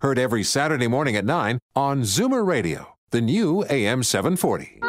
heard 0.00 0.18
every 0.18 0.42
Saturday 0.42 0.86
morning 0.86 1.16
at 1.16 1.24
9 1.24 1.58
on 1.74 2.02
Zoomer 2.02 2.46
Radio, 2.46 2.96
the 3.12 3.20
new 3.22 3.64
AM 3.70 4.02
740. 4.02 4.80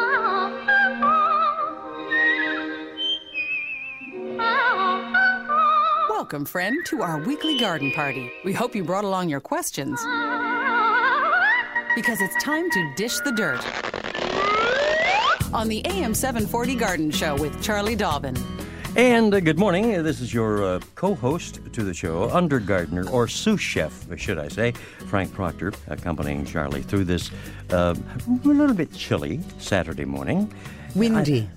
Welcome, 6.10 6.44
friend, 6.44 6.84
to 6.86 7.00
our 7.00 7.18
weekly 7.20 7.58
garden 7.58 7.90
party. 7.92 8.30
We 8.44 8.52
hope 8.52 8.74
you 8.76 8.84
brought 8.84 9.04
along 9.04 9.30
your 9.30 9.40
questions. 9.40 9.98
Because 11.94 12.20
it's 12.20 12.44
time 12.44 12.70
to 12.70 12.92
dish 12.96 13.18
the 13.20 13.32
dirt. 13.32 13.64
On 15.54 15.68
the 15.68 15.80
AM 15.86 16.12
740 16.12 16.74
Garden 16.74 17.10
Show 17.10 17.34
with 17.36 17.62
Charlie 17.62 17.96
Dobbin. 17.96 18.36
And 18.96 19.32
uh, 19.32 19.38
good 19.38 19.60
morning. 19.60 20.02
This 20.02 20.20
is 20.20 20.34
your 20.34 20.64
uh, 20.64 20.80
co 20.96 21.14
host 21.14 21.60
to 21.72 21.84
the 21.84 21.94
show, 21.94 22.28
undergardener, 22.30 23.08
or 23.10 23.28
sous 23.28 23.60
chef, 23.60 24.06
should 24.18 24.38
I 24.38 24.48
say, 24.48 24.72
Frank 25.08 25.32
Proctor, 25.32 25.72
accompanying 25.88 26.44
Charlie 26.44 26.82
through 26.82 27.04
this 27.04 27.30
uh, 27.70 27.94
a 28.26 28.46
little 28.46 28.74
bit 28.74 28.92
chilly 28.92 29.40
Saturday 29.58 30.04
morning. 30.04 30.52
Windy. 30.94 31.48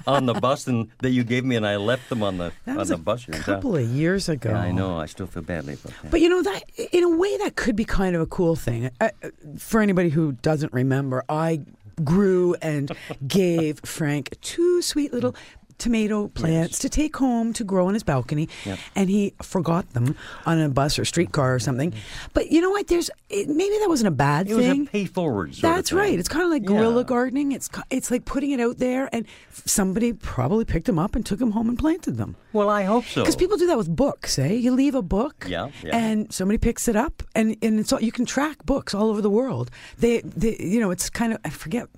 on 0.06 0.26
the 0.26 0.34
bus 0.34 0.66
and 0.66 0.88
that 0.98 1.10
you 1.10 1.24
gave 1.24 1.44
me, 1.44 1.56
and 1.56 1.66
I 1.66 1.76
left 1.76 2.08
them 2.10 2.22
on 2.22 2.36
the 2.38 2.52
That 2.66 2.78
on 2.78 2.86
the 2.86 2.94
a 2.94 2.98
bus. 2.98 3.24
town. 3.24 3.40
couple 3.40 3.76
of 3.76 3.86
years 3.88 4.28
ago. 4.28 4.50
Yeah, 4.50 4.60
I 4.60 4.70
know. 4.72 4.98
I 4.98 5.06
still 5.06 5.26
feel 5.26 5.42
badly 5.42 5.74
about 5.74 5.92
that. 6.02 6.10
But 6.10 6.20
you 6.20 6.28
know 6.28 6.42
that 6.42 6.62
in 6.92 7.02
a 7.04 7.08
way 7.16 7.36
that 7.38 7.56
could 7.56 7.76
be 7.76 7.84
kind 7.84 8.14
of 8.14 8.20
a 8.22 8.26
cool 8.26 8.56
thing. 8.56 8.90
Uh, 9.00 9.08
uh, 9.22 9.30
for 9.58 9.80
anybody 9.80 10.10
who 10.10 10.32
doesn't 10.32 10.72
remember, 10.72 11.24
I 11.28 11.60
grew 12.02 12.54
and 12.60 12.90
gave 13.26 13.80
Frank 13.84 14.36
two 14.40 14.82
sweet 14.82 15.12
little 15.12 15.34
tomato 15.78 16.28
plants 16.28 16.78
to 16.78 16.88
take 16.88 17.16
home 17.16 17.52
to 17.52 17.64
grow 17.64 17.86
on 17.88 17.94
his 17.94 18.02
balcony 18.02 18.48
Yep. 18.64 18.78
and 18.96 19.10
he 19.10 19.34
forgot 19.42 19.90
them 19.94 20.16
on 20.46 20.58
a 20.60 20.68
bus 20.68 20.98
or 20.98 21.04
streetcar 21.04 21.54
or 21.54 21.58
something 21.58 21.92
but 22.32 22.50
you 22.50 22.60
know 22.60 22.70
what 22.70 22.86
there's 22.86 23.10
it, 23.28 23.48
maybe 23.48 23.76
that 23.80 23.88
wasn't 23.88 24.08
a 24.08 24.10
bad 24.12 24.48
it 24.48 24.54
was 24.54 24.64
thing 24.66 24.82
a 24.86 24.90
pay 24.90 25.04
forward. 25.06 25.52
That's 25.54 25.92
right. 25.92 26.18
It's 26.18 26.28
kind 26.28 26.44
of 26.44 26.50
like 26.50 26.64
guerrilla 26.64 27.00
Yeah. 27.00 27.06
gardening. 27.08 27.52
It's 27.52 27.68
it's 27.90 28.10
like 28.10 28.24
putting 28.24 28.50
it 28.52 28.60
out 28.60 28.78
there, 28.78 29.08
and 29.12 29.26
somebody 29.52 30.12
probably 30.12 30.64
picked 30.64 30.86
them 30.86 30.98
up 30.98 31.16
and 31.16 31.24
took 31.26 31.38
them 31.38 31.50
home 31.52 31.68
and 31.68 31.78
planted 31.78 32.16
them. 32.16 32.36
Well, 32.52 32.68
I 32.70 32.84
hope 32.84 33.04
so. 33.04 33.22
Because 33.22 33.36
people 33.36 33.56
do 33.56 33.66
that 33.66 33.76
with 33.78 33.94
books, 33.94 34.38
eh? 34.38 34.52
You 34.52 34.72
leave 34.72 34.94
a 34.94 35.02
book, 35.02 35.46
Yeah, 35.48 35.70
yeah. 35.82 35.96
and 35.96 36.32
somebody 36.32 36.58
picks 36.58 36.86
it 36.86 36.96
up, 36.96 37.22
and, 37.34 37.56
and 37.62 37.80
it's 37.80 37.92
all, 37.92 38.00
you 38.00 38.12
can 38.12 38.24
track 38.26 38.64
books 38.64 38.94
all 38.94 39.08
over 39.10 39.20
the 39.20 39.30
world. 39.30 39.70
They, 39.98 40.20
they, 40.20 40.56
you 40.60 40.78
know, 40.80 40.90
it's 40.92 41.10
kind 41.10 41.32
of 41.32 41.38
I 41.44 41.50
forget 41.50 41.88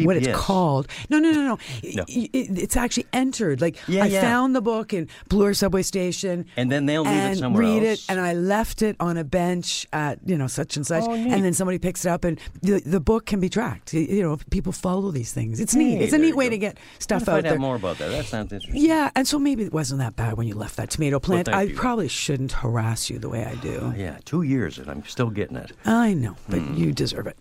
what 0.00 0.16
it's 0.16 0.28
called. 0.36 0.88
No, 1.08 1.18
no, 1.18 1.30
no, 1.32 1.42
no. 1.42 1.58
No. 1.94 2.04
It, 2.08 2.30
it's 2.58 2.76
actually 2.76 3.06
entered. 3.24 3.60
Like 3.60 3.76
Yeah, 3.88 4.04
I 4.04 4.06
yeah. 4.08 4.20
found 4.20 4.54
the 4.54 4.60
book 4.60 4.92
in 4.92 5.08
Bloor 5.28 5.54
subway 5.54 5.82
station, 5.82 6.46
And 6.56 6.70
then 6.70 6.86
they'll 6.86 7.04
leave 7.04 7.32
it 7.32 7.38
somewhere 7.38 7.62
read 7.62 7.82
else. 7.82 8.00
it, 8.04 8.10
and 8.10 8.20
I 8.20 8.32
left 8.34 8.82
it 8.82 8.96
on 9.00 9.16
a 9.16 9.24
bench 9.24 9.86
at 9.92 10.18
you 10.26 10.36
know 10.36 10.46
such 10.48 10.76
and 10.76 10.86
such, 10.86 11.04
Oh, 11.04 11.12
and 11.14 11.42
then 11.44 11.52
somebody 11.54 11.78
picks 11.78 12.04
it 12.04 12.10
up, 12.10 12.24
and 12.24 12.38
the, 12.62 12.80
the 12.84 13.00
book 13.00 13.26
can 13.26 13.40
be 13.40 13.48
tracked. 13.48 13.94
You- 13.94 14.22
know, 14.22 14.38
people 14.50 14.72
follow 14.72 15.10
these 15.10 15.32
things. 15.32 15.60
It's 15.60 15.74
neat. 15.74 16.00
It's 16.02 16.12
a 16.12 16.18
neat 16.18 16.36
way 16.36 16.46
go. 16.46 16.50
to 16.50 16.58
get 16.58 16.78
stuff 16.98 17.28
out 17.28 17.42
there. 17.42 17.58
more 17.58 17.76
about 17.76 17.98
that. 17.98 18.10
That 18.10 18.24
sounds 18.26 18.52
interesting. 18.52 18.80
Yeah, 18.82 19.10
and 19.16 19.26
so 19.26 19.38
maybe 19.38 19.64
it 19.64 19.72
wasn't 19.72 20.00
that 20.00 20.16
bad 20.16 20.36
when 20.38 20.46
you 20.46 20.54
left 20.54 20.76
that 20.76 20.90
tomato 20.90 21.18
plant. 21.20 21.46
thank 21.46 21.56
I 21.56 21.62
you. 21.62 21.74
probably 21.74 22.08
shouldn't 22.08 22.52
harass 22.52 23.10
you 23.10 23.18
the 23.18 23.28
way 23.28 23.44
I 23.44 23.54
do. 23.56 23.92
Yeah, 23.96 24.18
two 24.24 24.42
years 24.42 24.78
and 24.78 24.88
I'm 24.90 25.04
still 25.06 25.30
getting 25.30 25.56
it. 25.56 25.72
I 25.84 26.14
know, 26.14 26.36
but 26.48 26.58
Hmm. 26.60 26.74
you 26.74 26.92
deserve 26.92 27.26
it. 27.26 27.36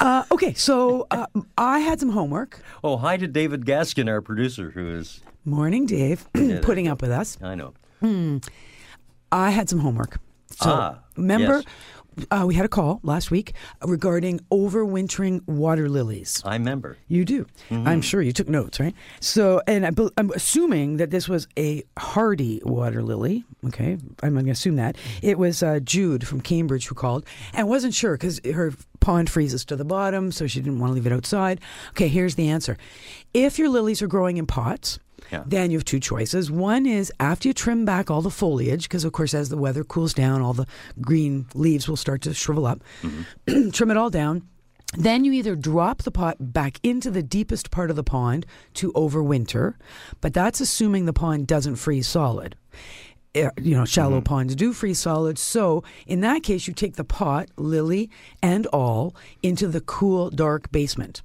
Uh, 0.00 0.24
okay, 0.32 0.52
so 0.54 1.06
uh, 1.12 1.26
I 1.56 1.78
had 1.78 2.00
some 2.00 2.10
homework. 2.10 2.60
Oh, 2.82 2.96
hi 2.96 3.16
to 3.18 3.28
David 3.28 3.64
Gaskin, 3.64 4.08
our 4.08 4.20
producer, 4.20 4.71
who 4.72 4.88
is. 4.96 5.20
Morning, 5.44 5.86
Dave, 5.86 6.26
putting 6.62 6.88
up 6.88 7.02
with 7.02 7.10
us. 7.10 7.38
I 7.42 7.54
know. 7.54 7.72
I 9.30 9.50
had 9.50 9.68
some 9.68 9.78
homework. 9.78 10.18
So 10.50 10.70
Ah, 10.70 10.98
remember, 11.16 11.56
yes. 11.56 11.64
Uh, 12.30 12.44
we 12.46 12.54
had 12.54 12.64
a 12.64 12.68
call 12.68 13.00
last 13.02 13.30
week 13.30 13.54
regarding 13.84 14.40
overwintering 14.50 15.46
water 15.46 15.88
lilies. 15.88 16.42
I 16.44 16.54
remember. 16.54 16.96
You 17.08 17.24
do. 17.24 17.46
Mm-hmm. 17.70 17.88
I'm 17.88 18.02
sure 18.02 18.22
you 18.22 18.32
took 18.32 18.48
notes, 18.48 18.80
right? 18.80 18.94
So, 19.20 19.62
and 19.66 19.86
I, 19.86 19.90
I'm 20.16 20.30
assuming 20.30 20.98
that 20.98 21.10
this 21.10 21.28
was 21.28 21.48
a 21.58 21.84
hardy 21.98 22.60
water 22.64 23.02
lily. 23.02 23.44
Okay, 23.66 23.98
I'm 24.22 24.32
going 24.32 24.46
to 24.46 24.50
assume 24.50 24.76
that 24.76 24.96
it 25.22 25.38
was 25.38 25.62
uh, 25.62 25.80
Jude 25.80 26.26
from 26.26 26.40
Cambridge 26.40 26.86
who 26.86 26.94
called 26.94 27.24
and 27.54 27.68
wasn't 27.68 27.94
sure 27.94 28.14
because 28.14 28.40
her 28.44 28.72
pond 29.00 29.30
freezes 29.30 29.64
to 29.66 29.76
the 29.76 29.84
bottom, 29.84 30.32
so 30.32 30.46
she 30.46 30.60
didn't 30.60 30.80
want 30.80 30.90
to 30.90 30.94
leave 30.94 31.06
it 31.06 31.12
outside. 31.12 31.60
Okay, 31.90 32.08
here's 32.08 32.34
the 32.34 32.48
answer: 32.48 32.76
if 33.32 33.58
your 33.58 33.68
lilies 33.68 34.02
are 34.02 34.08
growing 34.08 34.36
in 34.36 34.46
pots. 34.46 34.98
Yeah. 35.30 35.44
Then 35.46 35.70
you 35.70 35.78
have 35.78 35.84
two 35.84 36.00
choices. 36.00 36.50
One 36.50 36.86
is 36.86 37.12
after 37.20 37.48
you 37.48 37.54
trim 37.54 37.84
back 37.84 38.10
all 38.10 38.22
the 38.22 38.30
foliage, 38.30 38.84
because 38.84 39.04
of 39.04 39.12
course, 39.12 39.34
as 39.34 39.48
the 39.48 39.56
weather 39.56 39.84
cools 39.84 40.12
down, 40.14 40.42
all 40.42 40.52
the 40.52 40.66
green 41.00 41.46
leaves 41.54 41.88
will 41.88 41.96
start 41.96 42.22
to 42.22 42.34
shrivel 42.34 42.66
up. 42.66 42.82
trim 43.72 43.90
it 43.90 43.96
all 43.96 44.10
down. 44.10 44.42
Then 44.94 45.24
you 45.24 45.32
either 45.32 45.56
drop 45.56 46.02
the 46.02 46.10
pot 46.10 46.36
back 46.52 46.78
into 46.82 47.10
the 47.10 47.22
deepest 47.22 47.70
part 47.70 47.88
of 47.88 47.96
the 47.96 48.04
pond 48.04 48.44
to 48.74 48.92
overwinter, 48.92 49.74
but 50.20 50.34
that's 50.34 50.60
assuming 50.60 51.06
the 51.06 51.14
pond 51.14 51.46
doesn't 51.46 51.76
freeze 51.76 52.06
solid. 52.06 52.56
Eh, 53.34 53.48
You 53.58 53.74
know, 53.74 53.86
shallow 53.86 54.20
ponds 54.20 54.54
do 54.54 54.74
freeze 54.74 54.98
solid. 54.98 55.38
So 55.38 55.82
in 56.06 56.20
that 56.20 56.42
case, 56.42 56.66
you 56.68 56.74
take 56.74 56.96
the 56.96 57.04
pot, 57.04 57.48
lily 57.56 58.10
and 58.42 58.66
all, 58.66 59.16
into 59.42 59.66
the 59.66 59.80
cool, 59.80 60.28
dark 60.28 60.70
basement. 60.70 61.22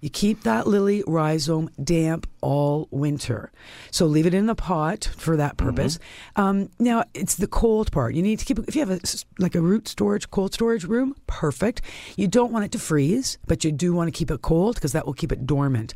You 0.00 0.10
keep 0.10 0.42
that 0.44 0.66
lily 0.66 1.04
rhizome 1.06 1.70
damp 1.82 2.26
all 2.40 2.88
winter. 2.90 3.52
So 3.90 4.06
leave 4.06 4.26
it 4.26 4.34
in 4.34 4.46
the 4.46 4.54
pot 4.54 5.10
for 5.16 5.36
that 5.36 5.56
purpose. 5.56 5.98
Um, 6.36 6.70
now 6.78 7.04
it's 7.12 7.36
the 7.36 7.46
cold 7.46 7.92
part. 7.92 8.14
You 8.14 8.22
need 8.22 8.38
to 8.38 8.44
keep 8.44 8.58
if 8.60 8.74
you 8.74 8.80
have 8.80 8.90
a 8.90 9.00
like 9.38 9.54
a 9.54 9.60
root 9.60 9.88
storage, 9.88 10.30
cold 10.30 10.54
storage 10.54 10.84
room, 10.84 11.14
perfect. 11.26 11.82
You 12.16 12.28
don't 12.28 12.52
want 12.52 12.64
it 12.64 12.72
to 12.72 12.78
freeze, 12.78 13.38
but 13.46 13.62
you 13.64 13.72
do 13.72 13.92
want 13.92 14.08
to 14.08 14.12
keep 14.12 14.30
it 14.30 14.40
cold 14.42 14.76
because 14.76 14.92
that 14.92 15.04
will 15.04 15.12
keep 15.12 15.32
it 15.32 15.46
dormant. 15.46 15.94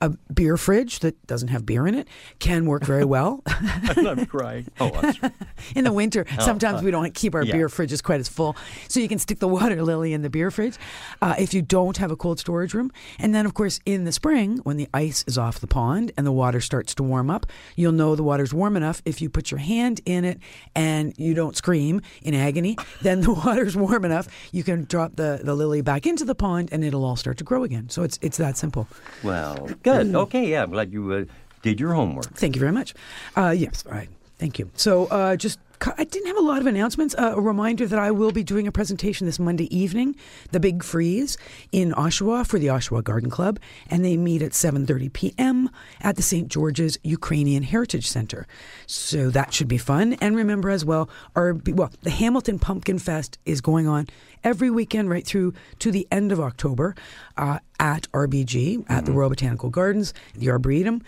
A 0.00 0.10
beer 0.32 0.56
fridge 0.56 0.98
that 1.00 1.26
doesn't 1.26 1.48
have 1.48 1.64
beer 1.64 1.86
in 1.86 1.94
it 1.94 2.08
can 2.38 2.66
work 2.66 2.84
very 2.84 3.04
well. 3.04 3.42
I'm 3.46 4.26
crying. 4.26 4.66
Oh, 4.80 4.90
that's 5.00 5.22
right. 5.22 5.32
in 5.74 5.84
the 5.84 5.92
winter, 5.92 6.26
sometimes 6.40 6.82
we 6.82 6.90
don't 6.90 7.14
keep 7.14 7.34
our 7.34 7.40
Oh, 7.40 7.44
uh, 7.44 7.46
yeah. 7.46 7.52
beer 7.52 7.68
fridges 7.68 8.02
quite 8.02 8.20
as 8.20 8.28
full. 8.28 8.56
So 8.88 9.00
you 9.00 9.08
can 9.08 9.18
stick 9.18 9.38
the 9.38 9.48
water 9.48 9.82
lily 9.82 10.12
in 10.12 10.22
the 10.22 10.30
beer 10.30 10.50
fridge 10.50 10.76
uh, 11.22 11.34
if 11.38 11.54
you 11.54 11.62
don't 11.62 11.96
have 11.98 12.10
a 12.10 12.16
cold 12.16 12.38
storage 12.38 12.74
room. 12.74 12.90
And 13.18 13.34
then, 13.34 13.46
of 13.46 13.54
course, 13.54 13.80
in 13.86 14.04
the 14.04 14.12
spring, 14.12 14.58
when 14.64 14.76
the 14.76 14.88
ice 14.92 15.24
is 15.26 15.38
off 15.38 15.60
the 15.60 15.66
pond 15.66 16.12
and 16.16 16.26
the 16.26 16.32
water 16.32 16.60
starts 16.60 16.94
to 16.96 17.02
warm 17.02 17.30
up, 17.30 17.46
you'll 17.76 17.92
know 17.92 18.14
the 18.16 18.22
water's 18.22 18.52
warm 18.54 18.76
enough 18.76 19.00
if 19.04 19.20
you 19.22 19.28
put 19.30 19.50
your 19.50 19.58
hand 19.60 20.00
in 20.06 20.24
it 20.24 20.38
and 20.74 21.14
you 21.18 21.34
don't 21.34 21.56
scream 21.56 22.00
in 22.22 22.34
agony. 22.34 22.76
Then 23.02 23.20
the 23.20 23.32
water's 23.32 23.76
warm 23.76 24.04
enough, 24.04 24.28
you 24.52 24.62
can 24.64 24.84
drop 24.84 25.16
the, 25.16 25.40
the 25.42 25.54
lily 25.54 25.80
back 25.82 26.06
into 26.06 26.24
the 26.24 26.34
pond 26.34 26.68
and 26.72 26.84
it'll 26.84 27.04
all 27.04 27.16
start 27.16 27.38
to 27.38 27.44
grow 27.44 27.62
again. 27.64 27.88
So 27.88 28.02
it's, 28.02 28.18
it's 28.22 28.36
that 28.38 28.56
simple. 28.56 28.86
Well, 29.22 29.68
good. 29.84 30.14
Okay, 30.14 30.50
yeah, 30.50 30.64
I'm 30.64 30.70
glad 30.70 30.92
you 30.92 31.12
uh, 31.12 31.24
did 31.62 31.78
your 31.78 31.94
homework. 31.94 32.26
Thank 32.34 32.56
you 32.56 32.60
very 32.60 32.72
much. 32.72 32.94
Uh, 33.36 33.54
yes, 33.56 33.84
all 33.86 33.92
right. 33.92 34.08
Thank 34.38 34.58
you. 34.58 34.70
So, 34.74 35.06
uh, 35.06 35.36
just 35.36 35.58
I 35.96 36.04
didn't 36.04 36.28
have 36.28 36.36
a 36.36 36.42
lot 36.42 36.60
of 36.60 36.66
announcements. 36.66 37.14
Uh, 37.14 37.34
a 37.36 37.40
reminder 37.40 37.86
that 37.86 37.98
I 37.98 38.10
will 38.10 38.32
be 38.32 38.42
doing 38.42 38.66
a 38.66 38.72
presentation 38.72 39.26
this 39.26 39.38
Monday 39.38 39.74
evening, 39.76 40.16
the 40.50 40.60
Big 40.60 40.82
Freeze 40.82 41.36
in 41.72 41.92
Oshawa 41.92 42.46
for 42.46 42.58
the 42.58 42.68
Oshawa 42.68 43.02
Garden 43.02 43.30
Club, 43.30 43.58
and 43.88 44.04
they 44.04 44.16
meet 44.16 44.42
at 44.42 44.52
7:30 44.52 45.12
p.m. 45.12 45.70
at 46.00 46.16
the 46.16 46.22
St. 46.22 46.48
George's 46.48 46.98
Ukrainian 47.02 47.62
Heritage 47.62 48.08
Center. 48.08 48.46
So 48.86 49.30
that 49.30 49.52
should 49.52 49.68
be 49.68 49.78
fun. 49.78 50.14
And 50.14 50.36
remember 50.36 50.70
as 50.70 50.84
well, 50.84 51.10
our 51.36 51.56
well, 51.66 51.90
the 52.02 52.10
Hamilton 52.10 52.58
Pumpkin 52.58 52.98
Fest 52.98 53.38
is 53.44 53.60
going 53.60 53.86
on 53.86 54.06
every 54.42 54.70
weekend 54.70 55.10
right 55.10 55.26
through 55.26 55.54
to 55.80 55.90
the 55.90 56.06
end 56.10 56.32
of 56.32 56.40
October 56.40 56.94
uh, 57.36 57.58
at 57.78 58.10
RBG 58.12 58.84
at 58.88 59.06
the 59.06 59.12
Royal 59.12 59.30
Botanical 59.30 59.70
Gardens, 59.70 60.14
the 60.34 60.50
Arboretum. 60.50 61.02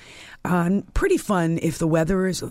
Um, 0.44 0.82
pretty 0.94 1.18
fun 1.18 1.58
if 1.62 1.78
the 1.78 1.86
weather 1.86 2.26
is 2.26 2.42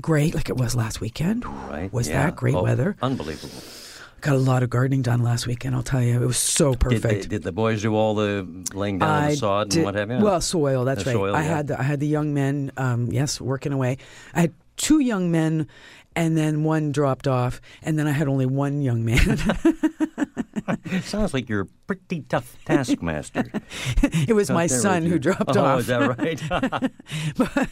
great, 0.00 0.34
like 0.34 0.48
it 0.48 0.56
was 0.56 0.74
last 0.74 1.00
weekend. 1.00 1.44
Right? 1.44 1.92
Was 1.92 2.08
yeah. 2.08 2.24
that 2.26 2.36
great 2.36 2.54
Oh, 2.54 2.62
weather? 2.62 2.96
Unbelievable. 3.02 3.62
Got 4.20 4.36
a 4.36 4.38
lot 4.38 4.62
of 4.62 4.70
gardening 4.70 5.02
done 5.02 5.20
last 5.22 5.48
weekend. 5.48 5.74
I'll 5.74 5.82
tell 5.82 6.00
you, 6.02 6.22
it 6.22 6.26
was 6.26 6.36
so 6.36 6.70
Did, 6.72 6.80
perfect. 6.80 7.02
they, 7.02 7.20
did 7.28 7.42
the 7.42 7.50
boys 7.50 7.82
do 7.82 7.94
all 7.96 8.14
the 8.14 8.46
laying 8.72 9.00
down 9.00 9.30
the 9.30 9.36
sod 9.36 9.70
did- 9.70 9.78
and 9.78 9.84
what 9.84 9.94
have 9.96 10.10
you? 10.12 10.18
Well, 10.18 10.40
soil. 10.40 10.84
That's 10.84 11.02
The 11.02 11.10
right. 11.10 11.16
soil, 11.16 11.34
I 11.34 11.42
yeah. 11.42 11.48
had 11.56 11.66
the, 11.66 11.80
I 11.80 11.82
had 11.82 11.98
the 11.98 12.06
young 12.06 12.32
men. 12.32 12.70
Um, 12.76 13.06
yes, 13.10 13.40
working 13.40 13.72
away. 13.72 13.98
I 14.32 14.42
had 14.42 14.54
two 14.76 15.00
young 15.00 15.32
men, 15.32 15.66
and 16.16 16.36
then 16.36 16.64
one 16.64 16.92
dropped 16.92 17.28
off, 17.28 17.60
and 17.82 17.98
then 17.98 18.06
I 18.06 18.12
had 18.12 18.28
only 18.28 18.46
one 18.46 18.82
young 18.82 19.04
man. 19.04 19.38
Sounds 21.02 21.34
like 21.34 21.48
you're 21.48 21.62
a 21.62 21.66
pretty 21.86 22.22
tough 22.22 22.56
taskmaster. 22.64 23.50
it 24.02 24.34
was 24.34 24.50
my 24.50 24.64
Out 24.64 24.68
there 24.68 24.76
with 24.76 24.82
son 24.82 25.06
who 25.06 25.18
dropped 25.18 25.56
oh, 25.56 25.64
off. 25.64 25.80
is 25.80 25.86
that 25.86 26.18
right? 26.18 26.42
but 27.36 27.68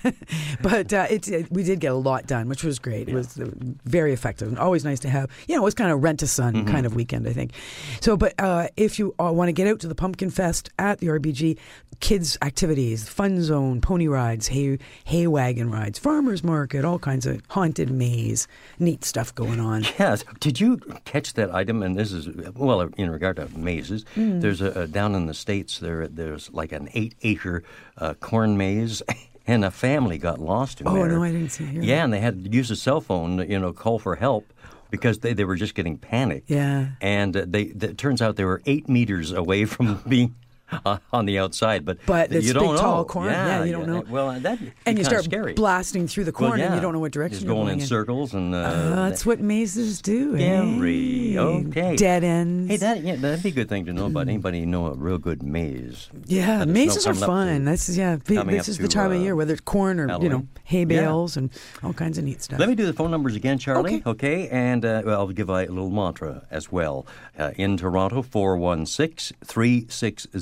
but 0.63 0.93
uh, 0.93 1.07
it, 1.11 1.29
it, 1.29 1.53
we 1.53 1.63
did 1.63 1.81
get 1.81 1.93
a 1.93 1.97
lot 1.97 2.27
done, 2.27 2.49
which 2.49 2.65
was 2.65 2.79
great. 2.79 3.09
It 3.09 3.15
was 3.15 3.39
uh, 3.39 3.51
very 3.85 4.13
effective 4.13 4.49
and 4.49 4.59
always 4.59 4.85
nice 4.85 5.01
to 5.01 5.09
have. 5.09 5.31
You 5.49 5.57
know, 5.57 5.63
it 5.63 5.65
was 5.65 5.75
kind 5.75 5.93
of 5.93 6.03
rent 6.03 6.23
a 6.23 6.27
son 6.27 6.51
Mm-hmm. 6.51 6.69
kind 6.69 6.85
of 6.87 6.97
weekend, 6.97 7.29
I 7.29 7.33
think. 7.33 7.53
So, 8.01 8.17
but 8.17 8.35
uh, 8.39 8.69
if 8.77 8.99
you 8.99 9.15
uh, 9.21 9.31
want 9.33 9.49
to 9.49 9.53
get 9.53 9.69
out 9.69 9.79
to 9.81 9.89
the 9.89 9.95
Pumpkin 9.95 10.31
Fest 10.31 10.69
at 10.79 10.99
the 10.99 11.07
RBG, 11.07 11.59
kids 12.01 12.37
activities, 12.43 13.09
fun 13.09 13.43
zone, 13.43 13.81
pony 13.81 14.09
rides, 14.09 14.49
hay 14.49 14.79
hay 15.05 15.27
wagon 15.27 15.71
rides, 15.71 15.99
farmers 15.99 16.43
market, 16.43 16.85
all 16.85 16.99
kinds 16.99 17.27
of 17.27 17.41
haunted 17.51 17.91
maze, 17.91 18.30
neat 18.79 19.05
stuff 19.05 19.35
going 19.35 19.61
on. 19.61 19.85
Yes. 19.99 20.25
Did 20.41 20.61
you 20.61 20.79
catch 21.05 21.35
that 21.35 21.55
item? 21.55 21.83
And 21.83 21.97
this 21.97 22.13
is 22.13 22.29
well, 22.55 22.81
in 22.97 23.11
regard 23.11 23.37
to 23.37 23.49
mazes. 23.57 24.05
Hmm. 24.15 24.41
There's 24.41 24.61
a, 24.61 24.71
a 24.83 24.87
down 24.87 25.15
in 25.15 25.27
the 25.27 25.35
states. 25.35 25.79
There, 25.79 26.09
there's 26.09 26.51
like 26.53 26.73
an 26.73 26.89
eight-acre 26.95 27.63
uh, 27.99 28.15
corn 28.15 28.57
maze, 28.57 29.03
and 29.47 29.65
a 29.65 29.71
family 29.71 30.19
got 30.19 30.39
lost 30.41 30.81
in 30.81 30.89
Oh, 30.89 30.95
there. 30.95 31.09
no, 31.09 31.23
I 31.23 31.33
didn't 31.33 31.51
see- 31.51 31.65
hear 31.67 31.83
Yeah, 31.83 32.05
and 32.05 32.13
they 32.13 32.21
had 32.21 32.45
to 32.45 32.51
use 32.51 32.71
a 32.71 32.77
cell 32.77 33.01
phone, 33.01 33.39
you 33.51 33.59
know, 33.59 33.73
call 33.73 33.99
for 33.99 34.17
help. 34.17 34.47
Because 34.91 35.21
they, 35.21 35.35
they 35.35 35.45
were 35.45 35.55
just 35.55 35.77
getting 35.77 35.97
panicked. 35.99 36.51
Yeah. 36.51 36.89
And 37.01 37.37
uh, 37.37 37.45
they, 37.47 37.63
it 37.63 37.97
turns 37.97 38.21
out 38.21 38.35
they 38.35 38.45
were 38.45 38.61
eight 38.67 38.89
meters 38.89 39.31
away 39.31 39.65
from 39.65 40.03
being 40.09 40.35
uh, 40.85 40.99
on 41.13 41.27
the 41.27 41.39
outside. 41.39 41.85
But, 41.85 41.99
But 42.07 42.31
you 42.33 42.53
don't 42.53 42.63
big, 42.65 42.71
know. 42.73 42.77
tall 42.79 43.05
corn. 43.05 43.27
Yeah, 43.31 43.65
you 43.65 43.73
don't 43.73 43.87
know. 43.87 44.05
Well, 44.09 44.39
that 44.41 44.59
And 44.87 44.99
you 44.99 45.05
start 45.05 45.25
scary. 45.25 45.53
blasting 45.55 46.07
through 46.09 46.25
the 46.25 46.33
corn, 46.33 46.53
Well, 46.59 46.61
and 46.61 46.75
you 46.75 46.81
don't 46.81 46.93
know 46.93 46.99
what 47.01 47.13
direction 47.13 47.37
Just 47.37 47.47
you're 47.47 47.55
going, 47.55 47.67
going 47.69 47.81
in 47.81 47.87
circles 47.87 48.35
and. 48.35 48.55
Uh, 48.55 48.59
Uh, 48.59 49.09
that's 49.09 49.25
what 49.27 49.41
mazes 49.41 50.01
do. 50.03 50.37
Scary. 50.37 51.37
eh? 51.37 51.41
Okay. 51.41 51.97
Dead 51.97 52.25
ends. 52.25 52.71
Hey, 52.71 52.77
that 52.79 53.03
yeah, 53.03 53.17
that'd 53.17 53.43
be 53.43 53.49
a 53.51 53.53
good 53.53 53.69
thing 53.69 53.85
to 53.87 53.93
know 53.93 54.07
about. 54.07 54.29
Anybody 54.29 54.65
know 54.67 54.87
a 54.87 54.95
real 54.95 55.19
good 55.19 55.43
maze? 55.43 56.09
Yeah, 56.27 56.47
Let 56.47 56.61
us 56.61 56.67
know 56.67 56.73
mazes 56.73 57.07
are 57.07 57.15
fun. 57.15 57.47
to- 57.65 57.71
This 57.71 57.89
is 57.89 57.97
yeah. 57.99 58.17
This 58.25 58.69
is 58.69 58.79
the 58.79 58.89
time 58.89 59.13
of 59.13 59.19
uh, 59.19 59.23
year, 59.25 59.35
whether 59.37 59.53
it's 59.53 59.61
corn 59.63 59.99
or 60.01 60.03
you 60.05 60.09
know 60.09 60.19
Halloween. 60.19 60.49
hay 60.65 60.79
Yeah. 60.81 60.85
bales 60.85 61.37
and 61.37 61.51
all 61.83 61.93
kinds 61.93 62.19
of 62.19 62.25
neat 62.25 62.43
stuff. 62.43 62.59
Let 62.59 62.69
me 62.69 62.75
do 62.75 62.87
the 62.87 62.93
phone 62.93 63.11
numbers 63.11 63.35
again, 63.37 63.59
Charlie. 63.59 64.03
Okay. 64.07 64.49
And 64.49 64.85
uh, 64.85 65.03
well, 65.05 65.21
I'll 65.21 65.29
give 65.29 65.49
a 65.51 65.67
little 65.67 65.91
mantra 65.91 66.47
as 66.51 66.71
well. 66.73 67.07
Uh, 67.39 67.51
in 67.57 67.77
Toronto, 67.77 68.23
416 68.23 69.37
360 69.45 70.39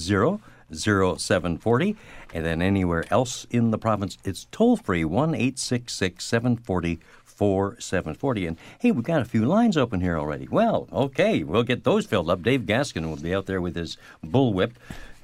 0740. 0.73 1.97
And 2.35 2.45
then 2.45 2.61
anywhere 2.61 3.05
else 3.11 3.47
in 3.51 3.71
the 3.71 3.79
province, 3.79 4.19
it's 4.25 4.47
toll 4.51 4.77
free 4.77 5.05
1 5.05 5.35
866 5.35 6.25
740 6.25 7.01
4740. 7.25 8.47
And 8.47 8.57
hey, 8.81 8.91
we've 8.91 9.05
got 9.05 9.23
a 9.23 9.25
few 9.25 9.45
lines 9.45 9.77
open 9.77 10.01
here 10.01 10.19
already. 10.19 10.49
Well, 10.51 10.89
okay, 10.93 11.45
we'll 11.45 11.63
get 11.63 11.85
those 11.85 12.05
filled 12.05 12.29
up. 12.31 12.43
Dave 12.43 12.63
Gaskin 12.63 13.09
will 13.09 13.17
be 13.17 13.35
out 13.35 13.47
there 13.47 13.61
with 13.61 13.77
his 13.77 13.97
bullwhip. 14.25 14.73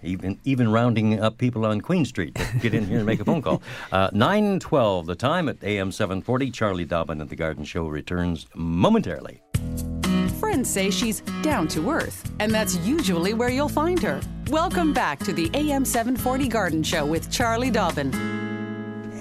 Even 0.02 0.38
even 0.44 0.70
rounding 0.70 1.18
up 1.18 1.38
people 1.38 1.64
on 1.64 1.80
Queen 1.80 2.04
Street 2.04 2.34
to 2.34 2.58
get 2.60 2.74
in 2.74 2.84
here 2.86 2.98
and 2.98 3.06
make 3.06 3.20
a 3.20 3.24
phone 3.24 3.40
call. 3.40 3.62
Uh, 3.90 4.10
Nine 4.12 4.60
twelve, 4.60 5.06
the 5.06 5.14
time 5.14 5.48
at 5.48 5.64
AM 5.64 5.90
seven 5.92 6.20
forty. 6.20 6.50
Charlie 6.50 6.84
Dobbin 6.84 7.22
at 7.22 7.30
the 7.30 7.36
Garden 7.36 7.64
Show 7.64 7.88
returns 7.88 8.46
momentarily. 8.54 9.40
Friends 10.40 10.68
say 10.68 10.90
she's 10.90 11.20
down 11.42 11.68
to 11.68 11.90
earth, 11.90 12.30
and 12.40 12.52
that's 12.52 12.76
usually 12.78 13.34
where 13.34 13.48
you'll 13.50 13.68
find 13.68 14.02
her. 14.02 14.20
Welcome 14.48 14.92
back 14.92 15.18
to 15.20 15.32
the 15.32 15.50
AM 15.54 15.84
740 15.84 16.48
Garden 16.48 16.82
Show 16.82 17.06
with 17.06 17.30
Charlie 17.30 17.70
Dobbin. 17.70 18.12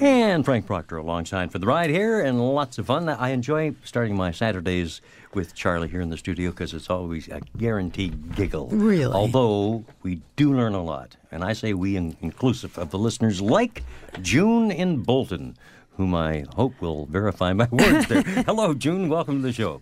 And 0.01 0.43
Frank 0.43 0.65
Proctor 0.65 0.97
alongside 0.97 1.51
for 1.51 1.59
the 1.59 1.67
ride 1.67 1.89
here, 1.89 2.21
and 2.21 2.41
lots 2.41 2.77
of 2.77 2.87
fun. 2.87 3.07
I 3.07 3.29
enjoy 3.29 3.73
starting 3.83 4.15
my 4.17 4.31
Saturdays 4.31 5.01
with 5.33 5.53
Charlie 5.55 5.87
here 5.87 6.01
in 6.01 6.09
the 6.09 6.17
studio 6.17 6.49
because 6.51 6.73
it's 6.73 6.89
always 6.89 7.27
a 7.29 7.41
guaranteed 7.57 8.35
giggle. 8.35 8.67
Really? 8.69 9.13
Although 9.13 9.85
we 10.01 10.21
do 10.35 10.53
learn 10.53 10.73
a 10.73 10.83
lot, 10.83 11.15
and 11.31 11.43
I 11.43 11.53
say 11.53 11.73
we, 11.73 11.95
in- 11.95 12.17
inclusive 12.21 12.77
of 12.77 12.89
the 12.91 12.99
listeners, 12.99 13.39
like 13.41 13.83
June 14.21 14.71
in 14.71 15.03
Bolton, 15.03 15.55
whom 15.95 16.15
I 16.15 16.45
hope 16.55 16.73
will 16.81 17.05
verify 17.05 17.53
my 17.53 17.67
words 17.71 18.07
there. 18.07 18.23
Hello, 18.45 18.73
June. 18.73 19.09
Welcome 19.09 19.37
to 19.41 19.47
the 19.47 19.53
show. 19.53 19.81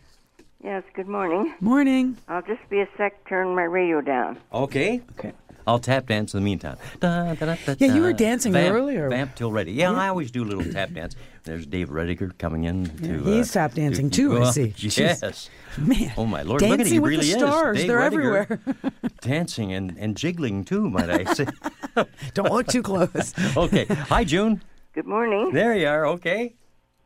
Yes, 0.64 0.84
good 0.94 1.08
morning. 1.08 1.54
Morning. 1.60 2.18
I'll 2.28 2.44
just 2.44 2.62
be 2.70 2.82
a 2.82 2.88
sec, 2.98 3.26
turn 3.28 3.56
my 3.56 3.64
radio 3.64 4.00
down. 4.02 4.38
Okay. 4.54 5.02
Okay. 5.18 5.34
I'll 5.68 5.80
tap 5.80 6.08
dance 6.08 6.34
in 6.34 6.40
the 6.40 6.44
meantime. 6.44 6.78
Da, 7.00 7.34
da, 7.34 7.46
da, 7.46 7.56
da, 7.66 7.76
Yeah, 7.78 7.94
you 7.94 8.02
were 8.02 8.14
dancing 8.14 8.52
vamp, 8.52 8.74
earlier. 8.76 9.10
Vamp 9.10 9.36
till 9.36 9.52
ready. 9.52 9.72
Yeah, 9.72 9.92
I 9.92 10.08
always 10.08 10.32
do 10.32 10.44
a 10.44 10.46
little 10.46 10.64
tap 10.72 10.92
dance. 10.92 11.16
There's 11.44 11.66
Dave 11.68 11.90
Rediger 11.90 12.36
coming 12.40 12.64
in 12.66 12.86
to. 12.98 13.24
he's 13.24 13.56
uh, 13.56 13.62
tap 13.62 13.74
dancing 13.76 14.10
to- 14.10 14.16
too, 14.30 14.36
I 14.38 14.40
well, 14.40 14.52
see. 14.52 14.68
Jeez. 14.78 14.98
Yes. 14.98 15.50
Man, 15.78 16.14
Oh 16.18 16.26
my 16.26 16.42
lord! 16.42 16.62
Look 16.62 16.72
at 16.72 16.78
dancing 16.78 16.94
he 16.94 17.00
with 17.00 17.10
really 17.12 17.26
the 17.28 17.32
is. 17.32 17.38
stars. 17.38 17.78
Dave 17.78 17.88
They're 17.88 18.00
Rediger, 18.00 18.06
everywhere. 18.06 18.60
dancing 19.22 19.72
and, 19.74 19.96
and 19.98 20.18
jiggling 20.18 20.66
too, 20.66 20.90
might 20.90 21.10
I 21.10 21.32
say? 21.34 21.46
Don't 22.34 22.52
look 22.52 22.68
too 22.68 22.82
close. 22.84 23.34
okay. 23.56 23.86
Hi, 23.86 24.24
June. 24.24 24.62
Good 24.94 25.06
morning. 25.06 25.52
There 25.54 25.76
you 25.76 25.88
are. 25.88 26.06
Okay. 26.08 26.56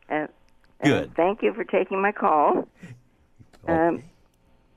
Uh, 0.10 0.14
uh, 0.14 0.28
Good. 0.84 1.16
thank 1.16 1.42
you 1.44 1.54
for 1.54 1.64
taking 1.66 2.02
my 2.02 2.12
call. 2.12 2.68
Um, 3.68 4.04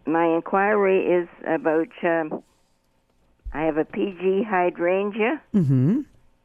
my 0.07 0.27
inquiry 0.27 1.05
is 1.05 1.29
about 1.47 1.89
um, 2.03 2.43
I 3.53 3.63
have 3.63 3.77
a 3.77 3.85
PG 3.85 4.45
hydrangea, 4.45 5.41
mm-hmm. 5.55 6.01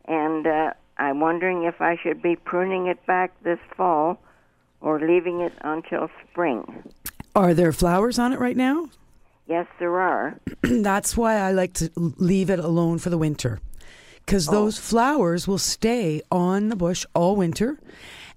and 0.05 0.47
uh, 0.47 0.73
I'm 0.97 1.19
wondering 1.19 1.63
if 1.63 1.81
I 1.81 1.97
should 2.01 2.21
be 2.21 2.35
pruning 2.35 2.87
it 2.87 3.05
back 3.05 3.31
this 3.43 3.59
fall 3.75 4.19
or 4.81 4.99
leaving 4.99 5.41
it 5.41 5.53
until 5.61 6.09
spring. 6.29 6.83
Are 7.35 7.53
there 7.53 7.71
flowers 7.71 8.19
on 8.19 8.33
it 8.33 8.39
right 8.39 8.57
now? 8.57 8.89
Yes, 9.47 9.65
there 9.79 9.99
are. 9.99 10.39
That's 10.61 11.17
why 11.17 11.35
I 11.35 11.51
like 11.51 11.73
to 11.73 11.91
leave 11.95 12.49
it 12.49 12.59
alone 12.59 12.99
for 12.99 13.09
the 13.09 13.17
winter. 13.17 13.59
Because 14.25 14.45
those 14.47 14.77
flowers 14.77 15.49
will 15.49 15.57
stay 15.57 16.21
on 16.31 16.69
the 16.69 16.77
bush 16.77 17.05
all 17.13 17.35
winter. 17.35 17.77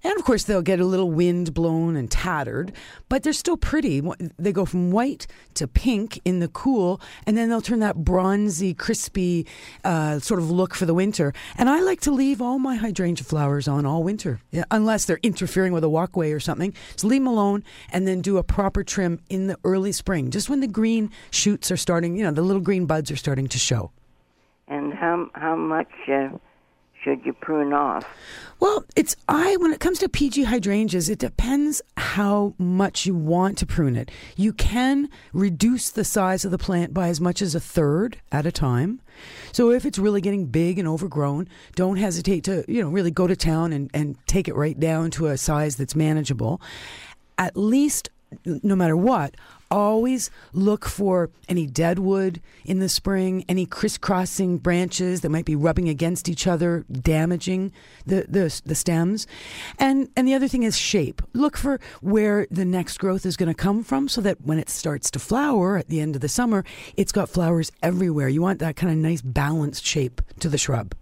And 0.07 0.17
of 0.17 0.23
course, 0.23 0.45
they'll 0.45 0.61
get 0.61 0.79
a 0.79 0.85
little 0.85 1.11
wind 1.11 1.53
blown 1.53 1.97
and 1.97 2.09
tattered, 2.09 2.71
but 3.09 3.23
they're 3.23 3.33
still 3.33 3.57
pretty. 3.57 4.01
They 4.39 4.53
go 4.53 4.63
from 4.63 4.89
white 4.89 5.27
to 5.55 5.67
pink 5.67 6.21
in 6.23 6.39
the 6.39 6.47
cool, 6.47 7.01
and 7.25 7.37
then 7.37 7.49
they'll 7.49 7.59
turn 7.59 7.79
that 7.79 8.05
bronzy, 8.05 8.73
crispy 8.73 9.45
uh, 9.83 10.19
sort 10.19 10.39
of 10.39 10.49
look 10.49 10.73
for 10.75 10.85
the 10.85 10.93
winter. 10.93 11.33
And 11.57 11.69
I 11.69 11.81
like 11.81 11.99
to 12.01 12.11
leave 12.11 12.41
all 12.41 12.57
my 12.57 12.75
hydrangea 12.75 13.25
flowers 13.25 13.67
on 13.67 13.85
all 13.85 14.01
winter, 14.01 14.39
unless 14.71 15.03
they're 15.03 15.19
interfering 15.23 15.73
with 15.73 15.83
a 15.83 15.89
walkway 15.89 16.31
or 16.31 16.39
something. 16.39 16.73
So 16.95 17.09
leave 17.09 17.19
them 17.19 17.27
alone 17.27 17.65
and 17.91 18.07
then 18.07 18.21
do 18.21 18.37
a 18.37 18.43
proper 18.43 18.85
trim 18.85 19.19
in 19.29 19.47
the 19.47 19.57
early 19.65 19.91
spring, 19.91 20.31
just 20.31 20.49
when 20.49 20.61
the 20.61 20.67
green 20.69 21.11
shoots 21.31 21.69
are 21.69 21.75
starting, 21.75 22.15
you 22.15 22.23
know, 22.23 22.31
the 22.31 22.43
little 22.43 22.61
green 22.61 22.85
buds 22.85 23.11
are 23.11 23.17
starting 23.17 23.49
to 23.49 23.57
show. 23.57 23.91
And 24.69 24.93
how 24.93 25.29
how 25.33 25.57
much 25.57 25.91
uh, 26.07 26.29
should 27.07 27.25
you 27.25 27.31
prune 27.31 27.71
off? 27.71 28.05
Well, 28.59 28.83
it's 28.97 29.15
I 29.29 29.55
when 29.57 29.71
it 29.71 29.79
comes 29.79 29.99
to 29.99 30.09
PG 30.09 30.43
hydrangeas, 30.43 31.09
it 31.09 31.19
depends 31.19 31.81
how 31.95 32.53
much 32.57 33.05
you 33.05 33.15
want 33.15 33.57
to 33.59 33.65
prune 33.65 33.95
it. 33.95 34.11
You 34.35 34.51
can 34.51 35.09
reduce 35.31 35.89
the 35.89 36.03
size 36.03 36.43
of 36.43 36.51
the 36.51 36.57
plant 36.57 36.93
by 36.93 37.07
as 37.07 37.21
much 37.21 37.41
as 37.41 37.55
a 37.55 37.61
third 37.61 38.19
at 38.29 38.45
a 38.45 38.51
time. 38.51 38.99
So 39.53 39.71
if 39.71 39.85
it's 39.85 39.97
really 39.97 40.19
getting 40.19 40.47
big 40.47 40.77
and 40.77 40.87
overgrown, 40.87 41.47
don't 41.75 41.95
hesitate 41.95 42.43
to, 42.45 42.65
you 42.67 42.81
know, 42.81 42.89
really 42.89 43.11
go 43.11 43.25
to 43.25 43.37
town 43.37 43.71
and, 43.71 43.89
and 43.93 44.17
take 44.27 44.49
it 44.49 44.55
right 44.55 44.77
down 44.77 45.09
to 45.11 45.27
a 45.27 45.37
size 45.37 45.77
that's 45.77 45.95
manageable. 45.95 46.59
At 47.37 47.55
least 47.55 48.09
no 48.45 48.75
matter 48.75 48.97
what, 48.97 49.35
always 49.69 50.29
look 50.53 50.85
for 50.85 51.29
any 51.47 51.65
dead 51.65 51.99
wood 51.99 52.41
in 52.65 52.79
the 52.79 52.89
spring, 52.89 53.45
any 53.47 53.65
crisscrossing 53.65 54.57
branches 54.57 55.21
that 55.21 55.29
might 55.29 55.45
be 55.45 55.55
rubbing 55.55 55.89
against 55.89 56.29
each 56.29 56.47
other, 56.47 56.85
damaging 56.91 57.71
the, 58.05 58.25
the, 58.27 58.61
the 58.65 58.75
stems. 58.75 59.27
And, 59.79 60.09
and 60.15 60.27
the 60.27 60.33
other 60.33 60.47
thing 60.47 60.63
is 60.63 60.77
shape. 60.77 61.21
Look 61.33 61.57
for 61.57 61.79
where 62.01 62.47
the 62.49 62.65
next 62.65 62.97
growth 62.97 63.25
is 63.25 63.37
going 63.37 63.49
to 63.49 63.55
come 63.55 63.83
from 63.83 64.07
so 64.07 64.21
that 64.21 64.41
when 64.41 64.59
it 64.59 64.69
starts 64.69 65.11
to 65.11 65.19
flower 65.19 65.77
at 65.77 65.87
the 65.89 65.99
end 65.99 66.15
of 66.15 66.21
the 66.21 66.29
summer, 66.29 66.63
it's 66.95 67.11
got 67.11 67.29
flowers 67.29 67.71
everywhere. 67.81 68.27
You 68.27 68.41
want 68.41 68.59
that 68.59 68.75
kind 68.75 68.91
of 68.91 68.97
nice 68.97 69.21
balanced 69.21 69.85
shape 69.85 70.21
to 70.39 70.49
the 70.49 70.57
shrub. 70.57 70.95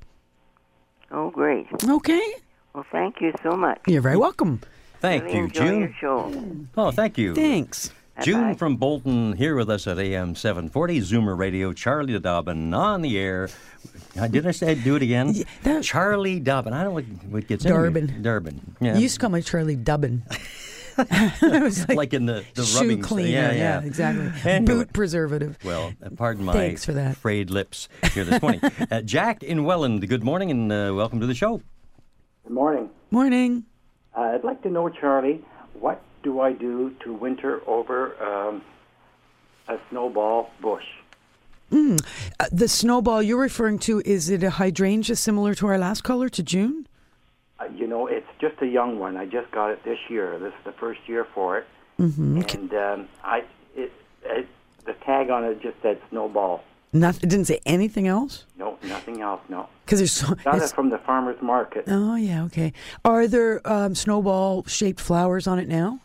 Oh, 1.11 1.29
great. 1.29 1.67
Okay. 1.83 2.33
Well, 2.73 2.85
thank 2.91 3.21
you 3.21 3.33
so 3.41 3.51
much. 3.51 3.79
You're 3.87 4.01
very 4.01 4.17
welcome. 4.17 4.61
Thank 4.99 5.25
really 5.25 5.37
you, 5.37 5.47
June. 5.49 5.79
Your 5.79 5.93
show. 5.99 6.67
Oh, 6.75 6.91
thank 6.91 7.17
you. 7.17 7.35
Thanks. 7.35 7.91
June 8.23 8.41
Bye-bye. 8.41 8.53
from 8.55 8.77
Bolton 8.77 9.33
here 9.33 9.55
with 9.55 9.69
us 9.69 9.87
at 9.87 9.99
AM 9.99 10.35
740 10.35 11.01
Zoomer 11.01 11.37
Radio. 11.37 11.73
Charlie 11.73 12.17
Dobbin 12.17 12.73
on 12.73 13.01
the 13.01 13.17
air. 13.17 13.49
Uh, 14.17 14.27
Did 14.27 14.47
I 14.47 14.51
say 14.51 14.75
do 14.75 14.95
it 14.95 15.01
again? 15.01 15.33
Yeah, 15.33 15.43
that- 15.63 15.83
Charlie 15.83 16.39
Dobbin. 16.39 16.71
I 16.73 16.83
don't 16.83 16.91
know 16.91 16.93
what, 16.93 17.05
what 17.29 17.47
gets 17.47 17.65
in 17.65 17.71
Darbin. 17.73 18.07
me. 18.07 18.23
Darbin. 18.23 18.59
Yeah. 18.79 18.95
You 18.95 19.01
used 19.01 19.15
to 19.15 19.19
call 19.21 19.29
me 19.31 19.41
Charlie 19.41 19.75
Dubbin. 19.75 20.21
was 21.41 21.85
like, 21.89 21.97
like 21.97 22.13
in 22.13 22.25
the, 22.25 22.45
the 22.53 22.63
shoe 22.63 22.79
rubbing 22.79 23.01
cleaner. 23.01 23.27
Yeah, 23.29 23.51
yeah, 23.51 23.57
yeah. 23.81 23.81
exactly. 23.85 24.31
Anyway. 24.49 24.65
Boot 24.75 24.93
preservative. 24.93 25.57
Well, 25.65 25.93
uh, 26.01 26.09
pardon 26.15 26.45
my 26.45 26.53
Thanks 26.53 26.85
for 26.85 26.93
that. 26.93 27.17
frayed 27.17 27.49
lips 27.49 27.89
here 28.13 28.23
this 28.23 28.41
morning. 28.41 28.61
uh, 28.89 29.01
Jack 29.01 29.43
in 29.43 29.65
Welland, 29.65 30.07
good 30.07 30.23
morning 30.23 30.51
and 30.51 30.71
uh, 30.71 30.93
welcome 30.95 31.19
to 31.19 31.27
the 31.27 31.33
show. 31.35 31.61
Good 32.45 32.53
morning. 32.53 32.89
Morning. 33.11 33.65
Uh, 34.15 34.21
I'd 34.21 34.45
like 34.45 34.61
to 34.63 34.69
know, 34.69 34.87
Charlie, 34.87 35.43
what 35.81 36.01
do 36.25 36.41
I 36.41 36.51
do 36.51 36.93
to 37.03 37.13
winter 37.13 37.61
over 37.67 37.97
um, 38.21 38.61
a 39.69 39.77
snowball 39.89 40.49
bush? 40.61 40.83
Uh, 41.71 41.97
the 42.51 42.67
snowball 42.67 43.21
you're 43.21 43.39
referring 43.39 43.79
to 43.79 44.01
is 44.05 44.29
it 44.29 44.43
a 44.43 44.49
hydrangea 44.51 45.15
similar 45.15 45.53
to 45.55 45.67
our 45.67 45.77
last 45.77 46.03
color 46.03 46.29
to 46.29 46.41
June? 46.43 46.87
Uh, 47.59 47.65
you 47.75 47.85
know, 47.87 48.07
it's 48.07 48.27
just 48.39 48.55
a 48.61 48.67
young 48.67 48.97
one. 48.99 49.15
I 49.17 49.25
just 49.25 49.49
got 49.51 49.69
it 49.71 49.83
this 49.83 49.97
year. 50.09 50.37
This 50.39 50.53
is 50.53 50.63
the 50.65 50.71
first 50.73 50.99
year 51.07 51.25
for 51.33 51.57
it, 51.59 51.65
Mm-hmm. 51.99 52.41
and 52.53 52.73
um, 52.73 53.07
I 53.23 53.43
it, 53.75 53.91
it 54.23 54.47
the 54.85 54.93
tag 55.05 55.29
on 55.29 55.43
it 55.45 55.61
just 55.61 55.77
said 55.81 55.99
snowball. 56.09 56.63
Nothing. 56.91 57.23
It 57.23 57.29
didn't 57.29 57.45
say 57.47 57.59
anything 57.65 58.07
else 58.07 58.45
No, 58.57 58.77
nothing 58.83 59.21
else. 59.21 59.41
No, 59.49 59.67
because 59.85 59.99
there's 59.99 60.11
so. 60.13 60.33
got 60.35 60.61
it 60.61 60.69
from 60.71 60.89
the 60.89 60.97
farmers 60.99 61.41
market. 61.41 61.85
oh 61.87 62.15
yeah, 62.15 62.43
okay. 62.45 62.71
Are 63.03 63.27
there 63.27 63.61
um, 63.65 63.95
snowball 63.95 64.63
shaped 64.65 64.99
flowers 65.01 65.45
on 65.47 65.57
it 65.59 65.67
now? 65.67 65.99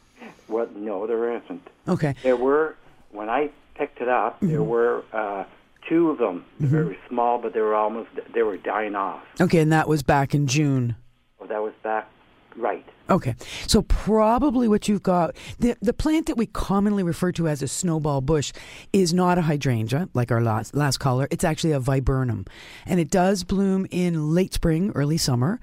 Well, 0.50 0.68
no, 0.74 1.06
there 1.06 1.36
isn't. 1.36 1.68
Okay. 1.88 2.14
There 2.22 2.36
were 2.36 2.76
when 3.12 3.28
I 3.28 3.50
picked 3.74 4.00
it 4.00 4.08
up. 4.08 4.36
Mm-hmm. 4.36 4.48
There 4.48 4.62
were 4.62 5.04
uh, 5.12 5.44
two 5.88 6.10
of 6.10 6.18
them, 6.18 6.44
very 6.58 6.98
small, 7.08 7.38
but 7.38 7.54
they 7.54 7.60
were 7.60 7.74
almost 7.74 8.10
they 8.34 8.42
were 8.42 8.56
dying 8.56 8.94
off. 8.94 9.22
Okay, 9.40 9.58
and 9.58 9.72
that 9.72 9.88
was 9.88 10.02
back 10.02 10.34
in 10.34 10.46
June. 10.46 10.96
Well, 11.38 11.48
that 11.48 11.62
was 11.62 11.72
back 11.82 12.08
right. 12.56 12.86
Okay, 13.08 13.34
so 13.66 13.82
probably 13.82 14.68
what 14.68 14.86
you've 14.86 15.02
got 15.02 15.34
the 15.58 15.76
the 15.82 15.92
plant 15.92 16.26
that 16.26 16.36
we 16.36 16.46
commonly 16.46 17.02
refer 17.02 17.32
to 17.32 17.48
as 17.48 17.60
a 17.60 17.68
snowball 17.68 18.20
bush 18.20 18.52
is 18.92 19.12
not 19.12 19.36
a 19.36 19.42
hydrangea 19.42 20.08
like 20.14 20.30
our 20.30 20.40
last 20.40 20.74
last 20.76 20.98
caller. 20.98 21.26
It's 21.30 21.42
actually 21.42 21.72
a 21.72 21.80
viburnum, 21.80 22.44
and 22.86 23.00
it 23.00 23.10
does 23.10 23.42
bloom 23.42 23.86
in 23.90 24.32
late 24.32 24.54
spring, 24.54 24.92
early 24.94 25.18
summer. 25.18 25.58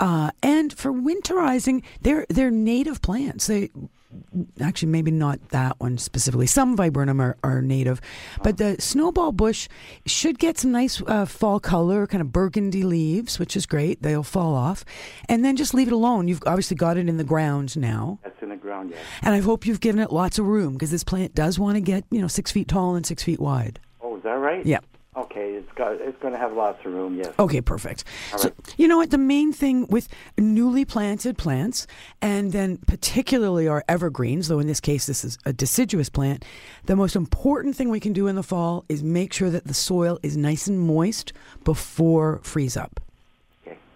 Uh, 0.00 0.30
and 0.42 0.72
for 0.72 0.90
winterizing, 0.90 1.82
they're 2.00 2.24
they're 2.30 2.50
native 2.50 3.02
plants. 3.02 3.46
They 3.46 3.70
actually 4.60 4.88
maybe 4.88 5.10
not 5.10 5.48
that 5.50 5.78
one 5.80 5.98
specifically. 5.98 6.46
Some 6.46 6.76
viburnum 6.76 7.20
are, 7.20 7.36
are 7.42 7.60
native, 7.62 8.00
but 8.42 8.56
the 8.58 8.76
snowball 8.80 9.32
bush 9.32 9.68
should 10.06 10.38
get 10.38 10.58
some 10.58 10.72
nice 10.72 11.02
uh, 11.06 11.24
fall 11.26 11.60
color, 11.60 12.06
kind 12.06 12.20
of 12.20 12.32
burgundy 12.32 12.82
leaves, 12.82 13.38
which 13.38 13.56
is 13.56 13.66
great. 13.66 14.02
They'll 14.02 14.22
fall 14.22 14.54
off, 14.54 14.84
and 15.28 15.44
then 15.44 15.56
just 15.56 15.74
leave 15.74 15.88
it 15.88 15.92
alone. 15.92 16.28
You've 16.28 16.42
obviously 16.46 16.76
got 16.76 16.96
it 16.96 17.08
in 17.08 17.16
the 17.16 17.24
ground 17.24 17.76
now, 17.76 18.18
That's 18.22 18.42
in 18.42 18.48
the 18.50 18.56
ground 18.56 18.90
yet. 18.90 19.00
and 19.22 19.34
I 19.34 19.40
hope 19.40 19.66
you've 19.66 19.80
given 19.80 20.00
it 20.00 20.12
lots 20.12 20.38
of 20.38 20.46
room 20.46 20.74
because 20.74 20.90
this 20.90 21.04
plant 21.04 21.34
does 21.34 21.58
want 21.58 21.76
to 21.76 21.80
get 21.80 22.04
you 22.10 22.20
know 22.20 22.28
six 22.28 22.50
feet 22.52 22.68
tall 22.68 22.94
and 22.94 23.04
six 23.06 23.22
feet 23.22 23.40
wide. 23.40 23.80
Oh, 24.00 24.16
is 24.16 24.22
that 24.22 24.30
right? 24.30 24.64
Yeah. 24.64 24.80
Okay, 25.16 25.54
it's 25.54 25.72
got 25.72 25.94
it's 25.94 26.18
going 26.20 26.34
to 26.34 26.38
have 26.38 26.52
lots 26.52 26.84
of 26.84 26.92
room. 26.92 27.16
Yes. 27.16 27.32
Okay, 27.38 27.62
perfect. 27.62 28.04
All 28.32 28.38
So, 28.38 28.48
right. 28.48 28.74
you 28.76 28.86
know 28.86 28.98
what? 28.98 29.10
The 29.10 29.18
main 29.18 29.50
thing 29.52 29.86
with 29.88 30.08
newly 30.36 30.84
planted 30.84 31.38
plants, 31.38 31.86
and 32.20 32.52
then 32.52 32.76
particularly 32.86 33.66
our 33.66 33.82
evergreens, 33.88 34.48
though 34.48 34.58
in 34.58 34.66
this 34.66 34.80
case 34.80 35.06
this 35.06 35.24
is 35.24 35.38
a 35.46 35.52
deciduous 35.54 36.10
plant, 36.10 36.44
the 36.84 36.96
most 36.96 37.16
important 37.16 37.76
thing 37.76 37.88
we 37.88 38.00
can 38.00 38.12
do 38.12 38.26
in 38.26 38.36
the 38.36 38.42
fall 38.42 38.84
is 38.90 39.02
make 39.02 39.32
sure 39.32 39.48
that 39.48 39.64
the 39.66 39.74
soil 39.74 40.18
is 40.22 40.36
nice 40.36 40.66
and 40.66 40.80
moist 40.80 41.32
before 41.64 42.40
freeze 42.42 42.76
up. 42.76 43.00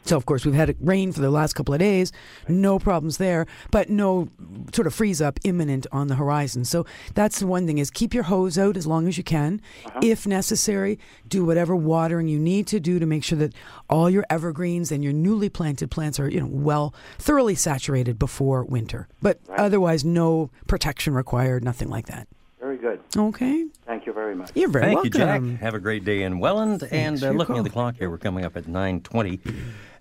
Okay. 0.01 0.09
So, 0.09 0.17
of 0.17 0.27
course, 0.27 0.45
we've 0.45 0.55
had 0.55 0.75
rain 0.81 1.13
for 1.13 1.21
the 1.21 1.31
last 1.31 1.53
couple 1.55 1.75
of 1.75 1.81
days, 1.81 2.13
no 2.49 2.79
problems 2.79 3.19
there, 3.19 3.47
but 3.71 3.89
no 3.91 4.29
sort 4.73 4.87
of 4.87 4.95
freeze 4.95 5.21
up 5.21 5.39
imminent 5.45 5.87
on 5.93 6.09
the 6.09 6.15
horizon. 6.15 6.65
So, 6.65 6.87
that's 7.15 7.41
the 7.41 7.47
one 7.47 7.67
thing 7.67 7.79
is 7.79 7.91
keep 7.91 8.15
your 8.15 8.25
hose 8.25 8.59
out 8.59 8.77
as 8.77 8.87
long 8.87 9.09
as 9.09 9.17
you 9.19 9.25
can. 9.25 9.61
If 10.03 10.27
necessary, 10.27 10.99
do 11.29 11.45
whatever 11.45 11.77
watering 11.77 12.29
you 12.29 12.39
need 12.39 12.67
to 12.69 12.81
do 12.81 12.99
to 12.99 13.07
make 13.07 13.25
sure 13.25 13.39
that 13.39 13.55
all 13.89 14.09
your 14.11 14.25
evergreens 14.31 14.91
and 14.91 15.05
your 15.05 15.13
newly 15.13 15.49
planted 15.49 15.91
plants 15.91 16.19
are, 16.19 16.29
you 16.29 16.41
know, 16.41 16.49
well, 16.51 16.95
thoroughly 17.19 17.55
saturated 17.55 18.19
before 18.19 18.65
winter. 18.65 19.09
But 19.23 19.41
otherwise, 19.57 20.05
no 20.05 20.51
protection 20.67 21.15
required, 21.15 21.63
nothing 21.65 21.89
like 21.89 22.07
that. 22.07 22.27
Very 22.61 22.77
good. 22.77 23.01
Okay? 23.17 23.67
Thank 23.87 24.07
you 24.07 24.13
very 24.13 24.35
much. 24.35 24.51
You're 24.55 24.69
very 24.69 24.85
Thank 24.87 25.15
welcome. 25.15 25.49
you, 25.49 25.55
Jack. 25.57 25.61
Have 25.61 25.75
a 25.75 25.81
great 25.81 26.05
day 26.05 26.23
in 26.23 26.39
Welland. 26.39 26.87
and 26.91 27.23
uh, 27.23 27.31
looking 27.31 27.55
call. 27.55 27.59
at 27.59 27.65
the 27.65 27.71
clock 27.71 27.97
here, 27.97 28.11
we're 28.11 28.19
coming 28.19 28.45
up 28.45 28.57
at 28.57 28.65
9.20. 28.65 29.41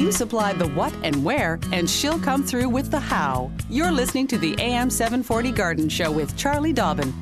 You 0.00 0.10
supply 0.10 0.54
the 0.54 0.66
what 0.68 0.94
and 1.02 1.22
where, 1.22 1.58
and 1.72 1.88
she'll 1.88 2.18
come 2.18 2.42
through 2.42 2.70
with 2.70 2.90
the 2.90 2.98
how. 2.98 3.50
You're 3.68 3.90
listening 3.90 4.26
to 4.28 4.38
the 4.38 4.58
AM 4.58 4.88
740 4.88 5.52
Garden 5.52 5.90
Show 5.90 6.10
with 6.10 6.34
Charlie 6.38 6.72
Dobbin. 6.72 7.12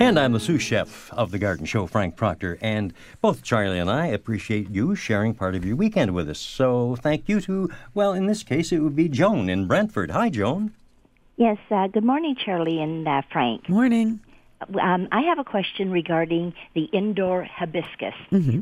And 0.00 0.18
I'm 0.18 0.32
the 0.32 0.40
sous 0.40 0.62
chef 0.62 1.12
of 1.12 1.32
the 1.32 1.38
Garden 1.38 1.66
Show, 1.66 1.86
Frank 1.86 2.16
Proctor. 2.16 2.56
And 2.62 2.94
both 3.20 3.42
Charlie 3.42 3.78
and 3.78 3.90
I 3.90 4.06
appreciate 4.06 4.70
you 4.70 4.94
sharing 4.94 5.34
part 5.34 5.54
of 5.54 5.66
your 5.66 5.76
weekend 5.76 6.14
with 6.14 6.30
us. 6.30 6.38
So 6.38 6.96
thank 6.96 7.28
you 7.28 7.42
to, 7.42 7.70
well, 7.92 8.14
in 8.14 8.24
this 8.24 8.42
case, 8.42 8.72
it 8.72 8.78
would 8.78 8.96
be 8.96 9.10
Joan 9.10 9.50
in 9.50 9.66
Brantford. 9.66 10.10
Hi, 10.12 10.30
Joan. 10.30 10.72
Yes, 11.36 11.58
uh, 11.70 11.88
good 11.88 12.04
morning, 12.04 12.36
Charlie 12.42 12.80
and 12.80 13.06
uh, 13.06 13.20
Frank. 13.30 13.68
Morning. 13.68 14.20
Um, 14.80 15.08
I 15.12 15.22
have 15.22 15.38
a 15.38 15.44
question 15.44 15.90
regarding 15.90 16.54
the 16.74 16.84
indoor 16.84 17.44
hibiscus. 17.44 18.14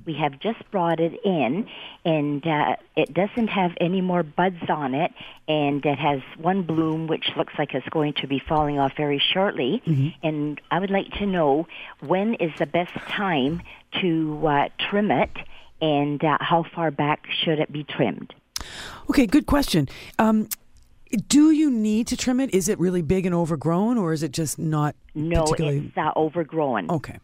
We 0.04 0.14
have 0.14 0.38
just 0.40 0.58
brought 0.70 1.00
it 1.00 1.12
in, 1.24 1.66
and 2.04 2.46
uh, 2.46 2.76
it 2.96 3.12
doesn't 3.14 3.48
have 3.48 3.72
any 3.80 4.00
more 4.00 4.22
buds 4.22 4.68
on 4.68 4.94
it, 4.94 5.12
and 5.48 5.84
it 5.84 5.98
has 5.98 6.20
one 6.38 6.62
bloom 6.62 7.06
which 7.06 7.30
looks 7.36 7.54
like 7.58 7.74
it's 7.74 7.88
going 7.88 8.14
to 8.14 8.26
be 8.26 8.38
falling 8.38 8.78
off 8.78 8.92
very 8.96 9.18
shortly. 9.32 9.82
And 10.22 10.60
I 10.70 10.78
would 10.78 10.90
like 10.90 11.10
to 11.18 11.26
know 11.26 11.66
when 12.00 12.34
is 12.34 12.52
the 12.58 12.66
best 12.66 12.94
time 13.08 13.62
to 14.00 14.46
uh, 14.46 14.68
trim 14.78 15.10
it, 15.10 15.30
and 15.80 16.22
uh, 16.24 16.38
how 16.40 16.64
far 16.74 16.90
back 16.90 17.26
should 17.30 17.58
it 17.58 17.72
be 17.72 17.84
trimmed? 17.84 18.34
Okay, 19.10 19.26
good 19.26 19.46
question. 19.46 19.88
Um, 20.18 20.48
do 21.28 21.50
you 21.50 21.70
need 21.70 22.06
to 22.08 22.16
trim 22.16 22.40
it? 22.40 22.54
Is 22.54 22.68
it 22.68 22.78
really 22.78 23.02
big 23.02 23.26
and 23.26 23.34
overgrown, 23.34 23.98
or 23.98 24.12
is 24.12 24.22
it 24.22 24.32
just 24.32 24.58
not 24.58 24.94
No, 25.14 25.42
particularly? 25.42 25.86
it's 25.88 25.96
uh, 25.98 26.10
overgrown. 26.16 26.90
Okay. 26.90 27.18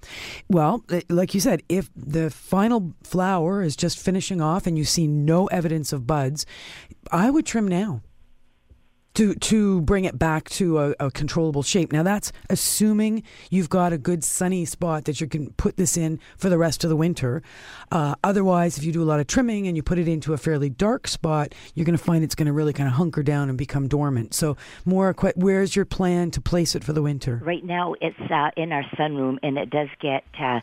Well, 0.48 0.84
like 1.08 1.34
you 1.34 1.40
said, 1.40 1.62
if 1.68 1.90
the 1.96 2.30
final 2.30 2.92
flower 3.02 3.62
is 3.62 3.76
just 3.76 3.98
finishing 3.98 4.40
off 4.40 4.66
and 4.66 4.76
you 4.76 4.84
see 4.84 5.06
no 5.06 5.46
evidence 5.46 5.92
of 5.92 6.06
buds, 6.06 6.44
I 7.10 7.30
would 7.30 7.46
trim 7.46 7.66
now 7.66 8.02
to 9.18 9.34
to 9.34 9.80
bring 9.80 10.04
it 10.04 10.16
back 10.16 10.48
to 10.48 10.78
a, 10.78 10.94
a 11.00 11.10
controllable 11.10 11.64
shape. 11.64 11.92
Now 11.92 12.04
that's 12.04 12.30
assuming 12.50 13.24
you've 13.50 13.68
got 13.68 13.92
a 13.92 13.98
good 13.98 14.22
sunny 14.22 14.64
spot 14.64 15.06
that 15.06 15.20
you 15.20 15.26
can 15.26 15.50
put 15.54 15.76
this 15.76 15.96
in 15.96 16.20
for 16.36 16.48
the 16.48 16.56
rest 16.56 16.84
of 16.84 16.90
the 16.90 16.94
winter. 16.94 17.42
Uh, 17.90 18.14
otherwise, 18.22 18.78
if 18.78 18.84
you 18.84 18.92
do 18.92 19.02
a 19.02 19.08
lot 19.08 19.18
of 19.18 19.26
trimming 19.26 19.66
and 19.66 19.76
you 19.76 19.82
put 19.82 19.98
it 19.98 20.06
into 20.06 20.34
a 20.34 20.38
fairly 20.38 20.70
dark 20.70 21.08
spot, 21.08 21.52
you're 21.74 21.84
going 21.84 21.98
to 21.98 22.04
find 22.04 22.22
it's 22.22 22.36
going 22.36 22.46
to 22.46 22.52
really 22.52 22.72
kind 22.72 22.88
of 22.88 22.94
hunker 22.94 23.24
down 23.24 23.48
and 23.48 23.58
become 23.58 23.88
dormant. 23.88 24.34
So, 24.34 24.56
more, 24.84 25.12
where's 25.34 25.74
your 25.74 25.84
plan 25.84 26.30
to 26.32 26.40
place 26.40 26.76
it 26.76 26.84
for 26.84 26.92
the 26.92 27.02
winter? 27.02 27.40
Right 27.44 27.64
now, 27.64 27.94
it's 28.00 28.20
uh, 28.30 28.50
in 28.56 28.70
our 28.70 28.84
sunroom, 28.96 29.38
and 29.42 29.58
it 29.58 29.70
does 29.70 29.88
get 30.00 30.22
uh, 30.40 30.60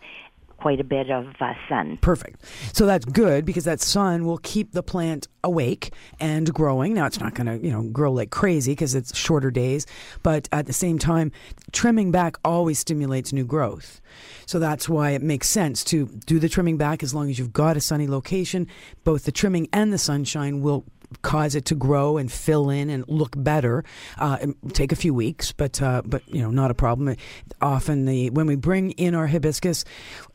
quite 0.58 0.80
a 0.80 0.84
bit 0.84 1.10
of 1.10 1.28
uh, 1.40 1.54
sun. 1.70 1.98
Perfect. 2.02 2.44
So 2.74 2.86
that's 2.86 3.06
good 3.06 3.46
because 3.46 3.66
that 3.66 3.82
sun 3.82 4.26
will 4.26 4.38
keep 4.40 4.72
the 4.72 4.84
plant 4.84 5.28
awake 5.44 5.94
and 6.20 6.52
growing. 6.54 6.94
Now 6.94 7.06
it's 7.06 7.20
not 7.20 7.36
going 7.36 7.48
to, 7.48 7.66
you 7.66 7.72
know, 7.72 7.84
grow 7.84 8.12
like 8.12 8.32
crazy 8.32 8.72
because 8.72 8.96
it's 8.96 9.16
shorter 9.16 9.52
days, 9.52 9.86
but 10.24 10.50
at 10.52 10.66
the 10.66 10.74
same 10.74 10.98
time, 10.98 11.32
trimming 11.72 12.12
back 12.12 12.38
always 12.44 12.80
stimulates 12.80 13.32
new 13.32 13.46
growth. 13.46 14.02
So 14.46 14.60
that's 14.60 14.90
why 14.90 15.12
it 15.12 15.22
makes 15.22 15.50
sense 15.50 15.84
to 15.86 16.08
do 16.26 16.40
the 16.40 16.50
trimming 16.50 16.78
back 16.78 17.04
as 17.04 17.14
long 17.14 17.30
as 17.30 17.38
you've 17.38 17.54
got 17.54 17.78
a 17.78 17.82
sunny 17.82 18.08
location. 18.08 18.68
Both 19.04 19.26
the 19.26 19.32
trimming 19.32 19.68
and 19.74 19.94
the 19.94 19.98
sunshine 19.98 20.62
will 20.62 20.86
cause 21.22 21.56
it 21.56 21.66
to 21.66 21.76
grow 21.76 22.18
and 22.18 22.32
fill 22.32 22.70
in 22.70 22.90
and 22.90 23.06
look 23.08 23.34
better. 23.38 23.84
Uh, 24.18 24.38
it 24.42 24.74
take 24.74 24.92
a 24.92 24.96
few 24.96 25.14
weeks, 25.14 25.52
but 25.52 25.82
uh, 25.82 26.02
but 26.06 26.22
you 26.28 26.42
know 26.42 26.52
not 26.52 26.72
a 26.72 26.74
problem. 26.74 27.16
Often 27.62 28.06
the 28.06 28.30
when 28.32 28.46
we 28.48 28.56
bring 28.56 28.92
in 28.92 29.16
our 29.16 29.28
hibiscus, 29.28 29.86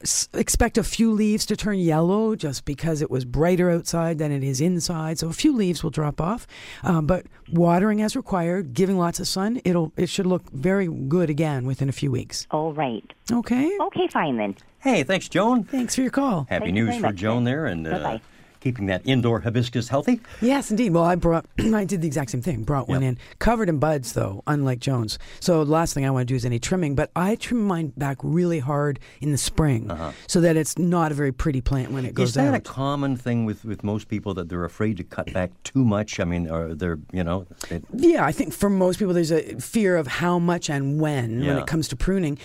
s- 0.02 0.28
expect 0.34 0.78
a 0.78 0.84
few 0.84 1.12
leaves 1.12 1.46
to 1.46 1.56
turn 1.56 1.78
yellow 1.78 2.34
just 2.36 2.64
because 2.64 3.02
it 3.02 3.10
was 3.10 3.24
brighter 3.24 3.70
outside 3.70 4.18
than 4.18 4.32
it 4.32 4.42
is 4.42 4.60
inside. 4.60 5.18
So 5.18 5.28
a 5.28 5.32
few 5.32 5.54
leaves 5.54 5.82
will 5.82 5.90
drop 5.90 6.20
off, 6.20 6.46
um, 6.82 7.06
but 7.06 7.26
watering 7.52 8.02
as 8.02 8.16
required, 8.16 8.74
giving 8.74 8.98
lots 8.98 9.20
of 9.20 9.28
sun, 9.28 9.60
it'll 9.64 9.92
it 9.96 10.08
should 10.08 10.26
look 10.26 10.50
very 10.50 10.86
good 10.88 11.30
again 11.30 11.66
within 11.66 11.88
a 11.88 11.92
few 11.92 12.10
weeks. 12.10 12.46
All 12.50 12.72
right. 12.72 13.04
Okay. 13.30 13.76
Okay, 13.80 14.08
fine 14.08 14.36
then. 14.36 14.56
Hey, 14.80 15.02
thanks, 15.02 15.28
Joan. 15.28 15.64
Thanks 15.64 15.94
for 15.94 16.00
your 16.00 16.10
call. 16.10 16.46
Happy 16.48 16.64
Thank 16.64 16.66
you 16.68 16.72
news 16.72 16.88
very 16.88 17.00
for 17.00 17.06
much, 17.08 17.16
Joan 17.16 17.44
there 17.44 17.66
and 17.66 17.86
uh, 17.86 17.90
Bye-bye. 17.90 18.20
Keeping 18.60 18.86
that 18.86 19.00
indoor 19.06 19.40
hibiscus 19.40 19.88
healthy. 19.88 20.20
Yes, 20.42 20.70
indeed. 20.70 20.92
Well, 20.92 21.02
I 21.04 21.14
brought, 21.14 21.46
I 21.58 21.84
did 21.84 22.02
the 22.02 22.06
exact 22.06 22.30
same 22.30 22.42
thing. 22.42 22.62
Brought 22.62 22.88
one 22.88 23.00
Yep. 23.02 23.08
in, 23.08 23.18
covered 23.38 23.68
in 23.70 23.78
buds, 23.78 24.12
though, 24.12 24.42
unlike 24.46 24.80
Joan's. 24.80 25.18
So 25.40 25.64
the 25.64 25.70
last 25.70 25.94
thing 25.94 26.04
I 26.04 26.10
want 26.10 26.28
to 26.28 26.32
do 26.32 26.36
is 26.36 26.44
any 26.44 26.58
trimming, 26.58 26.94
but 26.94 27.10
I 27.16 27.36
trim 27.36 27.62
mine 27.62 27.92
back 27.96 28.18
really 28.22 28.58
hard 28.58 29.00
in 29.22 29.32
the 29.32 29.38
spring, 29.38 29.90
so 30.26 30.40
that 30.42 30.56
it's 30.56 30.76
not 30.78 31.10
a 31.10 31.14
very 31.14 31.32
pretty 31.32 31.60
plant 31.62 31.90
when 31.90 32.04
it 32.04 32.14
goes 32.14 32.28
Is 32.30 32.34
that 32.34 32.52
a 32.54 32.60
common 32.60 33.16
thing 33.16 33.46
with, 33.46 33.64
with 33.64 33.82
most 33.82 34.08
people 34.08 34.34
that 34.34 34.48
they're 34.50 34.64
afraid 34.66 34.98
to 34.98 35.04
cut 35.04 35.32
back 35.32 35.50
too 35.64 35.84
much? 35.84 36.20
I 36.20 36.24
mean, 36.24 36.50
or 36.50 36.74
they're, 36.74 36.98
you 37.12 37.24
know, 37.24 37.46
it, 37.70 37.82
Yeah, 37.94 38.24
I 38.26 38.32
think 38.32 38.52
for 38.52 38.68
most 38.68 38.98
people, 38.98 39.14
there's 39.14 39.32
a 39.32 39.56
fear 39.58 39.96
of 39.96 40.06
how 40.06 40.38
much 40.38 40.68
and 40.68 41.00
when 41.00 41.46
when 41.46 41.56
it 41.56 41.66
comes 41.66 41.88
to 41.88 41.96
pruning, 41.96 42.38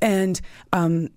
and 0.00 0.40
um, 0.72 1.08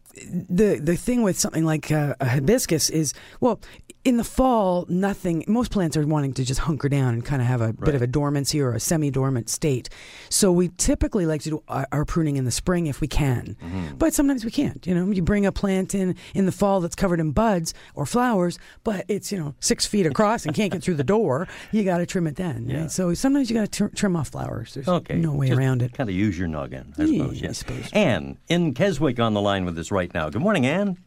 the 0.50 0.80
the 0.82 0.96
thing 0.96 1.22
with 1.22 1.38
something 1.40 1.64
like 1.66 1.92
uh, 1.92 2.16
a 2.20 2.26
hibiscus 2.26 2.90
is 2.90 3.14
well. 3.40 3.60
In 4.04 4.18
the 4.18 4.24
fall, 4.24 4.88
nothing. 4.90 5.44
Most 5.48 5.72
plants 5.72 5.96
are 5.96 6.06
wanting 6.08 6.34
to 6.34 6.44
just 6.44 6.62
hunker 6.62 6.90
down 6.90 7.14
and 7.14 7.24
kind 7.24 7.40
of 7.40 7.48
have 7.48 7.62
a 7.62 7.72
bit 7.72 7.94
of 7.94 8.02
a 8.02 8.08
dormancy 8.08 8.60
or 8.60 8.74
a 8.74 8.80
semi-dormant 8.80 9.48
state. 9.48 9.90
So 10.30 10.52
we 10.52 10.70
typically 10.70 11.28
like 11.28 11.42
to 11.44 11.52
do 11.52 11.64
our, 11.68 11.88
our 11.92 12.04
pruning 12.04 12.38
in 12.38 12.46
the 12.46 12.52
spring 12.52 12.88
if 12.88 13.00
we 13.00 13.08
can, 13.08 13.56
mm-hmm. 13.62 13.98
but 13.98 14.16
sometimes 14.16 14.44
we 14.44 14.50
can't. 14.50 14.88
You 14.88 14.96
know, 14.96 15.12
you 15.12 15.22
bring 15.22 15.46
a 15.46 15.52
plant 15.52 15.94
in 15.94 16.16
in 16.34 16.48
the 16.48 16.52
fall 16.52 16.82
that's 16.82 16.96
covered 16.96 17.20
in 17.20 17.32
buds 17.32 17.76
or 17.94 18.08
flowers, 18.08 18.58
but 18.84 19.06
it's 19.08 19.32
you 19.32 19.38
know 19.38 19.54
six 19.60 19.86
feet 19.86 20.08
across 20.08 20.48
and 20.48 20.56
can't 20.56 20.72
get 20.72 20.82
through 20.82 20.96
the 20.96 21.04
door. 21.04 21.48
You 21.72 21.84
got 21.84 22.00
to 22.00 22.08
trim 22.08 22.26
it 22.26 22.38
then. 22.38 22.68
Yeah. 22.68 22.82
Right? 22.82 22.92
So 22.92 23.14
sometimes 23.14 23.52
you 23.52 23.56
got 23.56 23.72
to 23.72 23.88
tr- 23.90 23.96
trim 23.96 24.16
off 24.16 24.30
flowers. 24.30 24.74
There's 24.74 24.88
okay. 24.88 25.16
no 25.18 25.34
way 25.34 25.50
just 25.50 25.60
around 25.60 25.84
it. 25.84 25.94
Kind 25.94 26.10
of 26.10 26.16
use 26.16 26.40
your 26.40 26.48
noggin, 26.48 26.96
I 26.98 27.04
Yeah, 27.04 27.20
suppose. 27.20 27.38
I 27.38 27.46
Yes. 27.46 27.58
suppose. 27.60 27.90
Anne 27.94 28.40
in 28.50 28.74
Keswick 28.74 29.20
on 29.20 29.36
the 29.36 29.42
line 29.42 29.64
with 29.64 29.78
us 29.78 29.92
right 29.92 30.12
now. 30.12 30.28
Good 30.32 30.42
morning, 30.42 30.66
Anne. 30.66 30.98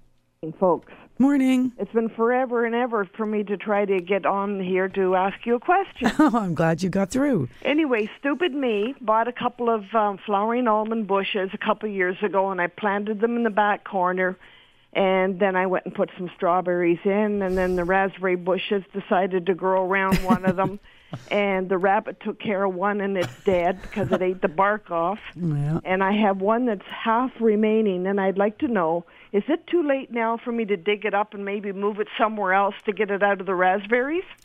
folks. 0.61 0.93
Morning. 1.19 1.71
It's 1.79 1.93
been 1.93 2.09
forever 2.09 2.65
and 2.67 2.75
ever 2.75 3.05
for 3.17 3.25
me 3.25 3.45
to 3.45 3.57
try 3.57 3.85
to 3.85 4.01
get 4.01 4.27
on 4.27 4.59
here 4.61 4.89
to 4.89 5.15
ask 5.15 5.47
you 5.47 5.55
a 5.55 5.61
question. 5.61 6.11
Oh, 6.19 6.37
I'm 6.39 6.55
glad 6.55 6.83
you 6.83 6.89
got 6.91 7.11
through. 7.11 7.49
anyway, 7.63 8.11
stupid 8.19 8.53
me 8.53 8.95
bought 9.01 9.29
a 9.29 9.33
couple 9.33 9.71
of 9.71 9.85
um, 9.95 10.19
flowering 10.27 10.67
almond 10.67 11.07
bushes 11.07 11.51
a 11.53 11.59
couple 11.59 11.89
of 11.89 11.95
years 11.95 12.17
ago, 12.23 12.51
and 12.51 12.61
I 12.61 12.67
planted 12.67 13.21
them 13.21 13.37
in 13.37 13.45
the 13.45 13.51
back 13.51 13.85
corner. 13.85 14.37
And 14.93 15.41
then 15.41 15.57
I 15.57 15.67
went 15.67 15.87
and 15.87 15.95
put 15.95 16.11
some 16.17 16.31
strawberries 16.37 17.01
in, 17.05 17.43
and 17.43 17.57
then 17.59 17.75
the 17.77 17.85
raspberry 17.85 18.37
bushes 18.37 18.83
decided 18.93 19.47
to 19.47 19.55
grow 19.55 19.85
around 19.89 20.17
one 20.19 20.45
of 20.45 20.57
them. 20.57 20.81
And 21.31 21.69
the 21.69 21.79
rabbit 21.79 22.19
took 22.19 22.41
care 22.41 22.65
of 22.65 22.75
one, 22.75 23.01
and 23.01 23.17
it's 23.17 23.45
dead 23.45 23.81
because 23.83 24.11
it 24.11 24.21
ate 24.21 24.43
the 24.43 24.49
bark 24.49 24.91
off. 24.91 25.21
Yeah. 25.37 25.79
And 25.85 26.03
I 26.03 26.11
have 26.11 26.41
one 26.41 26.67
that's 26.67 26.83
half 26.89 27.31
remaining, 27.39 28.09
and 28.09 28.21
I'd 28.21 28.37
like 28.37 28.59
to 28.59 28.67
know 28.67 29.05
is 29.35 29.43
it 29.49 29.67
too 29.67 29.83
late 29.83 30.11
now 30.13 30.39
for 30.43 30.53
me 30.53 30.65
to 30.65 30.77
dig 30.77 31.05
it 31.05 31.13
up 31.13 31.35
and 31.35 31.45
maybe 31.45 31.73
move 31.73 31.99
it 31.99 32.07
somewhere 32.17 32.53
else 32.55 32.75
to 32.87 32.93
get 32.93 33.11
it 33.11 33.21
out 33.23 33.41
of 33.41 33.47
the 33.47 33.55
raspberries? 33.55 34.23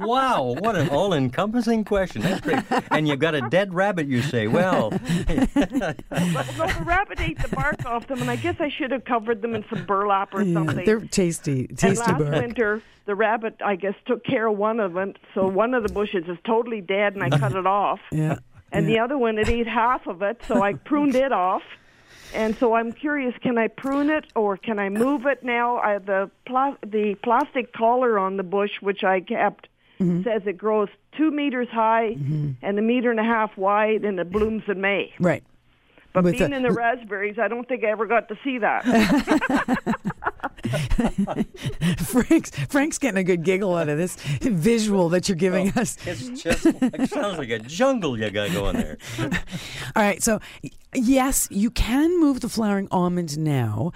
wow, 0.00 0.56
what 0.58 0.74
an 0.76 0.88
all-encompassing 0.90 1.84
question. 1.84 2.22
That's 2.22 2.40
great. 2.40 2.58
And 2.90 3.06
you've 3.06 3.20
got 3.20 3.34
a 3.34 3.42
dead 3.42 3.72
rabbit, 3.72 4.08
you 4.08 4.20
say. 4.22 4.48
Well, 4.48 4.90
But 4.90 5.72
no, 5.72 5.92
the 6.66 6.82
rabbit 6.84 7.20
ate 7.20 7.38
the 7.40 7.48
bark 7.54 7.84
off 7.86 8.06
them, 8.08 8.20
and 8.20 8.30
I 8.30 8.36
guess 8.36 8.56
I 8.60 8.68
should 8.68 8.90
have 8.90 9.04
covered 9.04 9.42
them 9.42 9.54
in 9.54 9.64
some 9.72 9.84
burlap 9.84 10.34
or 10.34 10.42
Yeah, 10.42 10.54
something. 10.54 10.84
they're 10.84 11.00
tasty, 11.00 11.68
tasty 11.68 11.88
and 11.88 11.98
last 11.98 12.18
bark. 12.18 12.42
winter, 12.42 12.82
the 13.06 13.14
rabbit, 13.14 13.56
I 13.64 13.76
guess, 13.76 13.94
took 14.06 14.24
care 14.24 14.46
of 14.48 14.56
one 14.58 14.80
of 14.80 14.94
them. 14.94 15.14
So 15.34 15.46
one 15.46 15.74
of 15.74 15.82
the 15.86 15.92
bushes 15.92 16.24
is 16.28 16.38
totally 16.44 16.80
dead, 16.80 17.14
and 17.14 17.22
I 17.22 17.30
cut 17.30 17.54
it 17.54 17.66
off. 17.66 18.00
Yeah. 18.10 18.38
And 18.72 18.88
the 18.88 18.98
other 18.98 19.16
one, 19.16 19.38
it 19.38 19.48
ate 19.48 19.68
half 19.68 20.06
of 20.06 20.22
it, 20.22 20.40
so 20.48 20.60
I 20.62 20.74
pruned 20.74 21.14
it 21.14 21.32
off. 21.32 21.62
And 22.34 22.56
so 22.56 22.74
I'm 22.74 22.92
curious, 22.92 23.34
can 23.40 23.58
I 23.58 23.68
prune 23.68 24.10
it 24.10 24.26
or 24.34 24.56
can 24.56 24.78
I 24.78 24.88
move 24.88 25.26
it 25.26 25.42
now? 25.42 25.78
I, 25.78 25.98
the 25.98 26.30
pla- 26.46 26.76
the 26.84 27.14
plastic 27.22 27.72
collar 27.72 28.18
on 28.18 28.36
the 28.36 28.42
bush, 28.42 28.80
which 28.80 29.04
I 29.04 29.20
kept, 29.20 29.68
Mm-hmm. 29.98 30.24
says 30.24 30.42
it 30.44 30.58
grows 30.58 30.90
two 31.16 31.30
meters 31.30 31.68
high 31.70 32.08
and 32.60 32.78
a 32.78 32.82
meter 32.82 33.10
and 33.10 33.18
a 33.18 33.24
half 33.24 33.56
wide, 33.56 34.04
and 34.04 34.20
it 34.20 34.30
blooms 34.30 34.62
in 34.68 34.82
May. 34.82 35.10
Right. 35.18 35.42
But 36.12 36.24
With 36.24 36.36
being 36.36 36.52
a- 36.52 36.56
in 36.56 36.62
the 36.64 36.70
raspberries, 36.70 37.38
I 37.38 37.48
don't 37.48 37.66
think 37.66 37.82
I 37.82 37.86
ever 37.92 38.04
got 38.04 38.28
to 38.28 38.36
see 38.44 38.58
that. 38.58 38.84
Frank's 41.98 42.50
Frank's 42.68 42.98
getting 42.98 43.18
a 43.18 43.24
good 43.24 43.42
giggle 43.42 43.74
out 43.74 43.88
of 43.88 43.98
this 43.98 44.16
visual 44.40 45.08
that 45.10 45.28
you're 45.28 45.36
giving 45.36 45.70
us. 45.78 45.96
It's 46.06 46.42
just 46.42 46.66
it 46.66 47.10
sounds 47.10 47.38
like 47.38 47.50
a 47.50 47.58
jungle 47.60 48.18
you 48.18 48.30
got 48.30 48.52
going 48.52 48.76
there. 48.76 48.98
All 49.20 49.28
right, 50.02 50.22
so 50.22 50.40
y- 50.62 50.70
yes, 50.96 51.48
you 51.50 51.70
can 51.70 52.18
move 52.20 52.40
the 52.40 52.48
flowering 52.48 52.88
almonds 52.90 53.36
now, 53.36 53.92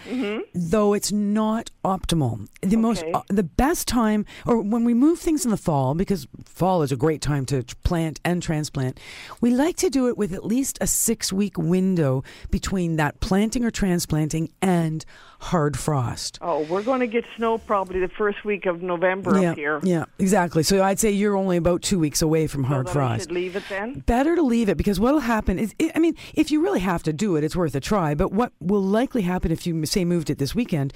though 0.54 0.92
it's 0.94 1.10
not 1.10 1.70
optimal. 1.84 2.48
The 2.60 2.76
most, 2.76 3.04
uh, 3.14 3.22
the 3.28 3.42
best 3.42 3.88
time, 3.88 4.26
or 4.46 4.60
when 4.60 4.84
we 4.84 4.94
move 4.94 5.18
things 5.18 5.44
in 5.44 5.50
the 5.50 5.56
fall, 5.56 5.94
because 5.94 6.26
fall 6.44 6.82
is 6.82 6.92
a 6.92 6.96
great 6.96 7.20
time 7.20 7.46
to 7.46 7.64
plant 7.84 8.20
and 8.24 8.42
transplant. 8.42 9.00
We 9.40 9.50
like 9.50 9.76
to 9.76 9.90
do 9.90 10.08
it 10.08 10.18
with 10.18 10.32
at 10.32 10.44
least 10.44 10.78
a 10.80 10.86
six-week 10.86 11.56
window 11.58 12.22
between 12.50 12.96
that 12.96 13.20
planting 13.20 13.64
or 13.64 13.70
transplanting 13.70 14.50
and 14.60 15.04
hard 15.40 15.78
frost. 15.78 16.38
Oh, 16.42 16.64
we're 16.64 16.82
going 16.82 17.00
to 17.00 17.06
get 17.06 17.24
snow 17.36 17.56
probably 17.58 18.00
the 18.00 18.08
first 18.08 18.44
week 18.44 18.66
of 18.66 18.82
November 18.82 19.40
yeah, 19.40 19.50
up 19.52 19.56
here. 19.56 19.80
yeah, 19.82 20.04
exactly. 20.18 20.62
So 20.62 20.82
I'd 20.82 21.00
say 21.00 21.10
you're 21.10 21.36
only 21.36 21.56
about 21.56 21.80
two 21.82 21.98
weeks 21.98 22.20
away 22.20 22.46
from 22.46 22.64
hard 22.64 22.90
frost. 22.90 23.30
leave 23.30 23.56
it 23.56 23.62
then. 23.68 24.00
better 24.00 24.36
to 24.36 24.42
leave 24.42 24.68
it 24.68 24.76
because 24.76 25.00
what'll 25.00 25.20
happen 25.20 25.58
is 25.58 25.74
i 25.80 25.92
I 25.94 25.98
mean 25.98 26.16
if 26.34 26.50
you 26.50 26.62
really 26.62 26.80
have 26.80 26.89
to 27.04 27.12
do 27.12 27.36
it. 27.36 27.44
It's 27.44 27.56
worth 27.56 27.74
a 27.74 27.80
try. 27.80 28.14
But 28.14 28.32
what 28.32 28.52
will 28.60 28.82
likely 28.82 29.22
happen 29.22 29.50
if 29.50 29.66
you 29.66 29.86
say 29.86 30.04
moved 30.04 30.30
it 30.30 30.38
this 30.38 30.54
weekend 30.54 30.92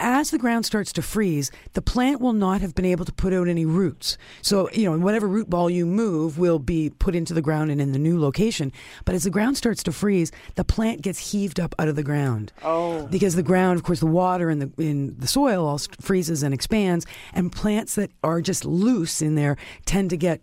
as 0.00 0.30
the 0.30 0.38
ground 0.38 0.66
starts 0.66 0.92
to 0.92 1.02
freeze 1.02 1.50
the 1.74 1.82
plant 1.82 2.20
will 2.20 2.32
not 2.32 2.60
have 2.60 2.74
been 2.74 2.84
able 2.84 3.04
to 3.04 3.12
put 3.12 3.32
out 3.32 3.46
any 3.46 3.64
roots 3.64 4.16
so 4.42 4.68
you 4.72 4.84
know 4.90 4.98
whatever 4.98 5.28
root 5.28 5.48
ball 5.48 5.68
you 5.70 5.84
move 5.86 6.38
will 6.38 6.58
be 6.58 6.90
put 6.98 7.14
into 7.14 7.32
the 7.34 7.42
ground 7.42 7.70
and 7.70 7.80
in 7.80 7.92
the 7.92 7.98
new 7.98 8.18
location 8.18 8.72
but 9.04 9.14
as 9.14 9.24
the 9.24 9.30
ground 9.30 9.56
starts 9.56 9.82
to 9.82 9.92
freeze 9.92 10.32
the 10.56 10.64
plant 10.64 11.02
gets 11.02 11.30
heaved 11.32 11.60
up 11.60 11.74
out 11.78 11.86
of 11.88 11.96
the 11.96 12.02
ground 12.02 12.52
Oh. 12.64 13.06
because 13.06 13.34
the 13.36 13.42
ground 13.42 13.76
of 13.78 13.84
course 13.84 14.00
the 14.00 14.06
water 14.06 14.50
in 14.50 14.58
the 14.58 14.70
in 14.78 15.16
the 15.18 15.26
soil 15.28 15.66
all 15.66 15.78
freezes 16.00 16.42
and 16.42 16.54
expands 16.54 17.04
and 17.34 17.52
plants 17.52 17.94
that 17.96 18.10
are 18.24 18.40
just 18.40 18.64
loose 18.64 19.20
in 19.22 19.34
there 19.34 19.56
tend 19.84 20.10
to 20.10 20.16
get 20.16 20.40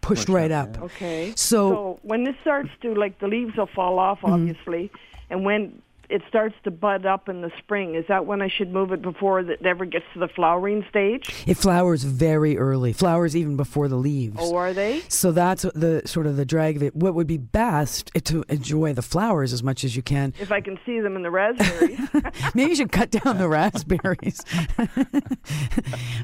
pushed 0.00 0.28
right 0.28 0.50
up 0.52 0.80
Okay. 0.80 1.32
so, 1.36 1.98
when 2.02 2.24
this 2.24 2.36
starts 2.40 2.70
to 2.82 2.94
like 2.94 3.18
the 3.18 3.26
leaves 3.28 3.56
will 3.56 3.66
fall 3.74 3.98
off 3.98 4.20
Mm-hmm. 4.22 4.32
obviously, 4.34 4.90
and 5.30 5.44
when 5.44 5.82
it 6.12 6.22
starts 6.28 6.54
to 6.64 6.70
bud 6.70 7.06
up 7.06 7.28
in 7.28 7.40
the 7.40 7.50
spring, 7.58 7.94
is 7.94 8.04
that 8.08 8.26
when 8.26 8.42
I 8.42 8.48
should 8.48 8.72
move 8.72 8.92
it 8.92 9.02
before 9.02 9.40
it 9.40 9.60
ever 9.64 9.84
gets 9.84 10.04
to 10.14 10.18
the 10.20 10.28
flowering 10.28 10.84
stage? 10.88 11.28
it 11.46 11.56
flowers 11.56 12.04
very 12.04 12.56
early 12.58 12.92
flowers 12.92 13.34
even 13.34 13.56
before 13.56 13.88
the 13.88 13.96
leaves 13.96 14.36
Oh, 14.38 14.54
are 14.56 14.72
they? 14.72 15.00
so 15.08 15.32
that's 15.32 15.62
the 15.74 16.02
sort 16.04 16.26
of 16.26 16.36
the 16.36 16.44
drag 16.44 16.76
of 16.76 16.82
it 16.82 16.94
what 16.94 17.14
would 17.14 17.26
be 17.26 17.38
best 17.38 18.10
is 18.14 18.22
to 18.22 18.44
enjoy 18.48 18.92
the 18.92 19.02
flowers 19.02 19.52
as 19.52 19.62
much 19.62 19.82
as 19.84 19.96
you 19.96 20.02
can 20.02 20.34
If 20.38 20.52
I 20.52 20.60
can 20.60 20.78
see 20.86 21.00
them 21.00 21.16
in 21.16 21.22
the 21.22 21.30
raspberries. 21.30 21.98
maybe 22.54 22.70
you 22.70 22.76
should 22.76 22.92
cut 22.92 23.10
down 23.10 23.38
the 23.38 23.48
raspberries 23.48 24.40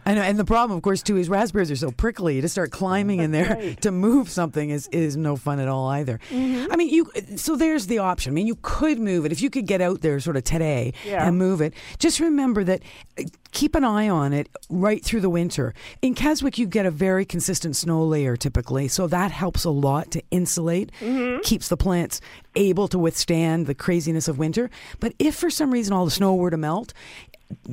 I 0.07 0.15
know 0.15 0.23
and 0.23 0.39
the 0.39 0.45
problem 0.45 0.77
of 0.77 0.83
course 0.83 1.03
too 1.03 1.17
is 1.17 1.29
raspberries 1.29 1.71
are 1.71 1.77
so 1.77 1.91
prickly 1.91 2.41
to 2.41 2.49
start 2.49 2.71
climbing 2.71 3.21
in 3.21 3.31
there 3.33 3.55
right. 3.55 3.81
to 3.83 3.91
move 3.91 4.29
something 4.29 4.71
is 4.71 4.89
is 4.89 5.17
no 5.17 5.37
fun 5.37 5.59
at 5.61 5.69
all 5.69 5.89
either 5.89 6.19
Mm-hmm. 6.31 6.73
I 6.73 6.77
mean 6.77 6.89
you 6.89 7.11
so 7.37 7.57
there's 7.57 7.87
the 7.87 7.99
option 7.99 8.33
I 8.33 8.35
mean 8.35 8.47
you 8.47 8.59
could 8.63 8.99
move 8.99 9.25
it 9.25 9.33
if 9.33 9.41
you 9.41 9.51
could 9.51 9.67
get 9.67 9.78
out 9.81 10.01
there 10.01 10.19
sort 10.21 10.37
of 10.37 10.45
today 10.45 10.93
Yeah. 11.05 11.27
and 11.27 11.39
move 11.39 11.61
it 11.61 11.75
just 11.99 12.21
remember 12.21 12.65
that 12.65 12.83
uh, 13.19 13.25
keep 13.53 13.75
an 13.75 13.83
eye 13.85 14.09
on 14.09 14.33
it 14.35 14.49
right 14.69 15.03
through 15.05 15.21
the 15.23 15.31
winter 15.31 15.73
in 16.03 16.15
Keswick 16.15 16.59
you 16.59 16.67
get 16.67 16.85
a 16.87 16.91
very 16.91 17.25
consistent 17.25 17.77
snow 17.77 18.05
layer 18.05 18.37
typically 18.37 18.89
so 18.89 19.07
that 19.07 19.31
helps 19.31 19.65
a 19.65 19.71
lot 19.71 20.11
to 20.13 20.23
insulate 20.31 20.91
Mm-hmm. 21.01 21.41
keeps 21.43 21.69
the 21.69 21.77
plants 21.77 22.21
able 22.57 22.89
to 22.89 22.99
withstand 22.99 23.67
the 23.67 23.75
craziness 23.75 24.29
of 24.29 24.39
winter 24.39 24.69
but 25.01 25.15
if 25.19 25.35
for 25.35 25.49
some 25.51 25.71
reason 25.71 25.93
all 25.93 26.05
the 26.05 26.11
snow 26.11 26.35
were 26.35 26.51
to 26.51 26.57
melt 26.57 26.93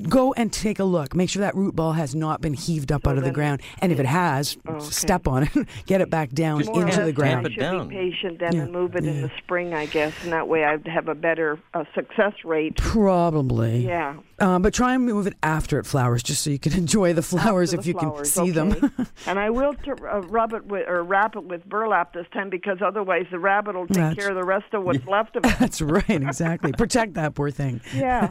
go 0.10 0.34
and 0.34 0.52
take 0.52 0.80
a 0.80 0.84
look. 0.84 1.16
Make 1.16 1.30
sure 1.30 1.42
that 1.42 1.56
root 1.56 1.76
ball 1.76 1.94
has 1.94 2.16
not 2.16 2.42
been 2.42 2.54
heaved 2.54 2.92
up 2.92 3.08
out 3.08 3.18
of 3.18 3.24
the 3.24 3.32
ground. 3.32 3.62
And 3.80 3.92
if 3.92 4.00
it 4.00 4.06
has, 4.06 4.58
Oh, 4.68 4.74
okay. 4.76 4.86
step 4.86 5.28
on 5.28 5.44
it, 5.44 5.50
get 5.86 6.02
it 6.02 6.10
back 6.10 6.32
down 6.32 6.60
Just 6.60 6.72
More 6.74 6.86
into 6.86 7.04
the 7.04 7.12
ground. 7.14 7.44
Tamp 7.44 7.46
I 7.46 7.50
it 7.50 7.54
should 7.54 7.60
down. 7.60 7.88
be 7.90 7.96
patient 7.96 8.40
then 8.40 8.56
Yeah, 8.56 8.62
and 8.64 8.72
move 8.72 8.96
it 8.96 9.06
in 9.06 9.22
the 9.22 9.32
spring, 9.38 9.74
I 9.74 9.86
guess, 9.86 10.14
and 10.24 10.32
that 10.34 10.48
way 10.48 10.64
I'd 10.64 10.88
have 10.88 11.08
a 11.08 11.16
better 11.16 11.60
uh, 11.74 11.84
success 11.94 12.34
rate. 12.44 12.78
Probably. 12.78 13.86
Yeah. 13.86 14.16
Um, 14.40 14.62
but 14.62 14.74
try 14.74 14.94
and 14.96 15.06
move 15.06 15.28
it 15.28 15.34
after 15.44 15.80
it 15.80 15.86
flowers, 15.86 16.22
just 16.22 16.44
so 16.44 16.50
you 16.50 16.60
can 16.60 16.74
enjoy 16.78 17.14
the 17.14 17.22
flowers 17.22 17.74
After 17.74 17.80
if 17.82 17.88
you 17.88 17.94
flowers, 17.94 18.34
can 18.34 18.46
see 18.46 18.52
them. 18.52 18.92
and 19.28 19.40
I 19.40 19.50
will 19.50 19.74
t- 19.76 19.92
uh, 19.92 20.22
rub 20.22 20.54
it 20.54 20.66
with 20.66 20.88
or 20.90 21.04
wrap 21.04 21.36
it 21.36 21.44
with 21.46 21.64
burlap 21.66 22.14
this 22.14 22.26
time 22.34 22.50
because 22.50 22.80
otherwise 22.86 23.26
the 23.32 23.40
rabbit 23.40 23.76
will 23.76 23.88
take 23.88 23.96
That's- 23.96 24.16
care 24.16 24.30
of 24.30 24.36
the 24.36 24.44
rest 24.44 24.74
of 24.74 24.84
what's 24.84 25.06
left 25.08 25.36
of 25.38 25.46
it. 25.46 25.58
That's 25.60 25.82
right, 25.82 26.10
exactly. 26.10 26.74
Protect 26.74 27.14
that 27.14 27.34
poor 27.34 27.50
thing. 27.52 27.80
Yeah. 27.96 28.30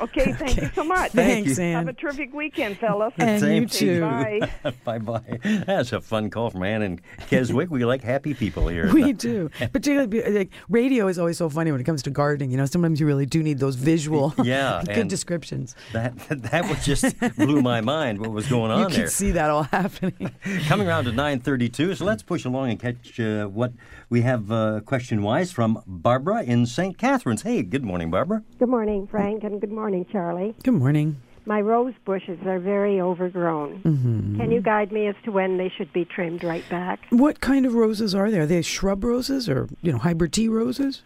Okay. 0.00 0.32
Thank 0.32 0.56
you 0.56 0.70
so 0.74 0.84
much. 0.84 1.12
Thanks, 1.12 1.58
Ann. 1.58 1.86
Have 1.86 1.88
a 1.88 1.92
terrific 1.92 2.34
weekend, 2.34 2.78
fellas. 2.78 3.12
And 3.18 3.40
Same 3.40 3.62
you 3.62 3.68
to 3.68 3.78
too. 3.78 4.00
Bye. 4.02 4.72
bye 4.84 4.98
bye. 4.98 5.38
That's 5.66 5.92
a 5.92 6.00
fun 6.00 6.30
call 6.30 6.50
from 6.50 6.62
Ann 6.62 6.82
and 6.82 7.00
Keswick. 7.28 7.70
We 7.70 7.84
like 7.84 8.02
happy 8.02 8.34
people 8.34 8.68
here. 8.68 8.92
We 8.92 9.12
do. 9.12 9.50
Particularly, 9.72 10.22
like, 10.38 10.50
radio 10.68 11.08
is 11.08 11.18
always 11.18 11.38
so 11.38 11.48
funny 11.48 11.72
when 11.72 11.80
it 11.80 11.84
comes 11.84 12.02
to 12.04 12.10
gardening. 12.10 12.50
You 12.50 12.56
know, 12.58 12.66
sometimes 12.66 13.00
you 13.00 13.06
really 13.06 13.26
do 13.26 13.42
need 13.42 13.58
those 13.58 13.76
visual, 13.76 14.34
Yeah, 14.42 14.82
good 15.06 15.10
descriptions. 15.10 15.74
That 15.92 16.16
that 16.50 16.68
was 16.68 16.84
just 16.84 17.18
blew 17.36 17.62
my 17.62 17.80
mind. 17.80 18.18
What 18.20 18.30
was 18.30 18.46
going 18.46 18.70
on 18.74 18.78
You 18.80 18.88
there? 18.88 18.98
can 19.04 19.08
see 19.08 19.30
that 19.32 19.50
all 19.50 19.62
happening. 19.78 20.30
Coming 20.68 20.88
around 20.88 21.04
to 21.04 21.10
9:32, 21.12 21.96
so 21.96 22.04
let's 22.04 22.22
push 22.22 22.44
along 22.44 22.70
and 22.70 22.78
catch 22.80 23.18
uh, 23.20 23.46
what 23.46 23.72
we 24.08 24.22
have 24.22 24.50
uh, 24.52 24.80
question-wise 24.84 25.50
from 25.52 25.82
Barbara 25.86 26.42
in 26.42 26.66
St. 26.66 26.96
Catharines. 26.98 27.42
Hey, 27.42 27.62
good 27.62 27.84
morning, 27.84 28.10
Barbara. 28.10 28.42
Good 28.58 28.68
morning, 28.68 29.06
Frank, 29.06 29.42
and 29.44 29.60
good 29.60 29.72
morning, 29.72 30.06
Charlie. 30.12 30.54
Good 30.62 30.74
morning. 30.74 31.20
My 31.48 31.60
rose 31.60 31.94
bushes 32.04 32.40
are 32.44 32.58
very 32.58 33.00
overgrown. 33.00 33.80
Mm-hmm. 33.84 34.40
Can 34.40 34.50
you 34.50 34.60
guide 34.60 34.90
me 34.90 35.06
as 35.06 35.14
to 35.24 35.30
when 35.30 35.58
they 35.58 35.68
should 35.76 35.92
be 35.92 36.04
trimmed 36.04 36.42
right 36.42 36.64
back? 36.68 36.98
What 37.10 37.40
kind 37.40 37.64
of 37.64 37.74
roses 37.74 38.16
are 38.16 38.32
there? 38.32 38.42
Are 38.42 38.46
they 38.46 38.62
shrub 38.62 39.04
roses 39.04 39.48
or 39.48 39.68
you 39.80 39.92
know 39.92 39.98
hybrid 39.98 40.32
tea 40.32 40.48
roses? 40.48 41.02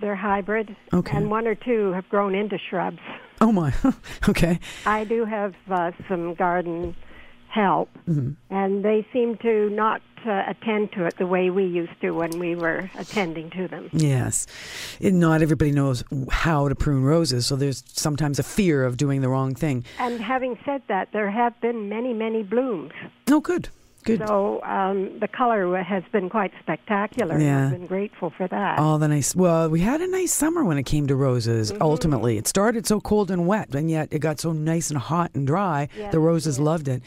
They're 0.00 0.16
hybrid, 0.16 0.76
Okay. 0.92 1.16
and 1.16 1.30
one 1.30 1.46
or 1.46 1.54
two 1.54 1.92
have 1.92 2.08
grown 2.08 2.34
into 2.34 2.56
shrubs. 2.70 2.98
Oh 3.40 3.52
my. 3.52 3.72
okay. 4.28 4.58
I 4.86 5.04
do 5.04 5.24
have 5.24 5.54
uh, 5.70 5.92
some 6.08 6.34
garden 6.34 6.96
help, 7.48 7.88
Mm-hmm. 8.08 8.32
and 8.54 8.84
they 8.84 9.06
seem 9.12 9.36
to 9.38 9.70
not 9.70 10.02
uh, 10.26 10.42
attend 10.48 10.92
to 10.92 11.06
it 11.06 11.16
the 11.18 11.26
way 11.26 11.48
we 11.50 11.64
used 11.64 11.98
to 12.02 12.10
when 12.10 12.38
we 12.38 12.54
were 12.54 12.90
attending 12.98 13.48
to 13.50 13.68
them. 13.68 13.88
Yes. 13.92 14.46
And 15.00 15.18
not 15.20 15.40
everybody 15.40 15.70
knows 15.72 16.04
how 16.30 16.68
to 16.68 16.74
prune 16.74 17.04
roses, 17.04 17.46
so 17.46 17.56
there's 17.56 17.82
sometimes 17.86 18.38
a 18.38 18.42
fear 18.42 18.84
of 18.84 18.96
doing 18.96 19.20
the 19.22 19.28
wrong 19.28 19.54
thing. 19.54 19.84
And 19.98 20.20
having 20.20 20.58
said 20.64 20.82
that, 20.88 21.08
there 21.12 21.30
have 21.30 21.58
been 21.60 21.88
many, 21.88 22.12
many 22.12 22.42
blooms. 22.42 22.92
Oh, 23.30 23.40
good. 23.40 23.68
Good. 24.08 24.26
So 24.26 24.62
um, 24.62 25.18
the 25.20 25.28
color 25.28 25.82
has 25.82 26.02
been 26.12 26.28
quite 26.28 26.52
spectacular. 26.60 27.38
Yeah. 27.38 27.66
I've 27.66 27.72
been 27.72 27.86
grateful 27.86 28.30
for 28.36 28.48
that. 28.48 28.78
All 28.78 28.98
the 28.98 29.08
nice. 29.08 29.36
Well, 29.36 29.68
we 29.68 29.80
had 29.80 30.00
a 30.00 30.08
nice 30.08 30.32
summer 30.32 30.64
when 30.64 30.78
it 30.78 30.84
came 30.84 31.06
to 31.08 31.14
roses. 31.16 31.72
Ultimately, 31.80 32.38
it 32.38 32.46
started 32.46 32.86
so 32.86 33.00
cold 33.00 33.30
and 33.30 33.46
wet, 33.46 33.74
and 33.74 33.90
yet 33.90 34.08
it 34.10 34.20
got 34.20 34.40
so 34.40 34.52
nice 34.52 34.90
and 34.90 34.98
hot 34.98 35.30
and 35.34 35.46
dry. 35.46 35.88
Yes, 35.96 36.12
the 36.12 36.20
roses 36.20 36.58
loved 36.58 36.88
it. 36.88 37.02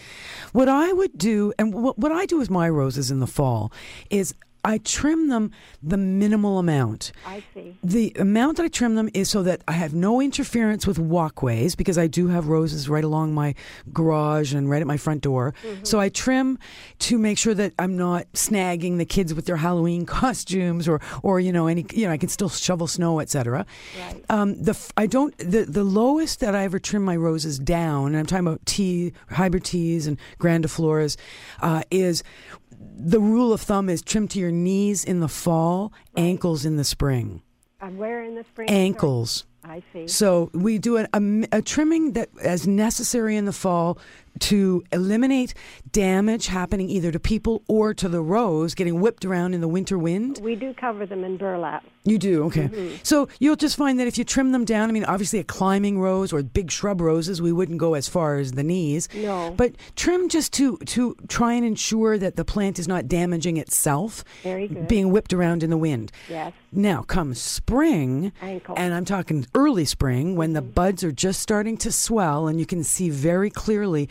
What 0.53 0.69
I 0.69 0.93
would 0.93 1.17
do, 1.17 1.53
and 1.57 1.73
what, 1.73 1.97
what 1.97 2.11
I 2.11 2.25
do 2.25 2.37
with 2.37 2.49
my 2.49 2.69
roses 2.69 3.11
in 3.11 3.19
the 3.19 3.27
fall, 3.27 3.71
is 4.09 4.33
I 4.63 4.77
trim 4.79 5.27
them 5.27 5.51
the 5.81 5.97
minimal 5.97 6.59
amount. 6.59 7.11
I 7.25 7.43
see. 7.53 7.77
The 7.83 8.13
amount 8.19 8.57
that 8.57 8.63
I 8.63 8.67
trim 8.67 8.95
them 8.95 9.09
is 9.13 9.29
so 9.29 9.43
that 9.43 9.61
I 9.67 9.73
have 9.73 9.93
no 9.93 10.21
interference 10.21 10.85
with 10.85 10.99
walkways 10.99 11.75
because 11.75 11.97
I 11.97 12.07
do 12.07 12.27
have 12.27 12.47
roses 12.47 12.87
right 12.87 13.03
along 13.03 13.33
my 13.33 13.55
garage 13.91 14.53
and 14.53 14.69
right 14.69 14.81
at 14.81 14.87
my 14.87 14.97
front 14.97 15.21
door. 15.21 15.53
So 15.83 15.99
I 15.99 16.09
trim 16.09 16.59
to 16.99 17.17
make 17.17 17.37
sure 17.37 17.53
that 17.53 17.73
I'm 17.79 17.97
not 17.97 18.31
snagging 18.33 18.97
the 18.97 19.05
kids 19.05 19.33
with 19.33 19.45
their 19.45 19.57
Halloween 19.57 20.05
costumes 20.21 20.87
or 20.87 21.01
or 21.23 21.39
you 21.39 21.51
know 21.51 21.67
any 21.67 21.85
you 21.93 22.05
know 22.05 22.13
I 22.13 22.17
can 22.17 22.29
still 22.29 22.49
shovel 22.49 22.87
snow 22.87 23.19
etc. 23.19 23.65
Right. 23.99 24.25
Um, 24.29 24.61
the 24.61 24.77
I 24.97 25.07
don't 25.07 25.35
the 25.37 25.65
the 25.65 25.83
lowest 25.83 26.39
that 26.41 26.55
I 26.55 26.63
ever 26.63 26.79
trim 26.79 27.03
my 27.03 27.15
roses 27.15 27.57
down, 27.59 28.07
and 28.07 28.17
I'm 28.17 28.25
talking 28.25 28.47
about 28.47 28.65
tea 28.65 29.13
hybrid 29.29 29.63
teas 29.63 30.07
and 30.07 30.17
grandifloras, 30.39 31.17
uh, 31.61 31.83
is 31.89 32.23
the 32.79 33.19
rule 33.19 33.51
of 33.53 33.61
thumb 33.61 33.89
is 33.89 34.01
trim 34.01 34.27
to 34.29 34.39
your 34.39 34.51
knees 34.51 35.03
in 35.03 35.19
the 35.19 35.27
fall, 35.27 35.91
ankles 36.15 36.65
in 36.65 36.77
the 36.77 36.83
spring. 36.83 37.41
Where 37.95 38.23
in 38.23 38.35
the 38.35 38.43
spring? 38.43 38.69
Ankles. 38.69 39.45
I 39.63 39.83
see. 39.93 40.07
So 40.07 40.49
we 40.53 40.77
do 40.77 40.97
a, 40.97 41.07
a, 41.13 41.47
a 41.51 41.61
trimming 41.61 42.13
that 42.13 42.29
as 42.41 42.67
necessary 42.67 43.35
in 43.35 43.45
the 43.45 43.53
fall 43.53 43.97
to 44.39 44.83
eliminate 44.91 45.53
damage 45.91 46.47
happening 46.47 46.89
either 46.89 47.11
to 47.11 47.19
people 47.19 47.63
or 47.67 47.93
to 47.93 48.09
the 48.09 48.21
rose 48.21 48.73
getting 48.73 48.99
whipped 48.99 49.25
around 49.25 49.53
in 49.53 49.61
the 49.61 49.67
winter 49.67 49.97
wind. 49.97 50.39
We 50.41 50.55
do 50.55 50.73
cover 50.73 51.05
them 51.05 51.23
in 51.23 51.37
burlap. 51.37 51.83
You 52.03 52.17
do, 52.17 52.45
okay. 52.45 52.67
Mm-hmm. 52.67 52.95
So 53.03 53.27
you'll 53.39 53.55
just 53.55 53.77
find 53.77 53.99
that 53.99 54.07
if 54.07 54.17
you 54.17 54.23
trim 54.23 54.51
them 54.51 54.65
down, 54.65 54.89
I 54.89 54.91
mean, 54.91 55.05
obviously 55.05 55.37
a 55.37 55.43
climbing 55.43 55.99
rose 55.99 56.33
or 56.33 56.41
big 56.41 56.71
shrub 56.71 56.99
roses, 56.99 57.41
we 57.41 57.51
wouldn't 57.51 57.77
go 57.77 57.93
as 57.93 58.07
far 58.07 58.37
as 58.37 58.53
the 58.53 58.63
knees. 58.63 59.07
No. 59.13 59.53
But 59.55 59.75
trim 59.95 60.27
just 60.27 60.51
to 60.53 60.77
to 60.77 61.15
try 61.27 61.53
and 61.53 61.63
ensure 61.63 62.17
that 62.17 62.37
the 62.37 62.45
plant 62.45 62.79
is 62.79 62.87
not 62.87 63.07
damaging 63.07 63.57
itself, 63.57 64.23
Very 64.41 64.67
good. 64.67 64.87
being 64.87 65.11
whipped 65.11 65.31
around 65.31 65.61
in 65.61 65.69
the 65.69 65.77
wind. 65.77 66.11
Yes. 66.27 66.53
Now, 66.71 67.03
come 67.03 67.33
spring, 67.33 68.31
Ankle. 68.41 68.75
and 68.77 68.93
I'm 68.93 69.05
talking 69.05 69.45
early 69.53 69.85
spring 69.85 70.35
when 70.35 70.53
the 70.53 70.61
mm-hmm. 70.61 70.71
buds 70.71 71.03
are 71.03 71.11
just 71.11 71.41
starting 71.41 71.77
to 71.77 71.91
swell 71.91 72.47
and 72.47 72.59
you 72.59 72.65
can 72.65 72.83
see 72.83 73.09
very 73.09 73.49
clearly 73.49 74.09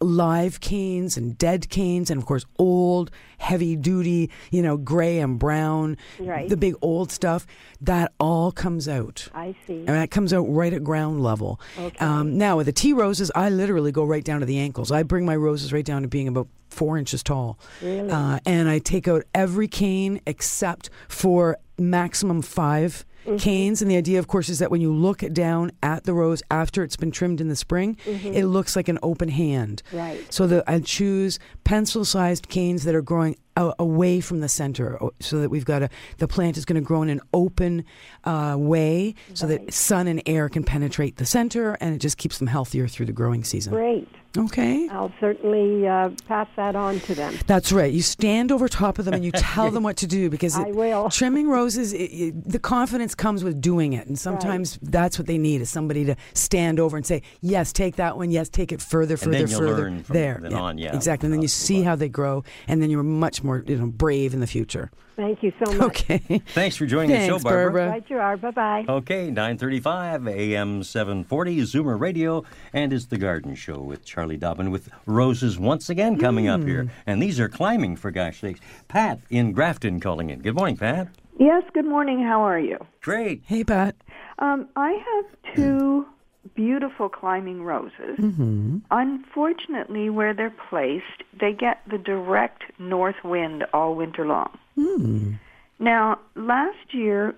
live 0.00 0.60
canes 0.60 1.16
and 1.16 1.36
dead 1.36 1.68
canes 1.68 2.10
and 2.10 2.18
of 2.20 2.26
course 2.26 2.46
old 2.58 3.10
heavy 3.38 3.76
duty 3.76 4.30
you 4.50 4.62
know 4.62 4.76
gray 4.78 5.18
and 5.18 5.38
brown 5.38 5.96
Right. 6.18 6.48
the 6.48 6.56
big 6.56 6.74
old 6.80 7.12
stuff 7.12 7.46
that 7.82 8.12
all 8.18 8.50
comes 8.50 8.88
out 8.88 9.28
I 9.34 9.54
see. 9.66 9.78
and 9.78 9.88
that 9.88 10.10
comes 10.10 10.32
out 10.32 10.42
right 10.44 10.72
at 10.72 10.82
ground 10.82 11.22
level. 11.22 11.60
Um, 12.00 12.38
now 12.38 12.56
with 12.56 12.66
the 12.66 12.72
tea 12.72 12.92
roses, 12.94 13.30
I 13.34 13.50
literally 13.50 13.92
go 13.92 14.04
right 14.04 14.24
down 14.24 14.40
to 14.40 14.46
the 14.46 14.58
ankles. 14.58 14.90
I 14.90 15.02
bring 15.02 15.26
my 15.26 15.36
roses 15.36 15.72
right 15.72 15.84
down 15.84 16.02
to 16.02 16.08
being 16.08 16.28
about 16.28 16.48
four 16.70 16.96
inches 16.96 17.22
tall. 17.22 17.58
Really? 17.82 18.10
Uh, 18.10 18.38
and 18.46 18.68
I 18.68 18.78
take 18.78 19.06
out 19.06 19.24
every 19.34 19.68
cane 19.68 20.20
except 20.26 20.88
for 21.08 21.58
maximum 21.78 22.40
5 22.40 23.04
Mm-hmm. 23.24 23.36
canes. 23.38 23.80
And 23.80 23.90
the 23.90 23.96
idea, 23.96 24.18
of 24.18 24.28
course, 24.28 24.48
is 24.48 24.58
that 24.58 24.70
when 24.70 24.80
you 24.80 24.92
look 24.92 25.20
down 25.32 25.72
at 25.82 26.04
the 26.04 26.12
rose 26.12 26.42
after 26.50 26.82
it's 26.82 26.96
been 26.96 27.10
trimmed 27.10 27.40
in 27.40 27.48
the 27.48 27.56
spring, 27.56 27.96
it 28.06 28.44
looks 28.44 28.76
like 28.76 28.88
an 28.88 28.98
open 29.02 29.28
hand. 29.28 29.82
Mm-hmm. 29.86 29.96
Right. 29.96 30.32
So 30.32 30.46
the, 30.46 30.62
I 30.66 30.80
choose 30.80 31.38
pencil-sized 31.64 32.48
canes 32.48 32.84
that 32.84 32.94
are 32.94 33.02
growing 33.02 33.36
away 33.56 34.20
from 34.20 34.40
the 34.40 34.48
center, 34.48 34.98
so 35.20 35.38
that 35.38 35.48
we've 35.48 35.64
got 35.64 35.82
a 35.82 35.88
the 36.18 36.26
plant 36.26 36.58
is 36.58 36.64
going 36.64 36.74
to 36.74 36.84
grow 36.84 37.02
in 37.02 37.08
an 37.08 37.20
open 37.32 37.84
uh, 38.24 38.56
way, 38.58 39.14
so 39.32 39.46
that 39.46 39.72
sun 39.72 40.08
and 40.08 40.20
air 40.26 40.48
can 40.48 40.64
penetrate 40.64 41.16
the 41.18 41.24
center, 41.24 41.74
and 41.80 41.94
it 41.94 41.98
just 41.98 42.18
keeps 42.18 42.38
them 42.38 42.48
healthier 42.48 42.88
through 42.88 43.06
the 43.06 43.12
growing 43.12 43.44
season. 43.44 43.72
Great. 43.72 44.08
Okay. 44.36 44.88
I'll 44.88 45.12
certainly 45.20 45.86
uh, 45.86 46.10
pass 46.26 46.48
that 46.56 46.74
on 46.74 46.98
to 47.00 47.14
them. 47.14 47.34
That's 47.46 47.70
right. 47.70 47.92
You 47.92 48.02
stand 48.02 48.50
over 48.50 48.68
top 48.68 48.98
of 48.98 49.04
them 49.04 49.14
and 49.14 49.24
you 49.24 49.30
tell 49.32 49.70
them 49.72 49.82
what 49.84 49.96
to 49.98 50.06
do 50.06 50.28
because 50.28 50.56
I 50.56 50.68
it- 50.68 50.74
will. 50.74 51.08
trimming 51.12 51.48
roses, 51.48 51.92
it, 51.92 51.96
it, 52.10 52.48
the 52.48 52.58
confidence 52.58 53.14
comes 53.14 53.44
with 53.44 53.60
doing 53.60 53.92
it, 53.92 54.06
and 54.08 54.18
sometimes 54.18 54.78
that's 54.82 55.18
what 55.18 55.26
they 55.28 55.38
need 55.38 55.60
is 55.60 55.70
somebody 55.70 56.04
to 56.06 56.16
stand 56.32 56.80
over 56.80 56.96
and 56.96 57.06
say, 57.06 57.22
"Yes, 57.42 57.72
take 57.72 57.96
that 57.96 58.16
one. 58.16 58.30
Yes, 58.30 58.48
take 58.48 58.72
it 58.72 58.80
further, 58.82 59.14
And 59.14 59.20
further, 59.22 59.38
then 59.38 59.48
you'll 59.48 59.58
further." 59.60 59.82
learn 59.84 60.02
from 60.02 60.12
there, 60.14 60.38
then 60.42 60.54
on, 60.54 60.78
yeah, 60.78 60.96
exactly. 60.96 61.26
And 61.26 61.34
then 61.34 61.42
you 61.42 61.48
see 61.48 61.82
how 61.82 61.94
they 61.94 62.08
grow, 62.08 62.42
and 62.66 62.82
then 62.82 62.90
you're 62.90 63.02
much 63.04 63.44
more, 63.44 63.62
you 63.66 63.76
know, 63.78 63.86
brave 63.86 64.34
in 64.34 64.40
the 64.40 64.46
future. 64.46 64.90
Thank 65.16 65.42
you 65.42 65.52
so 65.64 65.72
much. 65.74 65.80
Okay. 65.82 66.18
Thanks 66.48 66.76
for 66.76 66.86
joining 66.86 67.10
the 67.10 67.24
show, 67.26 67.38
Barbara. 67.38 67.64
Barbara. 67.72 67.88
Right 67.90 68.10
you 68.10 68.18
are. 68.18 68.36
Bye 68.36 68.50
bye. 68.50 68.84
Okay, 68.88 69.26
935 69.30 70.26
AM 70.26 70.82
740, 70.82 71.58
Zoomer 71.62 71.98
Radio, 72.00 72.44
and 72.72 72.92
it's 72.92 73.06
The 73.06 73.16
Garden 73.18 73.54
Show 73.54 73.78
with 73.80 74.04
Charlie 74.04 74.36
Dobbin 74.36 74.70
with 74.70 74.88
roses 75.06 75.58
once 75.58 75.88
again 75.88 76.18
coming 76.18 76.48
up 76.48 76.62
Hmm. 76.62 76.66
here. 76.66 76.90
And 77.06 77.22
these 77.22 77.38
are 77.38 77.48
climbing, 77.48 77.96
for 77.96 78.10
gosh 78.10 78.40
sakes. 78.40 78.60
Pat 78.88 79.20
in 79.30 79.52
Grafton 79.52 80.00
calling 80.00 80.30
in. 80.30 80.40
Good 80.40 80.54
morning, 80.56 80.76
Pat. 80.76 81.08
Yes, 81.38 81.62
good 81.72 81.86
morning. 81.86 82.22
How 82.22 82.40
are 82.42 82.58
you? 82.60 82.78
Great. 83.00 83.42
Hey, 83.46 83.64
Pat. 83.64 83.94
Um, 84.40 84.68
I 84.76 84.90
have 84.92 85.54
two 85.56 86.06
beautiful 86.54 87.08
climbing 87.08 87.62
roses. 87.62 88.18
Mm-hmm. 88.18 88.78
Unfortunately, 88.90 90.10
where 90.10 90.34
they're 90.34 90.54
placed, 90.68 91.22
they 91.38 91.52
get 91.52 91.80
the 91.88 91.98
direct 91.98 92.62
north 92.78 93.22
wind 93.24 93.64
all 93.72 93.94
winter 93.94 94.26
long. 94.26 94.56
Hmm. 94.74 95.32
Now, 95.78 96.18
last 96.34 96.92
year, 96.92 97.34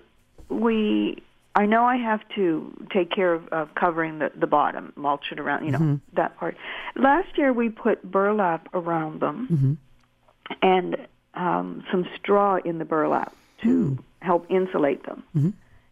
we. 0.49 1.21
I 1.55 1.65
know 1.65 1.85
I 1.85 1.95
have 1.95 2.21
to 2.35 2.71
take 2.91 3.09
care 3.09 3.33
of, 3.33 3.47
of 3.47 3.73
covering 3.73 4.19
the, 4.19 4.31
the 4.35 4.45
bottom, 4.45 4.93
mulch 4.95 5.31
it 5.31 5.39
around, 5.39 5.65
you 5.65 5.71
know, 5.71 5.79
Mm-hmm. 5.79 6.15
that 6.15 6.37
part. 6.37 6.55
Last 6.95 7.35
year, 7.35 7.51
we 7.51 7.69
put 7.69 8.03
burlap 8.03 8.69
around 8.75 9.21
them 9.21 9.47
Mm-hmm. 9.51 10.53
and 10.61 11.07
um, 11.33 11.83
some 11.91 12.05
straw 12.19 12.57
in 12.63 12.77
the 12.77 12.85
burlap 12.85 13.33
to 13.63 13.97
help 14.21 14.45
insulate 14.51 15.03
them. 15.07 15.23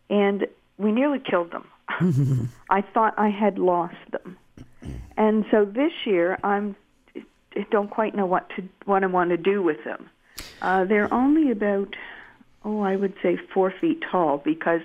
And 0.10 0.46
we 0.78 0.92
nearly 0.92 1.18
killed 1.20 1.52
them. 1.52 1.66
I 2.70 2.82
thought 2.82 3.14
I 3.18 3.30
had 3.30 3.58
lost 3.58 3.96
them. 4.12 4.38
And 5.18 5.46
so 5.52 5.66
this 5.66 5.92
year, 6.06 6.38
I'm 6.44 6.76
I 7.56 7.66
don't 7.72 7.90
quite 7.90 8.16
know 8.16 8.26
what 8.26 8.50
to 8.56 8.64
what 8.86 9.04
I 9.04 9.08
want 9.08 9.30
to 9.32 9.38
do 9.38 9.64
with 9.64 9.84
them. 9.84 10.10
Uh, 10.62 10.86
they're 10.86 11.14
only 11.14 11.52
about 11.52 11.96
oh, 12.64 12.82
I 12.82 12.96
would 12.96 13.14
say 13.22 13.38
four 13.54 13.74
feet 13.80 14.04
tall 14.12 14.40
because 14.40 14.82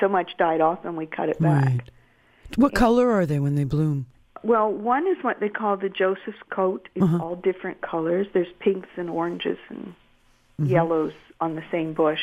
so 0.00 0.08
much 0.08 0.32
died 0.38 0.60
off 0.60 0.84
and 0.84 0.96
we 0.96 1.06
cut 1.06 1.28
it 1.28 1.40
back. 1.40 1.64
Right. 1.64 1.90
What 2.56 2.74
color 2.74 3.10
are 3.10 3.26
they 3.26 3.38
when 3.38 3.54
they 3.54 3.64
bloom? 3.64 4.06
Well, 4.42 4.70
one 4.72 5.06
is 5.06 5.22
what 5.22 5.40
they 5.40 5.48
call 5.48 5.76
the 5.76 5.88
Joseph's 5.88 6.42
coat. 6.50 6.88
It's 6.94 7.04
all 7.20 7.36
different 7.36 7.80
colors. 7.80 8.26
There's 8.34 8.52
pinks 8.58 8.88
and 8.96 9.08
oranges 9.08 9.58
and 9.68 9.94
yellows 10.58 11.12
on 11.40 11.54
the 11.54 11.62
same 11.70 11.92
bush. 11.92 12.18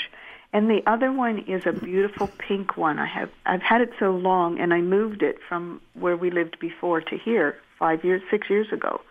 And 0.51 0.69
the 0.69 0.81
other 0.87 1.11
one 1.11 1.39
is 1.47 1.65
a 1.67 1.71
beautiful 1.71 2.27
pink 2.27 2.75
one. 2.75 2.97
I 2.97 3.05
have 3.05 3.29
I've 3.45 3.61
had 3.61 3.81
it 3.81 3.91
so 3.99 4.11
long 4.11 4.59
and 4.59 4.73
I 4.73 4.81
moved 4.81 5.21
it 5.21 5.37
from 5.47 5.81
where 5.93 6.17
we 6.17 6.31
lived 6.31 6.57
before 6.59 7.01
to 7.01 7.17
here 7.17 7.57
5 7.77 8.03
years 8.03 8.21
6 8.31 8.49
years 8.49 8.71
ago. 8.71 9.01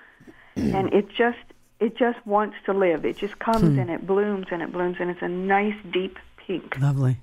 and 0.57 0.92
it 0.92 1.09
just 1.09 1.38
it 1.79 1.96
just 1.96 2.18
wants 2.27 2.57
to 2.66 2.72
live. 2.72 3.05
It 3.05 3.16
just 3.18 3.38
comes 3.38 3.74
hmm. 3.74 3.79
and 3.79 3.90
it 3.90 4.07
blooms 4.07 4.46
and 4.51 4.62
it 4.62 4.72
blooms 4.72 4.96
and 4.98 5.11
it's 5.11 5.22
a 5.22 5.29
nice 5.29 5.77
deep 5.92 6.18
pink. 6.37 6.77
Lovely. 6.81 7.18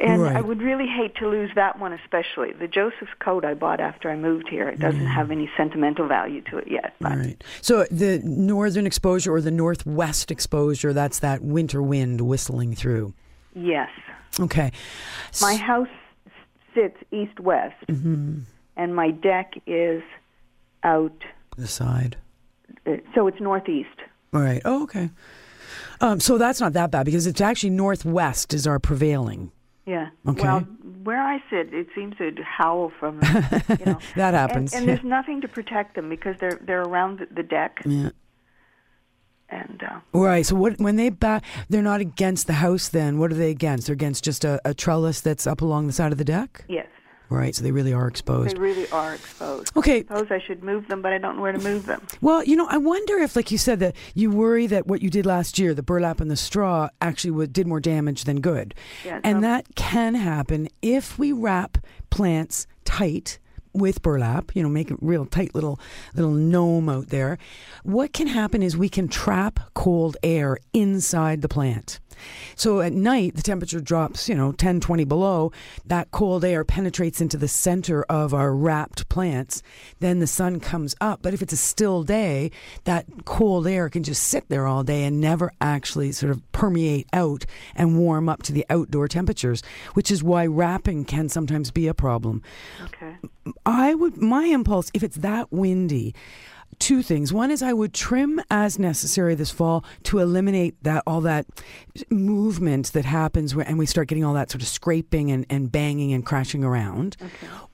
And 0.00 0.22
I 0.24 0.40
would 0.40 0.62
really 0.62 0.86
hate 0.86 1.16
to 1.16 1.28
lose 1.28 1.50
that 1.56 1.78
one 1.80 1.92
especially. 1.92 2.52
The 2.52 2.68
Joseph's 2.68 3.10
coat 3.18 3.44
I 3.44 3.54
bought 3.54 3.80
after 3.80 4.08
I 4.10 4.14
moved 4.16 4.48
here. 4.48 4.68
It 4.68 4.78
doesn't 4.78 5.06
have 5.06 5.32
any 5.32 5.50
sentimental 5.56 6.06
value 6.06 6.40
to 6.50 6.58
it 6.58 6.68
yet. 6.70 6.94
But 7.00 7.12
All 7.12 7.18
right. 7.18 7.42
So 7.62 7.84
the 7.90 8.20
northern 8.24 8.86
exposure 8.86 9.32
or 9.32 9.40
the 9.40 9.50
northwest 9.50 10.30
exposure, 10.30 10.92
that's 10.92 11.18
that 11.18 11.42
winter 11.42 11.82
wind 11.82 12.20
whistling 12.20 12.74
through. 12.76 13.12
yes. 13.54 13.90
Okay. 14.38 14.70
My 15.40 15.56
house 15.56 15.88
sits 16.74 16.96
east 17.10 17.40
west 17.40 17.74
Mm-hmm. 17.88 18.40
and 18.76 18.94
my 18.94 19.10
deck 19.10 19.54
is 19.66 20.02
out 20.84 21.24
The 21.56 21.66
side. 21.66 22.16
uh, 22.86 22.98
so 23.16 23.26
it's 23.26 23.40
northeast. 23.40 23.88
All 24.32 24.42
right. 24.42 24.62
Oh, 24.64 24.84
okay. 24.84 25.10
Um, 26.00 26.20
so 26.20 26.38
that's 26.38 26.60
not 26.60 26.74
that 26.74 26.90
bad 26.92 27.04
because 27.06 27.26
it's 27.26 27.40
actually 27.40 27.70
northwest 27.70 28.54
is 28.54 28.66
our 28.66 28.78
prevailing. 28.78 29.50
Yeah. 29.88 30.10
Okay. 30.28 30.42
Well, 30.42 30.60
where 31.04 31.22
I 31.22 31.42
sit, 31.48 31.72
it 31.72 31.86
seems 31.94 32.14
to 32.18 32.30
howl 32.42 32.92
from 33.00 33.20
you 33.80 33.86
know. 33.86 33.98
That 34.16 34.34
happens. 34.34 34.72
And, 34.74 34.80
and 34.80 34.88
there's 34.88 35.04
nothing 35.04 35.40
to 35.40 35.48
protect 35.48 35.94
them 35.94 36.08
because 36.10 36.36
they're 36.40 36.58
they're 36.66 36.82
around 36.82 37.20
the- 37.20 37.28
the 37.34 37.42
deck 37.42 37.80
Yeah. 37.86 38.10
and 39.48 39.82
uh, 39.82 40.00
Right. 40.12 40.44
So 40.44 40.56
what 40.56 40.78
when 40.78 40.96
they 40.96 41.08
back, 41.08 41.42
they're 41.70 41.82
not 41.82 42.00
against 42.00 42.46
the 42.46 42.54
house. 42.54 42.88
Then 42.88 43.18
what 43.18 43.30
are 43.32 43.34
they 43.36 43.50
against? 43.50 43.86
They're 43.86 43.94
against 43.94 44.24
just 44.24 44.44
a, 44.44 44.60
a 44.64 44.74
trellis 44.74 45.20
that's 45.22 45.46
up 45.46 45.62
along 45.62 45.86
the 45.86 45.92
side 45.94 46.12
of 46.12 46.18
the 46.18 46.24
deck. 46.24 46.64
yes, 46.68 46.86
Right. 47.30 47.54
So 47.54 47.62
they 47.62 47.72
really 47.72 47.92
are 47.92 48.08
exposed. 48.08 48.56
they 48.56 48.60
really 48.60 48.88
are 48.90 49.14
exposed. 49.14 49.76
Okay. 49.76 49.98
I 49.98 50.00
suppose 50.00 50.26
I 50.30 50.40
should 50.40 50.62
move 50.62 50.88
them, 50.88 51.02
but 51.02 51.12
I 51.12 51.18
don't 51.18 51.36
know 51.36 51.42
where 51.42 51.52
to 51.52 51.58
move 51.58 51.86
them. 51.86 52.06
Well, 52.20 52.42
you 52.42 52.56
know, 52.56 52.66
I 52.68 52.78
wonder 52.78 53.18
if, 53.18 53.36
like 53.36 53.50
you 53.50 53.58
said, 53.58 53.80
that 53.80 53.94
you 54.14 54.30
worry 54.30 54.66
that 54.68 54.86
what 54.86 55.02
you 55.02 55.10
did 55.10 55.26
last 55.26 55.58
year, 55.58 55.74
the 55.74 55.82
burlap 55.82 56.20
and 56.20 56.30
the 56.30 56.36
straw, 56.36 56.88
actually 57.00 57.46
did 57.48 57.66
more 57.66 57.80
damage 57.80 58.24
than 58.24 58.40
good. 58.40 58.74
Yeah, 59.04 59.20
and 59.24 59.40
no. 59.40 59.48
that 59.48 59.74
can 59.74 60.14
happen 60.14 60.68
if 60.80 61.18
we 61.18 61.32
wrap 61.32 61.78
plants 62.10 62.66
tight 62.84 63.38
with 63.72 64.02
burlap, 64.02 64.54
you 64.54 64.62
know, 64.62 64.68
make 64.68 64.90
a 64.90 64.96
real 65.00 65.26
tight 65.26 65.54
little 65.54 65.78
little 66.14 66.30
gnome 66.30 66.88
out 66.88 67.08
there. 67.08 67.38
What 67.82 68.12
can 68.12 68.26
happen 68.26 68.62
is 68.62 68.76
we 68.76 68.88
can 68.88 69.08
trap 69.08 69.60
cold 69.74 70.16
air 70.22 70.58
inside 70.72 71.42
the 71.42 71.48
plant. 71.48 72.00
So 72.56 72.80
at 72.80 72.92
night, 72.92 73.36
the 73.36 73.42
temperature 73.42 73.80
drops, 73.80 74.28
you 74.28 74.34
know, 74.34 74.52
10, 74.52 74.80
20 74.80 75.04
below. 75.04 75.52
That 75.86 76.10
cold 76.10 76.44
air 76.44 76.64
penetrates 76.64 77.20
into 77.20 77.36
the 77.36 77.48
center 77.48 78.02
of 78.04 78.34
our 78.34 78.54
wrapped 78.54 79.08
plants. 79.08 79.62
Then 80.00 80.18
the 80.18 80.26
sun 80.26 80.60
comes 80.60 80.94
up. 81.00 81.20
But 81.22 81.34
if 81.34 81.42
it's 81.42 81.52
a 81.52 81.56
still 81.56 82.02
day, 82.02 82.50
that 82.84 83.06
cold 83.24 83.66
air 83.66 83.88
can 83.88 84.02
just 84.02 84.22
sit 84.22 84.48
there 84.48 84.66
all 84.66 84.82
day 84.82 85.04
and 85.04 85.20
never 85.20 85.52
actually 85.60 86.12
sort 86.12 86.32
of 86.32 86.52
permeate 86.52 87.06
out 87.12 87.44
and 87.74 87.98
warm 87.98 88.28
up 88.28 88.42
to 88.44 88.52
the 88.52 88.66
outdoor 88.70 89.08
temperatures, 89.08 89.62
which 89.94 90.10
is 90.10 90.22
why 90.22 90.46
wrapping 90.46 91.04
can 91.04 91.28
sometimes 91.28 91.70
be 91.70 91.86
a 91.86 91.94
problem. 91.94 92.42
Okay. 92.84 93.16
I 93.64 93.94
would 93.94 94.16
my 94.16 94.44
impulse 94.44 94.90
if 94.94 95.02
it's 95.02 95.16
that 95.16 95.52
windy 95.52 96.14
two 96.78 97.02
things. 97.02 97.32
One 97.32 97.50
is 97.50 97.62
i 97.62 97.72
would 97.72 97.92
trim 97.92 98.40
as 98.50 98.78
necessary 98.78 99.34
this 99.34 99.50
fall 99.50 99.84
to 100.04 100.18
eliminate 100.18 100.82
that 100.82 101.02
all 101.06 101.20
that 101.22 101.46
movement 102.10 102.92
that 102.92 103.04
happens 103.04 103.54
where, 103.54 103.66
and 103.66 103.78
we 103.78 103.86
start 103.86 104.08
getting 104.08 104.24
all 104.24 104.34
that 104.34 104.50
sort 104.50 104.62
of 104.62 104.68
scraping 104.68 105.30
and, 105.30 105.46
and 105.50 105.70
banging 105.70 106.12
and 106.12 106.24
crashing 106.24 106.64
around. 106.64 107.16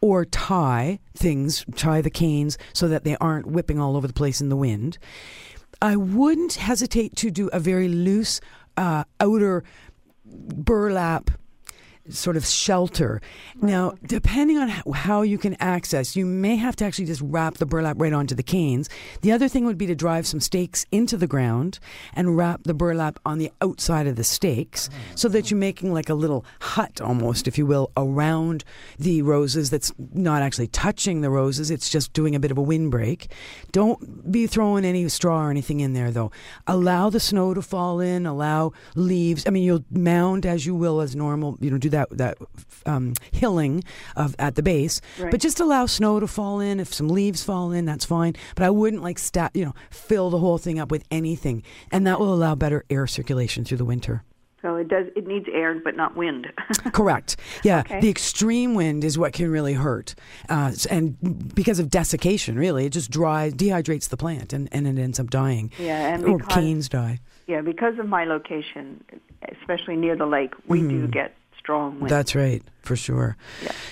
Or 0.01 0.25
tie 0.25 0.99
things 1.14 1.64
tie 1.77 2.01
the 2.01 2.11
canes 2.11 2.59
so 2.73 2.88
that 2.88 3.05
they 3.05 3.17
aren't 3.17 3.47
whipping 3.47 3.79
all 3.79 3.97
over 3.97 4.07
the 4.07 4.12
place 4.12 4.40
in 4.40 4.49
the 4.49 4.57
wind. 4.57 4.99
I 5.81 5.97
wouldn't 5.97 6.55
hesitate 6.55 7.17
to 7.17 7.31
do 7.31 7.49
a 7.49 7.61
very 7.61 7.88
loose 7.88 8.40
uh, 8.77 9.05
outer 9.21 9.64
burlap 10.25 11.31
sort 12.09 12.37
of 12.37 12.45
shelter. 12.45 13.21
Now, 13.62 13.95
depending 14.07 14.59
on 14.59 14.69
how, 14.69 15.23
you 15.23 15.38
can 15.38 15.55
access, 15.61 16.17
you 16.17 16.27
may 16.27 16.57
have 16.57 16.77
to 16.77 16.85
actually 16.85 17.07
just 17.07 17.23
wrap 17.23 17.55
the 17.55 17.67
burlap 17.67 17.97
right 17.99 18.12
onto 18.12 18.35
the 18.35 18.43
canes. 18.43 18.90
The 19.23 19.33
other 19.33 19.49
thing 19.49 19.64
would 19.64 19.79
be 19.79 19.87
to 19.87 19.95
drive 19.95 20.27
some 20.27 20.40
stakes 20.40 20.85
into 20.90 21.17
the 21.17 21.27
ground 21.27 21.79
and 22.12 22.37
wrap 22.37 22.64
the 22.64 22.75
burlap 22.75 23.19
on 23.25 23.38
the 23.38 23.51
outside 23.62 24.07
of 24.07 24.17
the 24.17 24.25
stakes 24.25 24.90
oh. 24.93 24.97
so 25.14 25.29
that 25.29 25.51
you're 25.51 25.59
making 25.59 25.93
like 25.95 26.09
a 26.11 26.14
little 26.14 26.45
hut 26.61 27.01
almost, 27.01 27.49
if 27.49 27.57
you 27.57 27.64
will, 27.64 27.90
around 27.97 28.64
the 28.99 29.23
roses 29.23 29.71
that's 29.71 29.93
not 30.12 30.43
actually 30.43 30.67
touching 30.67 31.21
the 31.21 31.31
roses. 31.31 31.71
It's 31.71 31.88
just 31.88 32.12
doing 32.12 32.35
a 32.35 32.40
bit 32.40 32.51
of 32.51 32.59
a 32.59 32.62
windbreak. 32.62 33.31
Don't 33.73 34.31
be 34.31 34.47
throwing 34.47 34.85
any 34.85 35.09
straw 35.09 35.47
or 35.47 35.51
anything 35.51 35.81
in 35.81 35.95
there 35.95 36.11
though. 36.11 36.31
Allow 36.67 37.09
the 37.11 37.21
snow 37.21 37.55
to 37.55 37.62
fall 37.62 38.01
in, 38.01 38.27
allow 38.27 38.73
leaves. 38.95 39.45
I 39.47 39.51
mean, 39.51 39.62
you'll 39.62 39.85
mound 39.90 40.45
as 40.45 40.67
you 40.67 40.75
will 40.75 41.01
as 41.01 41.17
normal, 41.17 41.57
you 41.61 41.71
know, 41.71 41.79
do 41.79 41.90
that, 41.94 42.09
that 42.11 42.37
um, 42.87 43.14
hilling 43.33 43.83
of 44.16 44.35
at 44.38 44.54
the 44.57 44.62
base, 44.62 45.00
Right. 45.18 45.30
but 45.30 45.40
just 45.40 45.61
allow 45.61 45.87
snow 45.87 46.20
to 46.20 46.26
fall 46.26 46.61
in. 46.61 46.80
If 46.80 46.92
some 46.92 47.09
leaves 47.09 47.42
fall 47.42 47.72
in, 47.72 47.85
that's 47.87 48.04
fine. 48.04 48.35
But 48.57 48.64
I 48.64 48.70
wouldn't 48.70 49.02
like 49.02 49.18
sta- 49.18 49.50
you 49.54 49.64
know, 49.64 49.74
fill 49.90 50.28
the 50.30 50.38
whole 50.38 50.59
thing 50.59 50.78
up 50.78 50.90
with 50.90 51.04
anything. 51.11 51.62
And 51.90 52.07
that 52.07 52.18
will 52.20 52.35
allow 52.35 52.54
better 52.54 52.85
air 52.90 53.07
circulation 53.07 53.64
through 53.64 53.78
the 53.78 53.85
winter. 53.85 54.22
So 54.62 54.76
it 54.76 54.88
does. 54.88 55.07
It 55.14 55.26
needs 55.26 55.44
air, 55.52 55.78
but 55.85 55.94
not 55.94 56.16
wind. 56.16 56.46
Correct. 56.94 57.37
Yeah. 57.64 57.80
Okay. 57.80 58.00
The 58.00 58.09
extreme 58.09 58.74
wind 58.74 59.04
is 59.04 59.18
what 59.18 59.35
can 59.35 59.50
really 59.50 59.74
hurt. 59.74 60.14
Uh, 60.48 60.72
and 60.90 61.54
because 61.54 61.78
of 61.78 61.90
desiccation, 61.90 62.59
really, 62.59 62.87
it 62.87 62.90
just 62.90 63.11
dries, 63.11 63.52
dehydrates 63.52 64.09
the 64.09 64.16
plant 64.16 64.54
and, 64.54 64.70
and 64.72 64.87
it 64.87 64.98
ends 64.98 65.20
up 65.20 65.28
dying. 65.28 65.70
Yeah, 65.78 66.14
and 66.14 66.24
or 66.24 66.38
because- 66.38 66.54
canes 66.54 66.88
die. 66.88 67.18
yeah, 67.46 67.61
because 67.61 67.98
of 67.98 68.09
my 68.09 68.24
location, 68.24 69.04
especially 69.61 69.96
near 69.96 70.16
the 70.16 70.24
lake, 70.26 70.54
we 70.66 70.80
do 70.80 71.09
get 71.09 71.35
strong 71.64 71.98
wind. 71.98 72.11
That's 72.11 72.35
right, 72.35 72.62
for 72.83 72.94
sure. 72.94 73.37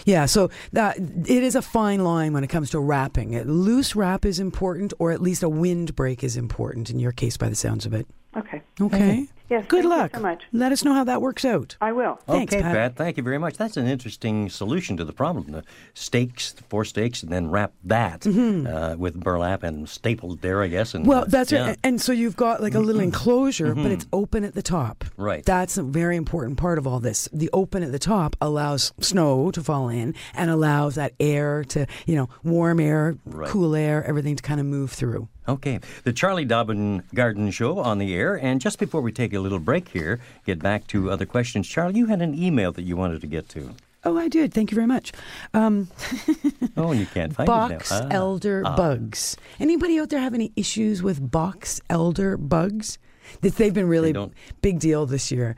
Yeah. 0.04 0.26
so 0.26 0.50
that 0.72 0.98
it 0.98 1.42
is 1.42 1.54
a 1.56 1.62
fine 1.62 2.04
line 2.04 2.35
when 2.35 2.44
it 2.44 2.48
comes 2.48 2.70
to 2.70 2.78
wrapping. 2.78 3.40
Loose 3.44 3.96
wrap 3.96 4.26
is 4.26 4.38
important, 4.38 4.92
or 4.98 5.11
at 5.11 5.22
least 5.22 5.42
a 5.42 5.48
windbreak 5.48 6.22
is 6.22 6.37
important 6.37 6.90
in 6.90 6.98
your 6.98 7.12
case, 7.12 7.38
by 7.38 7.48
the 7.48 7.54
sounds 7.54 7.87
of 7.87 7.94
it. 7.94 8.06
okay. 8.37 8.62
Okay. 8.80 9.26
Yes. 9.52 9.66
Good 9.68 9.82
thank 9.84 9.90
luck. 9.94 10.10
You 10.14 10.18
so 10.18 10.22
much. 10.22 10.42
Let 10.52 10.72
us 10.72 10.82
know 10.84 10.94
how 10.94 11.04
that 11.04 11.20
works 11.20 11.44
out. 11.44 11.76
I 11.80 11.92
will. 11.92 12.18
Thanks, 12.26 12.52
okay, 12.54 12.62
Pat. 12.62 12.96
Thank 12.96 13.18
you 13.18 13.22
very 13.22 13.38
much. 13.38 13.56
That's 13.58 13.76
an 13.76 13.86
interesting 13.86 14.48
solution 14.48 14.96
to 14.96 15.04
the 15.04 15.12
problem. 15.12 15.52
The 15.52 15.62
stakes, 15.94 16.52
the 16.52 16.62
four 16.64 16.84
stakes, 16.86 17.22
and 17.22 17.30
then 17.30 17.50
wrap 17.50 17.72
that 17.84 18.26
uh, 18.26 18.96
with 18.98 19.20
burlap 19.20 19.62
and 19.62 19.86
stapled 19.88 20.40
there, 20.40 20.62
I 20.62 20.68
guess. 20.68 20.94
And 20.94 21.02
Mm-hmm. 21.02 21.10
Well, 21.10 21.24
that's 21.26 21.52
yeah. 21.52 21.66
right. 21.68 21.78
And 21.84 22.00
so 22.00 22.12
you've 22.12 22.36
got 22.36 22.62
like 22.62 22.74
a 22.74 22.80
little 22.80 23.00
enclosure, 23.02 23.74
but 23.74 23.90
it's 23.90 24.06
open 24.12 24.44
at 24.44 24.54
the 24.54 24.62
top. 24.62 25.04
Right. 25.16 25.44
That's 25.44 25.76
a 25.76 25.82
very 25.82 26.16
important 26.16 26.56
part 26.58 26.78
of 26.78 26.86
all 26.86 27.00
this. 27.00 27.28
The 27.32 27.50
open 27.52 27.82
at 27.82 27.92
the 27.92 27.98
top 27.98 28.36
allows 28.40 28.92
snow 29.00 29.50
to 29.50 29.62
fall 29.62 29.88
in 29.88 30.14
and 30.34 30.50
allows 30.50 30.94
that 30.94 31.12
air 31.20 31.64
to, 31.64 31.86
you 32.06 32.14
know, 32.14 32.28
warm 32.42 32.80
air, 32.80 33.16
Right. 33.26 33.48
cool 33.50 33.74
air, 33.74 34.04
everything 34.04 34.36
to 34.36 34.42
kind 34.42 34.60
of 34.60 34.66
move 34.66 34.92
through. 34.92 35.28
Okay, 35.48 35.81
the 36.05 36.12
Charlie 36.12 36.44
Dobbin 36.44 37.02
Garden 37.14 37.50
Show 37.50 37.78
on 37.78 37.98
the 37.98 38.14
air. 38.14 38.37
And 38.37 38.61
just 38.61 38.78
before 38.78 39.00
we 39.00 39.11
take 39.11 39.33
a 39.35 39.40
little 39.40 39.59
break 39.59 39.88
here, 39.88 40.20
get 40.46 40.61
back 40.61 40.87
to 40.88 41.11
other 41.11 41.26
questions. 41.26 41.66
Charlie, 41.66 41.98
you 41.98 42.07
had 42.07 42.22
an 42.22 42.35
email 42.35 42.70
that 42.72 42.83
you 42.83 42.96
wanted 42.96 43.20
to 43.22 43.26
get 43.26 43.48
to. 43.50 43.74
Oh, 44.05 44.16
I 44.18 44.28
did. 44.28 44.52
Thank 44.52 44.70
you 44.70 44.74
very 44.74 44.87
much. 44.87 45.12
Um, 45.55 45.88
Oh, 46.76 46.92
you 46.92 47.07
can't 47.07 47.35
find 47.35 47.46
box. 47.46 47.92
Ah. 47.92 48.09
elder 48.11 48.62
bugs. 48.62 49.37
Anybody 49.61 49.98
out 49.98 50.09
there 50.09 50.20
have 50.20 50.35
any 50.35 50.52
issues 50.57 51.02
with 51.02 51.31
box 51.31 51.81
elder 51.90 52.37
bugs? 52.37 52.98
That 53.40 53.56
they've 53.56 53.72
been 53.74 53.88
really 53.88 54.14
big 54.60 54.78
deal 54.78 55.06
this 55.06 55.32
year, 55.32 55.56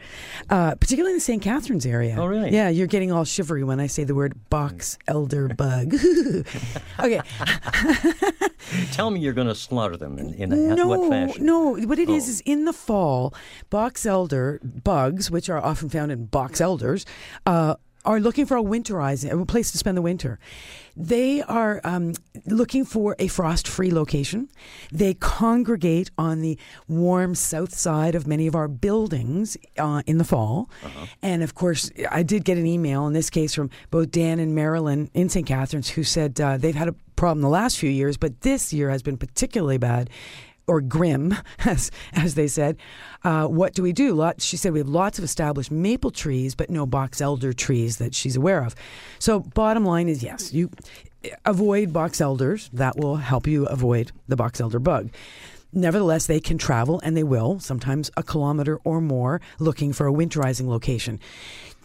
uh, 0.48 0.74
particularly 0.76 1.12
in 1.12 1.16
the 1.16 1.20
St. 1.20 1.42
Catharines 1.42 1.84
area. 1.84 2.16
Oh, 2.18 2.26
really? 2.26 2.50
Yeah, 2.50 2.68
you're 2.68 2.86
getting 2.86 3.12
all 3.12 3.24
shivery 3.24 3.64
when 3.64 3.80
I 3.80 3.86
say 3.88 4.04
the 4.04 4.14
word 4.14 4.48
box 4.48 4.96
elder 5.08 5.48
bug. 5.56 5.94
okay, 7.00 7.20
Tell 8.92 9.10
me 9.10 9.20
you're 9.20 9.32
going 9.34 9.48
to 9.48 9.54
slaughter 9.54 9.96
them 9.96 10.18
in, 10.18 10.34
in 10.34 10.52
a, 10.52 10.56
no, 10.56 10.86
what 10.86 11.08
fashion? 11.10 11.44
no. 11.44 11.76
What 11.76 11.98
it 11.98 12.08
is 12.08 12.24
Oh. 12.24 12.30
is 12.30 12.40
in 12.46 12.64
the 12.64 12.72
fall, 12.72 13.34
box 13.70 14.06
elder 14.06 14.60
bugs, 14.62 15.30
which 15.30 15.50
are 15.50 15.62
often 15.62 15.88
found 15.88 16.10
in 16.12 16.26
box 16.26 16.60
elders, 16.60 17.04
uh, 17.46 17.74
are 18.04 18.20
looking 18.20 18.46
for 18.46 18.56
a 18.56 18.62
winterizing, 18.62 19.40
a 19.40 19.46
place 19.46 19.72
to 19.72 19.78
spend 19.78 19.96
the 19.96 20.02
winter. 20.02 20.38
They 20.96 21.42
are 21.42 21.80
um, 21.84 22.12
looking 22.46 22.84
for 22.84 23.16
a 23.18 23.28
frost-free 23.28 23.90
location. 23.90 24.48
They 24.92 25.14
congregate 25.14 26.10
on 26.16 26.40
the 26.40 26.58
warm 26.86 27.34
south 27.34 27.74
side 27.74 28.14
of 28.14 28.26
many 28.26 28.46
of 28.46 28.54
our 28.54 28.68
buildings 28.68 29.56
uh, 29.78 30.02
in 30.06 30.18
the 30.18 30.24
fall, 30.24 30.70
and 31.22 31.42
of 31.42 31.54
course, 31.54 31.90
I 32.10 32.22
did 32.22 32.44
get 32.44 32.58
an 32.58 32.66
email 32.66 33.06
in 33.06 33.12
this 33.12 33.30
case 33.30 33.54
from 33.54 33.70
both 33.90 34.10
Dan 34.10 34.38
and 34.38 34.54
Marilyn 34.54 35.10
in 35.14 35.28
St. 35.28 35.46
Catharines, 35.46 35.90
who 35.90 36.04
said 36.04 36.40
uh, 36.40 36.56
they've 36.56 36.74
had 36.74 36.88
a 36.88 36.94
problem 37.16 37.42
the 37.42 37.48
last 37.48 37.78
few 37.78 37.90
years, 37.90 38.16
but 38.16 38.42
this 38.42 38.72
year 38.72 38.90
has 38.90 39.02
been 39.02 39.16
particularly 39.16 39.78
bad 39.78 40.10
or 40.66 40.80
grim, 40.80 41.34
as 41.64 41.90
as 42.12 42.34
they 42.34 42.48
said. 42.48 42.76
Uh, 43.22 43.46
what 43.46 43.74
do 43.74 43.82
we 43.82 43.92
do? 43.92 44.14
Lot, 44.14 44.40
she 44.40 44.56
said 44.56 44.72
we 44.72 44.78
have 44.80 44.88
lots 44.88 45.18
of 45.18 45.24
established 45.24 45.70
maple 45.70 46.10
trees, 46.10 46.54
but 46.54 46.70
no 46.70 46.86
box 46.86 47.20
elder 47.20 47.52
trees 47.52 47.98
that 47.98 48.14
she's 48.14 48.36
aware 48.36 48.62
of. 48.62 48.74
So, 49.18 49.40
bottom 49.40 49.84
line 49.84 50.08
is 50.08 50.22
yes, 50.22 50.52
you 50.52 50.70
avoid 51.44 51.92
box 51.92 52.20
elders. 52.20 52.70
That 52.72 52.96
will 52.96 53.16
help 53.16 53.46
you 53.46 53.66
avoid 53.66 54.12
the 54.28 54.36
box 54.36 54.60
elder 54.60 54.78
bug. 54.78 55.10
Nevertheless, 55.76 56.26
they 56.26 56.38
can 56.38 56.56
travel, 56.56 57.00
and 57.02 57.16
they 57.16 57.24
will, 57.24 57.58
sometimes 57.58 58.08
a 58.16 58.22
kilometer 58.22 58.78
or 58.84 59.00
more, 59.00 59.40
looking 59.58 59.92
for 59.92 60.06
a 60.06 60.12
winterizing 60.12 60.68
location. 60.68 61.18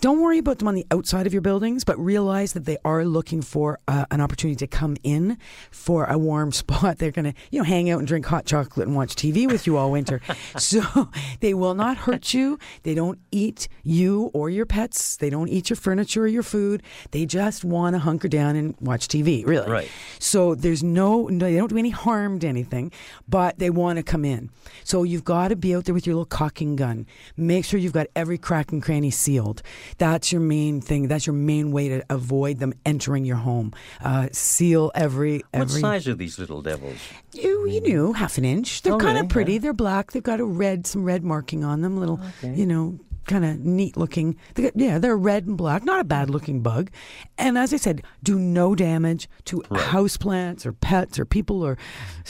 Don't 0.01 0.21
worry 0.21 0.37
about 0.37 0.59
them 0.59 0.69
on 0.69 0.75
the 0.75 0.85
outside 0.91 1.27
of 1.27 1.33
your 1.33 1.41
buildings, 1.41 1.83
but 1.83 1.99
realize 1.99 2.53
that 2.53 2.63
they 2.63 2.77
are 2.85 3.03
looking 3.03 3.41
for 3.41 3.79
uh, 3.85 4.05
an 4.11 4.21
opportunity 4.21 4.55
to 4.55 4.67
come 4.67 4.95
in 5.03 5.37
for 5.71 6.05
a 6.05 6.17
warm 6.17 6.51
spot. 6.53 6.99
They're 6.99 7.11
going 7.11 7.33
to, 7.33 7.33
you 7.51 7.59
know, 7.59 7.65
hang 7.65 7.89
out 7.89 7.99
and 7.99 8.07
drink 8.07 8.25
hot 8.25 8.45
chocolate 8.45 8.87
and 8.87 8.95
watch 8.95 9.13
TV 9.15 9.45
with 9.45 9.67
you 9.67 9.75
all 9.75 9.91
winter. 9.91 10.21
so 10.57 11.09
they 11.41 11.53
will 11.53 11.73
not 11.73 11.97
hurt 11.97 12.33
you. 12.33 12.57
They 12.83 12.93
don't 12.93 13.19
eat 13.31 13.67
you 13.83 14.31
or 14.33 14.49
your 14.49 14.65
pets. 14.65 15.17
They 15.17 15.29
don't 15.29 15.49
eat 15.49 15.69
your 15.69 15.75
furniture 15.75 16.23
or 16.23 16.27
your 16.27 16.43
food. 16.43 16.81
They 17.11 17.25
just 17.25 17.65
want 17.65 17.93
to 17.95 17.99
hunker 17.99 18.29
down 18.29 18.55
and 18.55 18.75
watch 18.79 19.09
TV, 19.09 19.45
really. 19.45 19.69
Right. 19.69 19.89
So 20.17 20.55
there's 20.55 20.81
no, 20.81 21.27
no, 21.27 21.45
they 21.45 21.57
don't 21.57 21.67
do 21.67 21.77
any 21.77 21.89
harm 21.89 22.39
to 22.39 22.47
anything, 22.47 22.93
but 23.27 23.59
they 23.59 23.69
want 23.69 23.97
to 23.97 24.03
come 24.03 24.23
in. 24.23 24.49
So 24.85 25.03
you've 25.03 25.25
got 25.25 25.49
to 25.49 25.57
be 25.57 25.75
out 25.75 25.83
there 25.83 25.93
with 25.93 26.07
your 26.07 26.15
little 26.15 26.25
caulking 26.25 26.77
gun. 26.77 27.05
Make 27.35 27.65
sure 27.65 27.81
you've 27.81 27.91
got 27.91 28.07
every 28.15 28.37
crack 28.37 28.71
and 28.71 28.81
cranny 28.81 29.11
sealed. 29.11 29.61
That's 29.97 30.31
your 30.31 30.41
main 30.41 30.81
thing. 30.81 31.07
That's 31.07 31.25
your 31.25 31.33
main 31.33 31.71
way 31.71 31.89
to 31.89 32.03
avoid 32.09 32.59
them 32.59 32.73
entering 32.85 33.25
your 33.25 33.37
home. 33.37 33.73
Uh, 34.03 34.29
seal 34.31 34.91
every 34.95 35.43
What 35.51 35.69
size 35.69 36.07
are 36.07 36.15
these 36.15 36.37
little 36.39 36.61
devils? 36.61 36.97
You 37.33 37.67
you 37.67 37.81
know 37.81 38.13
half 38.13 38.37
an 38.37 38.45
inch. 38.45 38.81
They're 38.81 38.93
Oh, 38.93 38.97
kind 38.97 39.15
really? 39.15 39.25
of 39.25 39.29
pretty. 39.29 39.53
Yeah. 39.53 39.59
They're 39.59 39.73
black. 39.73 40.11
They've 40.11 40.23
got 40.23 40.39
a 40.39 40.45
red 40.45 40.87
some 40.87 41.03
red 41.03 41.23
marking 41.23 41.63
on 41.63 41.81
them. 41.81 41.97
Little 41.99 42.19
you 42.43 42.65
know 42.65 42.99
kind 43.29 43.45
of 43.45 43.59
neat 43.59 43.95
looking. 43.95 44.35
They 44.55 44.71
yeah, 44.75 44.97
they're 44.97 45.15
red 45.15 45.45
and 45.45 45.55
black. 45.55 45.85
Not 45.85 46.01
a 46.01 46.03
bad 46.03 46.29
looking 46.29 46.61
bug. 46.61 46.89
And 47.37 47.57
as 47.57 47.73
I 47.73 47.77
said, 47.77 48.03
do 48.23 48.37
no 48.37 48.75
damage 48.75 49.29
to 49.45 49.63
house 49.71 50.17
plants 50.17 50.65
or 50.65 50.73
pets 50.73 51.19
or 51.19 51.25
people 51.25 51.63
or 51.63 51.77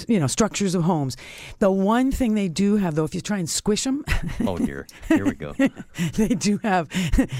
you 0.08 0.20
know 0.20 0.28
structures 0.28 0.76
of 0.76 0.84
homes. 0.84 1.16
The 1.60 1.72
one 1.72 2.12
thing 2.12 2.36
they 2.36 2.50
do 2.50 2.76
have 2.76 2.96
though, 2.96 3.06
if 3.06 3.16
you 3.16 3.22
try 3.22 3.38
and 3.40 3.50
squish 3.50 3.84
them. 3.84 4.06
Oh, 4.46 4.58
dear. 4.58 4.88
Here 5.08 5.26
we 5.26 5.34
go. 5.34 5.54
they 6.14 6.30
do 6.30 6.60
have 6.64 6.90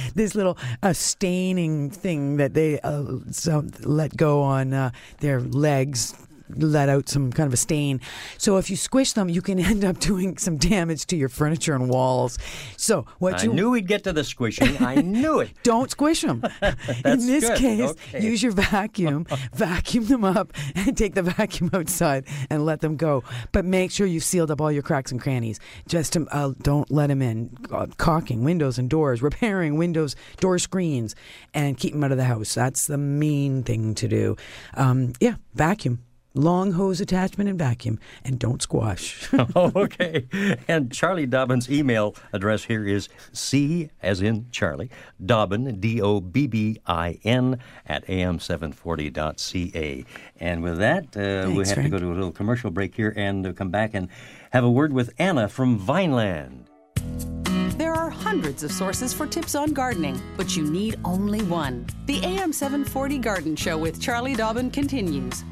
this 0.16 0.36
little 0.36 0.58
uh, 0.84 0.94
staining 0.94 1.90
thing 1.90 2.38
that 2.38 2.54
they 2.54 2.80
uh, 2.82 3.20
so 3.32 3.66
let 3.82 4.16
go 4.18 4.42
on 4.42 4.74
uh, 4.74 4.92
their 5.20 5.40
legs 5.40 6.14
let 6.56 6.90
out 6.90 7.08
some 7.10 7.32
kind 7.32 7.48
of 7.48 7.54
a 7.54 7.58
stain 7.58 8.00
so 8.38 8.58
if 8.58 8.70
you 8.70 8.76
squish 8.76 9.14
them 9.14 9.30
you 9.30 9.42
can 9.42 9.60
end 9.72 9.84
up 9.86 10.00
doing 10.00 10.38
some 10.38 10.58
damage 10.58 11.06
to 11.06 11.16
your 11.16 11.30
furniture 11.30 11.76
and 11.76 11.90
walls 11.90 12.38
so 12.78 13.06
what 13.20 13.36
I 13.40 13.44
you 13.44 13.54
knew 13.54 13.72
we'd 13.72 13.88
get 13.88 14.04
to 14.06 14.14
the 14.14 14.24
squishing. 14.24 14.78
I 14.84 14.96
knew 14.96 15.40
it. 15.40 15.52
don't 15.64 15.90
squish 15.92 16.22
them. 16.22 16.44
In 17.06 17.26
this 17.26 17.48
good. 17.48 17.58
case, 17.58 17.90
Okay. 17.90 18.24
use 18.26 18.42
your 18.42 18.52
vacuum, 18.52 19.26
vacuum 19.54 20.06
them 20.06 20.24
up, 20.24 20.54
and 20.76 20.98
take 20.98 21.16
the 21.16 21.24
vacuum 21.24 21.70
outside 21.74 22.26
and 22.50 22.66
let 22.66 22.82
them 22.82 22.96
go. 22.96 23.24
But 23.52 23.66
make 23.66 23.92
sure 23.92 24.08
you've 24.08 24.24
sealed 24.24 24.52
up 24.52 24.62
all 24.62 24.72
your 24.72 24.84
cracks 24.84 25.12
and 25.12 25.22
crannies. 25.22 25.60
Just 25.88 26.14
to, 26.14 26.26
uh, 26.32 26.54
don't 26.62 26.90
let 26.92 27.08
them 27.08 27.22
in. 27.22 27.56
Uh, 27.72 27.88
caulking 27.98 28.44
windows 28.44 28.78
and 28.80 28.90
doors, 28.90 29.22
repairing 29.22 29.78
windows, 29.78 30.16
door 30.40 30.58
screens, 30.60 31.16
and 31.54 31.78
keep 31.78 31.94
them 31.94 32.04
out 32.04 32.12
of 32.12 32.18
the 32.18 32.24
house. 32.26 32.54
That's 32.54 32.88
the 32.88 32.98
main 32.98 33.64
thing 33.64 33.96
to 33.96 34.08
do. 34.08 34.36
Um, 34.76 35.14
yeah, 35.20 35.36
vacuum. 35.54 36.04
Long 36.40 36.72
hose 36.72 37.02
attachment 37.02 37.50
and 37.50 37.60
vacuum, 37.60 38.00
and 38.24 38.40
don't 38.40 38.62
squash. 38.62 39.28
oh, 39.34 39.50
okay. 39.76 40.26
And 40.70 40.90
Charlie 40.90 41.26
Dobbin's 41.26 41.70
email 41.70 42.16
address 42.32 42.64
here 42.64 42.88
is 42.88 43.10
C, 43.34 43.90
as 44.02 44.22
in 44.22 44.48
Charlie, 44.50 44.90
Dobbin, 45.24 45.82
D 45.82 46.02
O 46.02 46.22
B 46.22 46.48
B 46.48 46.80
I 46.86 47.20
N, 47.26 47.60
at 47.86 48.08
am740.ca. 48.08 50.06
And 50.40 50.64
with 50.64 50.78
that, 50.78 51.18
uh, 51.18 51.50
we 51.50 51.58
have 51.58 51.74
Frank. 51.74 51.88
to 51.88 51.90
go 51.90 52.00
to 52.00 52.10
a 52.10 52.16
little 52.16 52.32
commercial 52.32 52.72
break 52.72 52.96
here 52.96 53.14
and 53.18 53.46
uh, 53.46 53.52
come 53.52 53.70
back 53.70 53.94
and 53.94 54.08
have 54.52 54.64
a 54.64 54.72
word 54.72 54.94
with 54.94 55.14
Anna 55.20 55.50
from 55.50 55.78
Vineland. 55.78 56.70
There 57.78 57.94
are 57.94 58.10
hundreds 58.10 58.64
of 58.64 58.72
sources 58.72 59.14
for 59.14 59.28
tips 59.28 59.56
on 59.56 59.74
gardening, 59.74 60.22
but 60.38 60.56
you 60.56 60.64
need 60.64 61.00
only 61.04 61.42
one. 61.44 61.86
The 62.06 62.24
AM 62.24 62.54
740 62.54 63.18
Garden 63.18 63.56
Show 63.58 63.78
with 63.78 64.02
Charlie 64.02 64.36
Dobbin 64.36 64.72
continues. 64.72 65.44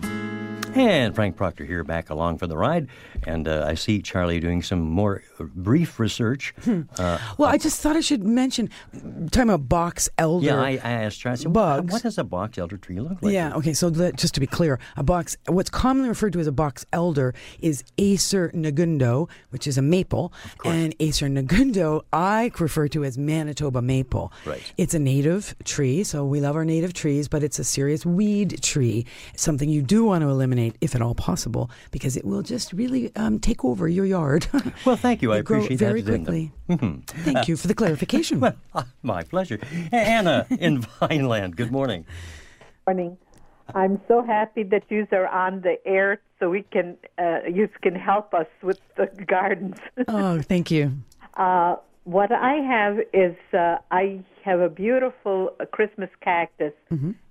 And 0.75 1.15
Frank 1.15 1.35
Proctor 1.35 1.65
here, 1.65 1.83
back 1.83 2.09
along 2.09 2.37
for 2.37 2.47
the 2.47 2.57
ride. 2.57 2.87
And 3.25 3.47
uh, 3.47 3.65
I 3.67 3.75
see 3.75 4.01
Charlie 4.01 4.39
doing 4.39 4.61
some 4.61 4.79
more 4.81 5.23
brief 5.39 5.99
research. 5.99 6.53
Uh, 6.97 7.17
Well, 7.37 7.49
I 7.49 7.57
just 7.57 7.81
thought 7.81 7.95
I 7.95 8.01
should 8.01 8.23
mention, 8.23 8.69
talking 9.31 9.49
about 9.49 9.67
box 9.69 10.09
elder. 10.17 10.45
yeah, 10.45 10.61
I, 10.61 10.71
I 10.83 10.91
asked 11.05 11.19
Charlie, 11.19 11.45
Bugs. 11.45 11.91
what 11.91 12.03
does 12.03 12.17
a 12.17 12.23
box 12.23 12.57
elder 12.57 12.77
tree 12.77 12.99
look 12.99 13.21
like? 13.21 13.33
Yeah. 13.33 13.53
Okay. 13.55 13.73
So 13.73 13.89
that, 13.91 14.15
just 14.17 14.33
to 14.35 14.39
be 14.39 14.47
clear, 14.47 14.79
a 14.95 15.03
box, 15.03 15.35
what's 15.47 15.69
commonly 15.69 16.09
referred 16.09 16.33
to 16.33 16.39
as 16.39 16.47
a 16.47 16.51
box 16.51 16.85
elder, 16.93 17.33
is 17.59 17.83
Acer 17.97 18.49
negundo, 18.53 19.29
which 19.49 19.67
is 19.67 19.77
a 19.77 19.81
maple, 19.81 20.31
and 20.65 20.95
Acer 20.99 21.27
negundo 21.27 22.03
I 22.13 22.51
refer 22.59 22.87
to 22.89 23.03
as 23.03 23.17
Manitoba 23.17 23.81
maple. 23.81 24.31
Right. 24.45 24.61
It's 24.77 24.93
a 24.93 24.99
native 24.99 25.55
tree, 25.63 26.03
so 26.03 26.25
we 26.25 26.39
love 26.39 26.55
our 26.55 26.65
native 26.65 26.93
trees, 26.93 27.27
but 27.27 27.43
it's 27.43 27.59
a 27.59 27.63
serious 27.63 28.05
weed 28.05 28.61
tree. 28.61 29.05
Something 29.35 29.69
you 29.69 29.81
do 29.81 30.05
want 30.05 30.21
to 30.23 30.29
eliminate 30.29 30.75
if 30.81 30.95
at 30.95 31.01
all 31.01 31.15
possible, 31.15 31.69
because 31.91 32.15
it 32.17 32.25
will 32.25 32.41
just 32.41 32.73
really 32.73 33.06
um, 33.15 33.39
take 33.39 33.63
over 33.65 33.87
your 33.87 34.05
yard. 34.05 34.47
Well, 34.85 34.95
thank 34.95 35.21
you. 35.21 35.31
I 35.33 35.37
They 35.37 35.43
grow 35.43 35.57
appreciate 35.57 35.79
very 35.79 36.01
that. 36.01 36.13
addendum. 36.13 36.51
quickly. 36.67 37.03
Thank 37.33 37.47
you 37.47 37.55
for 37.57 37.67
the 37.67 37.73
clarification. 37.75 38.39
Well, 38.43 38.55
ah, 38.73 38.85
my 39.03 39.23
pleasure. 39.23 39.59
Anna 39.91 40.45
in 40.49 40.81
Vineland, 40.99 41.55
good 41.55 41.71
morning. 41.71 42.05
morning. 42.85 43.17
I'm 43.75 43.99
so 44.07 44.23
happy 44.23 44.63
that 44.63 44.83
you 44.89 45.05
are 45.11 45.27
on 45.27 45.61
the 45.61 45.75
air 45.85 46.19
so 46.39 46.49
we 46.49 46.63
can 46.63 46.95
uh, 47.17 47.39
you 47.53 47.67
can 47.81 47.95
help 47.95 48.33
us 48.33 48.47
with 48.63 48.79
the 48.95 49.07
gardens. 49.27 49.75
oh, 50.07 50.41
thank 50.41 50.71
you. 50.71 50.91
uh, 51.35 51.75
what 52.05 52.31
I 52.31 52.53
have 52.75 52.99
is 53.13 53.35
uh, 53.53 53.77
I 53.91 54.23
have 54.45 54.61
a 54.61 54.69
beautiful 54.69 55.51
uh, 55.59 55.65
Christmas 55.65 56.09
cactus, 56.21 56.71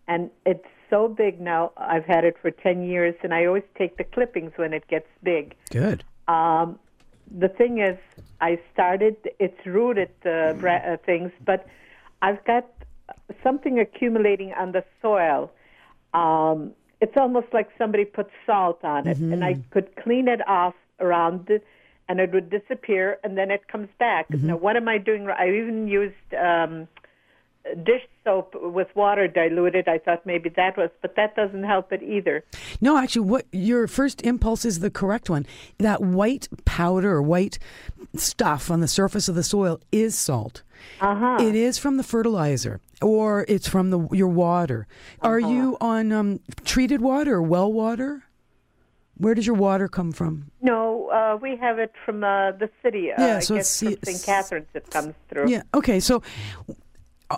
and 0.08 0.30
it's 0.44 0.68
so 0.90 1.08
big 1.08 1.40
now. 1.40 1.72
I've 1.76 2.04
had 2.04 2.24
it 2.24 2.36
for 2.40 2.50
ten 2.50 2.82
years, 2.84 3.14
and 3.22 3.32
I 3.34 3.46
always 3.46 3.64
take 3.76 3.96
the 3.96 4.04
clippings 4.04 4.52
when 4.56 4.72
it 4.72 4.86
gets 4.88 5.08
big. 5.22 5.54
Good. 5.70 6.04
Um, 6.28 6.78
the 7.30 7.48
thing 7.48 7.78
is, 7.80 7.98
I 8.40 8.58
started 8.72 9.16
its 9.38 9.58
rooted 9.66 10.10
uh, 10.24 10.52
bra- 10.54 10.76
uh, 10.76 10.96
things, 11.04 11.32
but 11.44 11.66
I've 12.22 12.44
got 12.44 12.66
something 13.42 13.78
accumulating 13.78 14.52
on 14.52 14.72
the 14.72 14.84
soil. 15.02 15.50
Um, 16.14 16.72
it's 17.00 17.16
almost 17.16 17.48
like 17.52 17.68
somebody 17.76 18.04
put 18.04 18.28
salt 18.46 18.82
on 18.84 19.06
it, 19.06 19.18
and 19.18 19.44
I 19.44 19.54
could 19.70 19.94
clean 19.96 20.28
it 20.28 20.46
off 20.48 20.74
around 21.00 21.50
it, 21.50 21.64
and 22.08 22.20
it 22.20 22.32
would 22.32 22.48
disappear, 22.48 23.18
and 23.22 23.36
then 23.36 23.50
it 23.50 23.68
comes 23.68 23.88
back. 23.98 24.30
Now, 24.30 24.56
what 24.56 24.76
am 24.76 24.88
I 24.88 24.98
doing? 24.98 25.28
I 25.28 25.48
even 25.48 25.88
used 25.88 26.14
um, 26.34 26.88
dish 27.74 28.02
soap 28.24 28.54
with 28.54 28.88
water 28.94 29.26
diluted. 29.28 29.88
I 29.88 29.98
thought 29.98 30.24
maybe 30.26 30.48
that 30.50 30.76
was, 30.76 30.90
but 31.02 31.16
that 31.16 31.34
doesn't 31.36 31.64
help 31.64 31.92
it 31.92 32.02
either. 32.02 32.44
No, 32.80 32.96
actually, 32.98 33.26
what 33.28 33.46
your 33.52 33.86
first 33.86 34.22
impulse 34.22 34.64
is 34.64 34.80
the 34.80 34.90
correct 34.90 35.28
one. 35.30 35.46
That 35.78 36.00
white 36.02 36.48
powder 36.64 37.12
or 37.12 37.22
white 37.22 37.58
stuff 38.14 38.70
on 38.70 38.80
the 38.80 38.88
surface 38.88 39.28
of 39.28 39.34
the 39.34 39.42
soil 39.42 39.80
is 39.92 40.16
salt. 40.16 40.62
Uh-huh. 41.00 41.38
It 41.40 41.54
is 41.54 41.78
from 41.78 41.96
the 41.96 42.02
fertilizer, 42.02 42.80
or 43.02 43.44
it's 43.48 43.68
from 43.68 43.90
the 43.90 44.08
your 44.12 44.28
water. 44.28 44.86
Are 45.22 45.38
Uh-huh. 45.38 45.48
you 45.48 45.76
on 45.80 46.12
um, 46.12 46.40
treated 46.64 47.00
water 47.00 47.34
or 47.36 47.42
well 47.42 47.72
water? 47.72 48.22
Where 49.18 49.34
does 49.34 49.46
your 49.46 49.56
water 49.56 49.88
come 49.88 50.12
from? 50.12 50.50
No, 50.60 51.08
uh, 51.08 51.38
we 51.40 51.56
have 51.56 51.78
it 51.78 51.90
from 52.04 52.22
uh, 52.22 52.52
the 52.52 52.68
city. 52.82 53.10
Uh, 53.10 53.14
Yeah, 53.26 53.36
I 53.38 53.40
so 53.40 53.54
guess 53.56 53.82
it's- 53.82 53.96
from 54.04 54.12
St. 54.12 54.24
Catharines 54.26 54.66
it 54.74 54.90
comes 54.90 55.14
through. 55.30 55.48
Yeah. 55.48 55.62
Okay. 55.72 56.00
So 56.00 56.22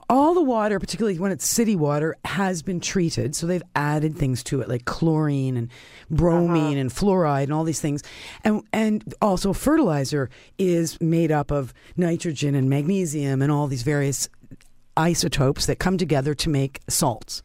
all 0.08 0.34
the 0.34 0.42
water, 0.42 0.78
particularly 0.78 1.18
when 1.18 1.32
it's 1.32 1.46
city 1.46 1.74
water, 1.74 2.16
has 2.24 2.62
been 2.62 2.80
treated. 2.80 3.34
So 3.34 3.46
they've 3.46 3.62
added 3.74 4.16
things 4.16 4.42
to 4.44 4.60
it 4.60 4.68
like 4.68 4.84
chlorine 4.84 5.56
and 5.56 5.70
bromine 6.10 6.72
uh-huh. 6.72 6.80
and 6.80 6.90
fluoride 6.90 7.44
and 7.44 7.52
all 7.52 7.64
these 7.64 7.80
things. 7.80 8.02
And 8.44 8.62
and 8.72 9.14
also 9.22 9.52
fertilizer 9.52 10.30
is 10.58 11.00
made 11.00 11.32
up 11.32 11.50
of 11.50 11.72
nitrogen 11.96 12.54
and 12.54 12.68
magnesium 12.68 13.40
and 13.40 13.50
all 13.50 13.66
these 13.66 13.82
various 13.82 14.28
isotopes 14.96 15.66
that 15.66 15.78
come 15.78 15.96
together 15.96 16.34
to 16.34 16.50
make 16.50 16.80
salts. 16.88 17.42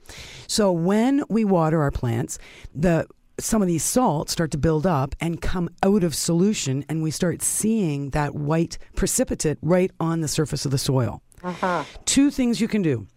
So 0.47 0.71
when 0.71 1.23
we 1.29 1.45
water 1.45 1.81
our 1.81 1.91
plants, 1.91 2.39
the 2.73 3.07
some 3.39 3.61
of 3.61 3.67
these 3.67 3.83
salts 3.83 4.31
start 4.31 4.51
to 4.51 4.57
build 4.57 4.85
up 4.85 5.15
and 5.19 5.41
come 5.41 5.69
out 5.81 6.03
of 6.03 6.13
solution 6.13 6.85
and 6.87 7.01
we 7.01 7.09
start 7.09 7.41
seeing 7.41 8.11
that 8.11 8.35
white 8.35 8.77
precipitate 8.95 9.57
right 9.61 9.91
on 9.99 10.21
the 10.21 10.27
surface 10.27 10.65
of 10.65 10.71
the 10.71 10.77
soil. 10.77 11.21
Uh-huh. 11.43 11.83
Two 12.05 12.31
things 12.31 12.61
you 12.61 12.67
can 12.67 12.81
do. 12.81 13.07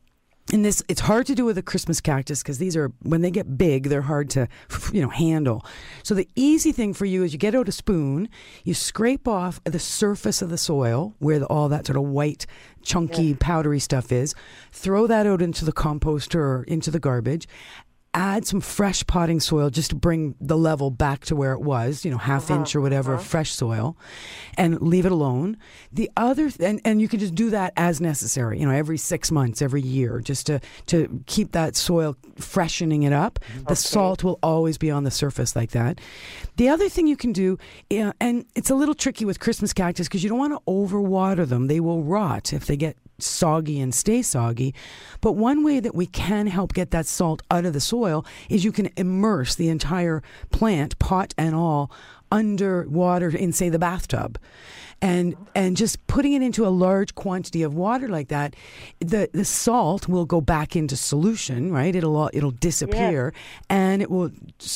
And 0.52 0.64
this, 0.64 0.80
it's 0.88 1.00
hard 1.00 1.26
to 1.26 1.34
do 1.34 1.44
with 1.44 1.58
a 1.58 1.62
Christmas 1.62 2.00
cactus 2.00 2.40
because 2.40 2.58
these 2.58 2.76
are, 2.76 2.92
when 3.02 3.20
they 3.20 3.32
get 3.32 3.58
big, 3.58 3.88
they're 3.88 4.02
hard 4.02 4.30
to, 4.30 4.46
you 4.92 5.02
know, 5.02 5.08
handle. 5.08 5.64
So 6.04 6.14
the 6.14 6.28
easy 6.36 6.70
thing 6.70 6.94
for 6.94 7.04
you 7.04 7.24
is 7.24 7.32
you 7.32 7.38
get 7.38 7.56
out 7.56 7.68
a 7.68 7.72
spoon, 7.72 8.28
you 8.62 8.72
scrape 8.72 9.26
off 9.26 9.60
the 9.64 9.80
surface 9.80 10.42
of 10.42 10.50
the 10.50 10.58
soil 10.58 11.14
where 11.18 11.40
the, 11.40 11.46
all 11.46 11.68
that 11.70 11.86
sort 11.86 11.96
of 11.96 12.04
white, 12.04 12.46
chunky, 12.82 13.34
powdery 13.34 13.80
stuff 13.80 14.12
is, 14.12 14.36
throw 14.70 15.08
that 15.08 15.26
out 15.26 15.42
into 15.42 15.64
the 15.64 15.72
composter 15.72 16.36
or 16.36 16.62
into 16.68 16.92
the 16.92 17.00
garbage, 17.00 17.48
add 18.16 18.46
some 18.46 18.62
fresh 18.62 19.06
potting 19.06 19.38
soil 19.38 19.68
just 19.68 19.90
to 19.90 19.96
bring 19.96 20.34
the 20.40 20.56
level 20.56 20.90
back 20.90 21.26
to 21.26 21.36
where 21.36 21.52
it 21.52 21.60
was, 21.60 22.02
you 22.04 22.10
know, 22.10 22.16
half 22.16 22.50
inch 22.50 22.74
or 22.74 22.80
whatever 22.80 23.12
of 23.12 23.22
fresh 23.22 23.52
soil, 23.52 23.96
and 24.56 24.80
leave 24.80 25.04
it 25.04 25.12
alone. 25.12 25.58
The 25.92 26.10
other, 26.16 26.48
th- 26.48 26.68
and, 26.68 26.80
and 26.84 27.00
you 27.00 27.08
can 27.08 27.20
just 27.20 27.34
do 27.34 27.50
that 27.50 27.74
as 27.76 28.00
necessary, 28.00 28.58
you 28.58 28.66
know, 28.66 28.72
every 28.72 28.96
six 28.96 29.30
months, 29.30 29.60
every 29.60 29.82
year, 29.82 30.20
just 30.20 30.46
to, 30.46 30.60
to 30.86 31.22
keep 31.26 31.52
that 31.52 31.76
soil 31.76 32.16
freshening 32.36 33.02
it 33.02 33.12
up. 33.12 33.38
The 33.68 33.76
salt 33.76 34.24
will 34.24 34.38
always 34.42 34.78
be 34.78 34.90
on 34.90 35.04
the 35.04 35.10
surface 35.10 35.54
like 35.54 35.72
that. 35.72 36.00
The 36.56 36.70
other 36.70 36.88
thing 36.88 37.06
you 37.06 37.16
can 37.16 37.32
do, 37.32 37.58
uh, 37.90 38.12
and 38.18 38.46
it's 38.54 38.70
a 38.70 38.74
little 38.74 38.94
tricky 38.94 39.26
with 39.26 39.40
Christmas 39.40 39.74
cactus 39.74 40.08
because 40.08 40.22
you 40.22 40.30
don't 40.30 40.38
want 40.38 40.54
to 40.54 40.60
overwater 40.66 41.46
them. 41.46 41.66
They 41.66 41.80
will 41.80 42.02
rot 42.02 42.54
if 42.54 42.64
they 42.64 42.78
get 42.78 42.96
soggy 43.18 43.80
and 43.80 43.94
stay 43.94 44.22
soggy. 44.22 44.74
But 45.20 45.32
one 45.32 45.64
way 45.64 45.80
that 45.80 45.94
we 45.94 46.06
can 46.06 46.46
help 46.46 46.72
get 46.72 46.90
that 46.90 47.06
salt 47.06 47.42
out 47.50 47.64
of 47.64 47.72
the 47.72 47.80
soil 47.80 48.24
is 48.48 48.64
you 48.64 48.72
can 48.72 48.90
immerse 48.96 49.54
the 49.54 49.68
entire 49.68 50.22
plant, 50.50 50.98
pot 50.98 51.34
and 51.38 51.54
all, 51.54 51.90
under 52.30 52.86
water 52.88 53.28
in 53.28 53.52
say 53.52 53.68
the 53.68 53.78
bathtub. 53.78 54.38
And 55.02 55.36
and 55.54 55.76
just 55.76 56.04
putting 56.06 56.32
it 56.32 56.42
into 56.42 56.66
a 56.66 56.68
large 56.70 57.14
quantity 57.14 57.62
of 57.62 57.74
water 57.74 58.08
like 58.08 58.28
that, 58.28 58.56
the 58.98 59.28
the 59.32 59.44
salt 59.44 60.08
will 60.08 60.24
go 60.24 60.40
back 60.40 60.74
into 60.74 60.96
solution, 60.96 61.70
right? 61.70 61.94
It'll 61.94 62.30
it'll 62.32 62.50
disappear, 62.50 63.34
and 63.68 64.00
it 64.00 64.10
will 64.10 64.30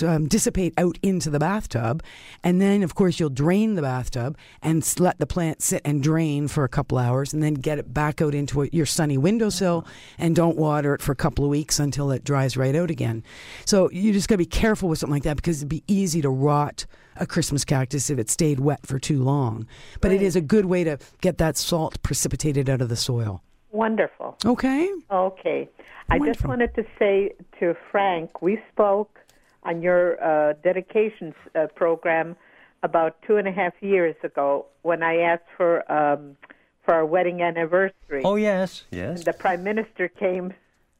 um, 0.06 0.28
dissipate 0.28 0.74
out 0.76 0.98
into 1.02 1.30
the 1.30 1.38
bathtub, 1.38 2.02
and 2.44 2.60
then 2.60 2.82
of 2.82 2.94
course 2.94 3.18
you'll 3.18 3.30
drain 3.30 3.76
the 3.76 3.82
bathtub 3.82 4.36
and 4.62 4.86
let 5.00 5.18
the 5.18 5.26
plant 5.26 5.62
sit 5.62 5.80
and 5.86 6.02
drain 6.02 6.48
for 6.48 6.64
a 6.64 6.68
couple 6.68 6.98
hours, 6.98 7.32
and 7.32 7.42
then 7.42 7.54
get 7.54 7.78
it 7.78 7.94
back 7.94 8.20
out 8.20 8.34
into 8.34 8.62
a, 8.62 8.68
your 8.72 8.86
sunny 8.86 9.16
windowsill, 9.16 9.86
and 10.18 10.36
don't 10.36 10.58
water 10.58 10.94
it 10.94 11.00
for 11.00 11.12
a 11.12 11.16
couple 11.16 11.44
of 11.44 11.50
weeks 11.50 11.80
until 11.80 12.10
it 12.10 12.24
dries 12.24 12.58
right 12.58 12.76
out 12.76 12.90
again. 12.90 13.24
So 13.64 13.90
you 13.90 14.12
just 14.12 14.28
got 14.28 14.34
to 14.34 14.38
be 14.38 14.46
careful 14.46 14.90
with 14.90 14.98
something 14.98 15.14
like 15.14 15.22
that 15.22 15.36
because 15.36 15.58
it'd 15.58 15.68
be 15.68 15.82
easy 15.86 16.20
to 16.20 16.28
rot 16.28 16.84
a 17.16 17.26
Christmas 17.26 17.64
cactus 17.64 18.10
if 18.10 18.18
it 18.18 18.30
stayed 18.30 18.60
wet 18.60 18.86
for 18.86 18.98
too 18.98 19.22
long. 19.22 19.66
But 20.00 20.12
it 20.12 20.22
is 20.22 20.36
a 20.36 20.40
good 20.40 20.66
way 20.66 20.84
to 20.84 20.98
get 21.20 21.38
that 21.38 21.56
salt 21.56 22.02
precipitated 22.02 22.68
out 22.68 22.80
of 22.80 22.88
the 22.88 22.96
soil. 22.96 23.42
Wonderful. 23.72 24.36
Okay. 24.44 24.90
Okay. 25.10 25.68
I 26.08 26.18
just 26.18 26.44
wanted 26.44 26.74
to 26.74 26.84
say 26.98 27.32
to 27.60 27.76
Frank, 27.90 28.42
we 28.42 28.60
spoke 28.72 29.20
on 29.62 29.80
your 29.80 30.22
uh, 30.22 30.54
dedications 30.64 31.34
uh, 31.54 31.66
program 31.76 32.34
about 32.82 33.20
two 33.22 33.36
and 33.36 33.46
a 33.46 33.52
half 33.52 33.74
years 33.80 34.16
ago 34.24 34.66
when 34.82 35.02
I 35.02 35.18
asked 35.18 35.44
for 35.56 35.90
um, 35.92 36.36
for 36.84 36.94
our 36.94 37.06
wedding 37.06 37.42
anniversary. 37.42 38.22
Oh, 38.24 38.36
yes, 38.36 38.84
yes. 38.90 39.24
The 39.24 39.32
Prime 39.32 39.62
Minister 39.62 40.08
came 40.08 40.52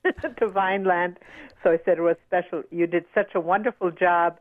to 0.38 0.48
Vineland, 0.48 1.18
so 1.62 1.70
I 1.70 1.78
said 1.84 1.98
it 1.98 2.02
was 2.02 2.16
special. 2.26 2.62
You 2.70 2.86
did 2.86 3.04
such 3.14 3.34
a 3.34 3.40
wonderful 3.40 3.90
job. 3.90 4.38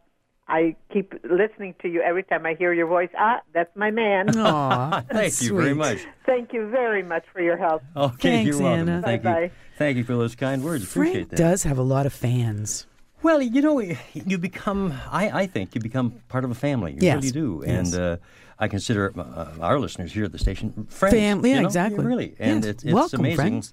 I 0.49 0.75
keep 0.91 1.13
listening 1.23 1.75
to 1.83 1.87
you 1.87 2.01
every 2.01 2.23
time 2.23 2.45
I 2.45 2.55
hear 2.55 2.73
your 2.73 2.87
voice. 2.87 3.09
Ah, 3.17 3.39
that's 3.53 3.73
my 3.75 3.91
man. 3.91 4.35
Aw, 4.35 4.89
Thank 5.01 5.07
that's 5.09 5.43
you 5.43 5.55
very 5.55 5.73
much. 5.75 5.99
Thank 6.25 6.53
you 6.53 6.69
very 6.69 7.03
much 7.03 7.23
for 7.31 7.41
your 7.41 7.55
help. 7.55 7.83
Okay, 7.95 8.29
Thanks, 8.43 8.47
you're 8.57 8.63
welcome. 8.63 8.89
Anna. 8.89 9.01
Thank 9.03 9.23
you. 9.23 9.29
Bye-bye. 9.29 9.51
Thank 9.77 9.97
you 9.97 10.03
for 10.03 10.13
those 10.13 10.35
kind 10.35 10.63
words. 10.63 10.83
Appreciate 10.85 11.13
Frank 11.13 11.29
that. 11.29 11.35
does 11.37 11.63
have 11.63 11.77
a 11.77 11.83
lot 11.83 12.05
of 12.05 12.13
fans. 12.13 12.87
Well, 13.21 13.41
you 13.41 13.61
know, 13.61 13.79
you 14.13 14.37
become, 14.37 14.93
I, 15.11 15.41
I 15.41 15.45
think, 15.45 15.75
you 15.75 15.81
become 15.81 16.13
part 16.29 16.43
of 16.45 16.51
a 16.51 16.55
family. 16.55 16.93
You 16.93 16.99
Yes. 17.01 17.15
really 17.17 17.31
do. 17.31 17.63
Yes. 17.67 17.93
And 17.93 18.01
uh, 18.01 18.17
I 18.57 18.67
consider 18.69 19.13
uh, 19.19 19.47
our 19.61 19.77
listeners 19.79 20.13
here 20.13 20.23
at 20.23 20.31
the 20.31 20.39
station 20.39 20.87
friends. 20.89 21.13
Family, 21.15 21.49
yeah, 21.49 21.55
you 21.57 21.61
know? 21.61 21.67
exactly. 21.67 22.05
Really. 22.05 22.35
And 22.39 22.63
Yes. 22.63 22.71
it's, 22.71 22.83
it's 22.85 22.93
Welcome, 22.93 23.19
amazing. 23.19 23.35
friends. 23.35 23.71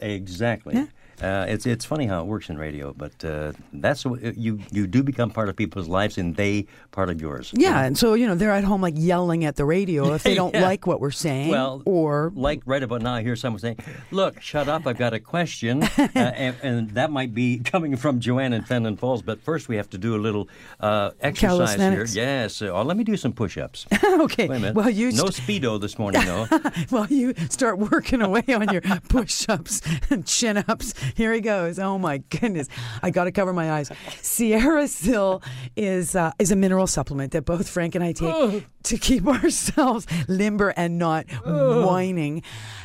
Exactly. 0.00 0.74
Yeah. 0.74 0.86
Uh, 1.22 1.46
it's 1.48 1.66
it's 1.66 1.84
funny 1.84 2.06
how 2.06 2.20
it 2.20 2.26
works 2.26 2.48
in 2.50 2.58
radio, 2.58 2.92
but 2.92 3.24
uh, 3.24 3.52
that's 3.72 4.04
you 4.04 4.58
you 4.70 4.86
do 4.86 5.02
become 5.02 5.30
part 5.30 5.48
of 5.48 5.56
people's 5.56 5.88
lives, 5.88 6.18
and 6.18 6.34
they 6.36 6.66
part 6.90 7.08
of 7.10 7.20
yours. 7.20 7.52
Yeah, 7.54 7.82
and 7.84 7.96
so 7.96 8.14
you 8.14 8.26
know 8.26 8.34
they're 8.34 8.50
at 8.50 8.64
home 8.64 8.80
like 8.82 8.94
yelling 8.96 9.44
at 9.44 9.56
the 9.56 9.64
radio 9.64 10.14
if 10.14 10.22
they 10.24 10.34
don't 10.42 10.54
Yeah. 10.54 10.62
like 10.62 10.86
what 10.86 11.00
we're 11.00 11.10
saying. 11.12 11.50
Well, 11.50 11.82
or 11.84 12.32
like 12.34 12.62
right 12.66 12.82
about 12.82 13.02
now, 13.02 13.14
I 13.14 13.22
hear 13.22 13.36
someone 13.36 13.60
saying, 13.60 13.78
"Look, 14.10 14.40
shut 14.40 14.68
up! 14.68 14.86
I've 14.86 14.98
got 14.98 15.14
a 15.14 15.20
question," 15.20 15.82
uh, 15.98 16.08
and, 16.14 16.56
and 16.62 16.90
that 16.90 17.10
might 17.10 17.34
be 17.34 17.58
coming 17.64 17.96
from 17.96 18.18
Joanne 18.20 18.52
in 18.52 18.62
Fenelon 18.64 18.98
Falls. 18.98 19.22
But 19.22 19.40
first, 19.42 19.68
we 19.68 19.76
have 19.76 19.88
to 19.90 19.98
do 19.98 20.16
a 20.16 20.20
little 20.20 20.48
uh, 20.80 21.10
exercise 21.20 21.74
here. 21.78 22.04
Yes. 22.04 22.60
Uh, 22.62 22.66
oh, 22.68 22.82
let 22.82 22.96
me 22.96 23.04
do 23.04 23.16
some 23.16 23.32
push-ups. 23.32 23.86
okay. 24.02 24.48
Wait 24.48 24.56
a 24.56 24.60
minute. 24.60 24.74
Well, 24.74 24.90
you 24.90 25.12
no 25.12 25.24
speedo 25.26 25.80
this 25.80 25.98
morning, 25.98 26.24
though. 26.24 26.46
well, 26.90 27.06
you 27.06 27.34
start 27.48 27.78
working 27.78 28.22
away 28.22 28.42
on 28.48 28.68
your 28.72 28.82
push-ups 29.08 29.82
and 30.10 30.26
chin-ups. 30.26 30.94
Here 31.14 31.32
he 31.32 31.40
goes. 31.40 31.78
Oh 31.78 31.98
my 31.98 32.18
goodness! 32.18 32.68
I 33.02 33.10
got 33.10 33.24
to 33.24 33.32
cover 33.32 33.52
my 33.52 33.72
eyes. 33.72 33.90
Sierra 34.20 34.88
Sil 34.88 35.42
is 35.76 36.14
uh, 36.16 36.32
is 36.38 36.50
a 36.50 36.56
mineral 36.56 36.86
supplement 36.86 37.32
that 37.32 37.44
both 37.44 37.68
Frank 37.68 37.94
and 37.94 38.04
I 38.04 38.12
take 38.12 38.66
to 38.84 38.98
keep 38.98 39.26
ourselves 39.42 40.06
limber 40.28 40.70
and 40.76 40.98
not 40.98 41.26
whining. 41.44 42.42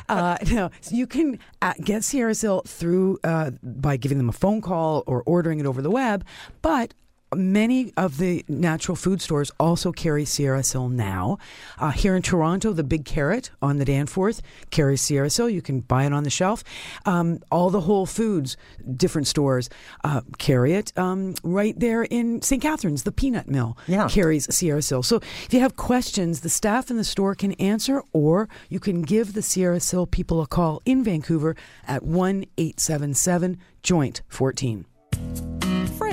Uh, 0.08 0.38
no, 0.50 0.70
so 0.80 0.94
you 0.94 1.06
can 1.06 1.38
uh, 1.62 1.74
get 1.82 2.04
Sierra 2.04 2.34
Sil 2.34 2.62
through 2.66 3.18
uh, 3.24 3.50
by 3.62 3.96
giving 3.96 4.18
them 4.18 4.28
a 4.28 4.32
phone 4.32 4.60
call 4.60 5.04
or 5.06 5.22
ordering 5.24 5.60
it 5.60 5.66
over 5.66 5.82
the 5.82 5.90
web, 5.90 6.24
but 6.62 6.94
Many 7.34 7.92
of 7.96 8.16
the 8.16 8.44
natural 8.48 8.96
food 8.96 9.20
stores 9.20 9.50
also 9.60 9.92
carry 9.92 10.24
Sierra 10.24 10.62
Sil 10.64 10.88
now. 10.88 11.36
Uh, 11.78 11.90
here 11.90 12.16
in 12.16 12.22
Toronto, 12.22 12.72
the 12.72 12.82
Big 12.82 13.04
Carrot 13.04 13.50
on 13.60 13.76
the 13.78 13.84
Danforth 13.84 14.40
carries 14.70 15.02
Sierra 15.02 15.28
Sil. 15.28 15.48
You 15.50 15.60
can 15.60 15.80
buy 15.80 16.04
it 16.06 16.12
on 16.14 16.22
the 16.24 16.30
shelf. 16.30 16.64
Um, 17.04 17.40
all 17.50 17.68
the 17.68 17.82
Whole 17.82 18.06
Foods, 18.06 18.56
different 18.96 19.26
stores, 19.26 19.68
uh, 20.04 20.22
carry 20.38 20.72
it. 20.72 20.96
Um, 20.98 21.34
right 21.42 21.78
there 21.78 22.02
in 22.04 22.40
St. 22.40 22.62
Catharines, 22.62 23.02
the 23.02 23.12
Peanut 23.12 23.46
Mill 23.46 23.76
Yeah. 23.86 24.08
carries 24.08 24.52
Sierra 24.54 24.80
Sil. 24.80 25.02
So 25.02 25.16
if 25.16 25.48
you 25.52 25.60
have 25.60 25.76
questions, 25.76 26.40
the 26.40 26.48
staff 26.48 26.90
in 26.90 26.96
the 26.96 27.04
store 27.04 27.34
can 27.34 27.52
answer, 27.52 28.02
or 28.14 28.48
you 28.70 28.80
can 28.80 29.02
give 29.02 29.34
the 29.34 29.42
Sierra 29.42 29.80
Sil 29.84 30.06
people 30.06 30.40
a 30.40 30.46
call 30.46 30.80
in 30.86 31.04
Vancouver 31.04 31.56
at 31.86 32.02
1 32.02 32.46
877 32.56 33.58
Joint 33.82 34.22
14. 34.28 34.86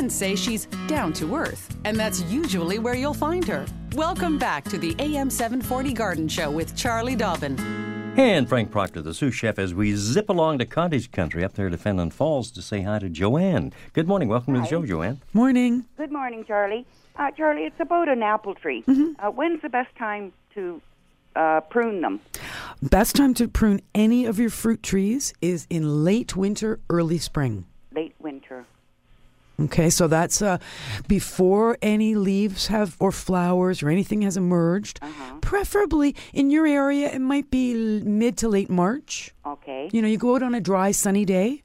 Friends 0.06 0.16
say 0.20 0.36
she's 0.36 0.68
down 0.86 1.14
to 1.14 1.36
earth, 1.36 1.76
and 1.84 1.98
that's 2.00 2.22
usually 2.26 2.78
where 2.78 2.94
you'll 2.94 3.16
find 3.16 3.44
her. 3.48 3.66
Welcome 3.96 4.38
back 4.38 4.64
to 4.66 4.78
the 4.78 4.96
AM 5.00 5.32
740 5.32 5.94
Garden 5.94 6.28
Show 6.28 6.52
with 6.52 6.76
Charlie 6.76 7.16
Dobbin. 7.16 7.58
And 8.16 8.48
Frank 8.48 8.70
Proctor, 8.70 9.02
the 9.02 9.16
sous 9.16 9.34
chef, 9.34 9.58
as 9.58 9.74
we 9.74 9.96
zip 9.96 10.30
along 10.30 10.60
to 10.60 10.66
cottage 10.68 11.12
country 11.12 11.44
up 11.44 11.54
there 11.54 11.72
to 11.72 11.78
Fenelon 11.78 12.14
Falls 12.14 12.52
to 12.52 12.62
say 12.62 12.84
hi 12.84 13.00
to 13.00 13.10
Joanne. 13.10 13.74
Good 13.94 14.08
morning. 14.08 14.30
Welcome 14.30 14.54
to 14.54 14.60
the 14.60 14.68
show, 14.68 14.86
Joanne. 14.86 15.22
Morning. 15.34 15.86
Good 15.98 16.12
morning, 16.12 16.46
Charlie. 16.46 16.86
Uh, 17.16 17.32
Charlie, 17.32 17.64
it's 17.64 17.80
about 17.80 18.08
an 18.08 18.22
apple 18.22 18.54
tree. 18.54 18.84
Uh, 18.88 19.32
when's 19.32 19.64
the 19.64 19.70
best 19.70 19.96
time 19.96 20.32
to 20.54 20.80
uh, 21.36 21.62
prune 21.62 22.02
them? 22.02 22.20
Best 22.80 23.16
time 23.16 23.34
to 23.34 23.48
prune 23.48 23.82
any 23.96 24.28
of 24.28 24.38
your 24.38 24.52
fruit 24.52 24.84
trees 24.84 25.34
is 25.42 25.66
in 25.72 26.04
late 26.04 26.36
winter, 26.36 26.80
early 26.92 27.18
spring. 27.18 27.66
Late 27.92 28.14
winter. 28.20 28.68
Okay, 29.60 29.90
so 29.90 30.08
that's 30.08 30.42
uh, 30.42 30.58
before 31.08 31.78
any 31.82 32.16
leaves 32.16 32.68
have 32.68 32.98
or 33.00 33.12
flowers 33.12 33.82
or 33.82 33.90
anything 33.90 34.22
has 34.24 34.36
emerged. 34.36 35.00
Preferably 35.42 36.16
in 36.34 36.50
your 36.50 36.68
area, 36.68 37.10
it 37.10 37.20
might 37.20 37.50
be 37.50 38.02
mid 38.02 38.38
to 38.38 38.50
late 38.50 38.70
March. 38.70 39.34
Okay. 39.46 39.90
You 39.94 40.02
know, 40.02 40.08
you 40.08 40.18
go 40.18 40.36
out 40.36 40.44
on 40.44 40.56
a 40.56 40.60
dry, 40.60 40.92
sunny 40.92 41.24
day, 41.24 41.64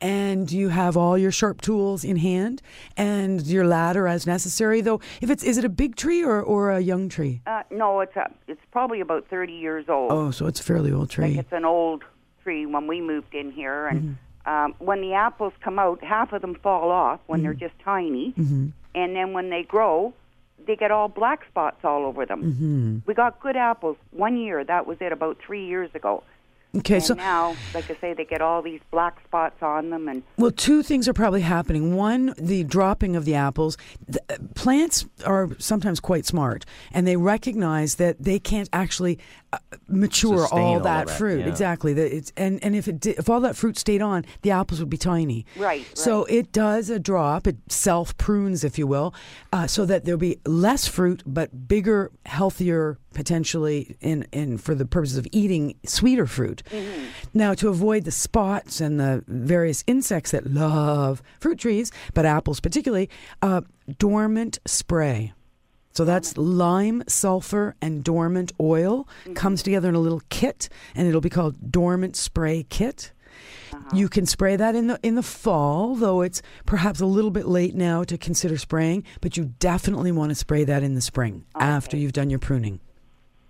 and 0.00 0.50
you 0.52 0.68
have 0.68 0.96
all 0.96 1.16
your 1.18 1.32
sharp 1.32 1.60
tools 1.60 2.04
in 2.04 2.16
hand 2.16 2.62
and 2.96 3.44
your 3.46 3.66
ladder 3.66 4.06
as 4.06 4.26
necessary. 4.26 4.80
Though, 4.80 5.00
if 5.20 5.30
it's 5.30 5.42
is 5.42 5.58
it 5.58 5.64
a 5.64 5.68
big 5.68 5.96
tree 5.96 6.22
or, 6.22 6.40
or 6.40 6.70
a 6.70 6.80
young 6.80 7.08
tree? 7.08 7.40
Uh, 7.46 7.62
no, 7.70 8.00
it's 8.00 8.14
a, 8.14 8.30
it's 8.46 8.60
probably 8.70 9.00
about 9.00 9.26
30 9.28 9.52
years 9.52 9.86
old. 9.88 10.12
Oh, 10.12 10.30
so 10.30 10.46
it's 10.46 10.60
a 10.60 10.62
fairly 10.62 10.92
old 10.92 11.10
tree. 11.10 11.30
Like 11.30 11.38
it's 11.38 11.52
an 11.52 11.64
old 11.64 12.04
tree 12.42 12.66
when 12.66 12.86
we 12.86 13.00
moved 13.00 13.34
in 13.34 13.50
here. 13.50 13.86
And 13.88 14.00
Mm-hmm. 14.00 14.12
Um, 14.46 14.74
when 14.78 15.00
the 15.00 15.14
apples 15.14 15.52
come 15.62 15.78
out, 15.78 16.02
half 16.04 16.32
of 16.32 16.42
them 16.42 16.54
fall 16.62 16.90
off 16.90 17.20
when 17.26 17.40
Mm-hmm. 17.40 17.44
they're 17.44 17.68
just 17.68 17.78
tiny. 17.84 18.32
And 18.94 19.16
then 19.16 19.32
when 19.32 19.50
they 19.50 19.62
grow, 19.62 20.12
they 20.66 20.76
get 20.76 20.90
all 20.90 21.08
black 21.08 21.44
spots 21.50 21.78
all 21.84 22.04
over 22.04 22.24
them. 22.24 22.42
Mm-hmm. 22.42 22.98
We 23.06 23.14
got 23.14 23.40
good 23.40 23.56
apples 23.56 23.96
one 24.12 24.36
year. 24.36 24.62
That 24.64 24.86
was 24.86 24.98
it 25.00 25.12
about 25.12 25.38
three 25.44 25.66
years 25.66 25.90
ago. 25.94 26.22
Okay, 26.78 26.96
and 26.96 27.04
so 27.04 27.14
now, 27.14 27.56
like 27.74 27.90
I 27.90 27.96
say, 28.00 28.14
they 28.14 28.24
get 28.24 28.40
all 28.40 28.60
these 28.62 28.80
black 28.90 29.22
spots 29.24 29.62
on 29.62 29.90
them, 29.90 30.08
and 30.08 30.22
Well, 30.36 30.50
two 30.50 30.82
things 30.82 31.06
are 31.08 31.12
probably 31.12 31.42
happening. 31.42 31.94
One, 31.94 32.34
the 32.36 32.64
dropping 32.64 33.16
of 33.16 33.24
the 33.24 33.34
apples. 33.34 33.76
The, 34.08 34.20
uh, 34.28 34.36
plants 34.54 35.06
are 35.24 35.50
sometimes 35.58 36.00
quite 36.00 36.26
smart, 36.26 36.64
and 36.92 37.06
they 37.06 37.16
recognize 37.16 37.96
that 37.96 38.22
they 38.22 38.38
can't 38.38 38.68
actually 38.72 39.18
uh, 39.52 39.58
mature 39.88 40.46
all 40.50 40.58
all 40.58 40.80
that 40.80 41.06
that, 41.06 41.16
fruit. 41.16 41.40
yeah. 41.40 41.48
Exactly. 41.48 41.92
That 41.92 42.14
it's 42.16 42.32
and 42.36 42.62
and 42.64 42.74
if 42.74 42.88
it 42.88 43.00
di- 43.00 43.14
if 43.18 43.28
all 43.28 43.40
that 43.40 43.56
fruit 43.56 43.78
stayed 43.78 44.02
on, 44.02 44.24
the 44.42 44.50
apples 44.50 44.80
would 44.80 44.90
be 44.90 44.96
tiny. 44.96 45.46
Right, 45.56 45.86
So 45.96 46.24
it 46.24 46.50
does 46.52 46.90
a 46.90 46.98
drop. 46.98 47.46
It 47.46 47.56
self 47.68 48.16
prunes, 48.18 48.64
if 48.64 48.78
you 48.78 48.86
will, 48.86 49.14
uh, 49.52 49.66
so 49.66 49.86
that 49.86 50.04
there'll 50.04 50.18
be 50.18 50.38
less 50.46 50.86
fruit, 50.88 51.22
but 51.26 51.68
bigger, 51.68 52.10
healthier, 52.26 52.98
potentially 53.14 53.96
in 54.00 54.26
in 54.32 54.58
for 54.58 54.74
the 54.74 54.84
purposes 54.84 55.16
of 55.16 55.26
eating 55.32 55.74
sweeter 55.84 56.26
fruit. 56.26 56.62
Mm-hmm. 56.70 57.04
Now, 57.32 57.54
to 57.54 57.68
avoid 57.68 58.04
the 58.04 58.10
spots 58.10 58.80
and 58.80 59.00
the 59.00 59.24
various 59.26 59.84
insects 59.86 60.32
that 60.32 60.46
love 60.46 61.22
fruit 61.40 61.58
trees, 61.58 61.92
but 62.12 62.26
apples 62.26 62.60
particularly, 62.60 63.08
uh, 63.42 63.62
dormant 63.98 64.58
spray. 64.66 65.32
So 65.92 66.04
that's 66.04 66.36
lime, 66.36 67.04
sulfur, 67.06 67.76
and 67.80 68.02
dormant 68.02 68.52
oil 68.60 69.08
mm-hmm. 69.22 69.34
comes 69.34 69.62
together 69.62 69.88
in 69.88 69.94
a 69.94 70.00
little 70.00 70.22
kit, 70.28 70.68
and 70.94 71.06
it'll 71.06 71.20
be 71.20 71.30
called 71.30 71.70
dormant 71.70 72.16
spray 72.16 72.66
kit. 72.68 73.12
Uh-huh. 73.72 73.96
You 73.96 74.08
can 74.08 74.26
spray 74.26 74.56
that 74.56 74.74
in 74.74 74.88
the 74.88 74.98
in 75.02 75.14
the 75.14 75.22
fall, 75.22 75.94
though 75.94 76.20
it's 76.22 76.42
perhaps 76.66 77.00
a 77.00 77.06
little 77.06 77.30
bit 77.30 77.46
late 77.46 77.74
now 77.74 78.04
to 78.04 78.18
consider 78.18 78.58
spraying. 78.58 79.04
But 79.20 79.36
you 79.36 79.54
definitely 79.58 80.12
want 80.12 80.30
to 80.30 80.34
spray 80.34 80.64
that 80.64 80.82
in 80.82 80.94
the 80.94 81.00
spring 81.00 81.44
after 81.54 81.96
you've 81.96 82.12
done 82.12 82.30
your 82.30 82.38
pruning. 82.38 82.80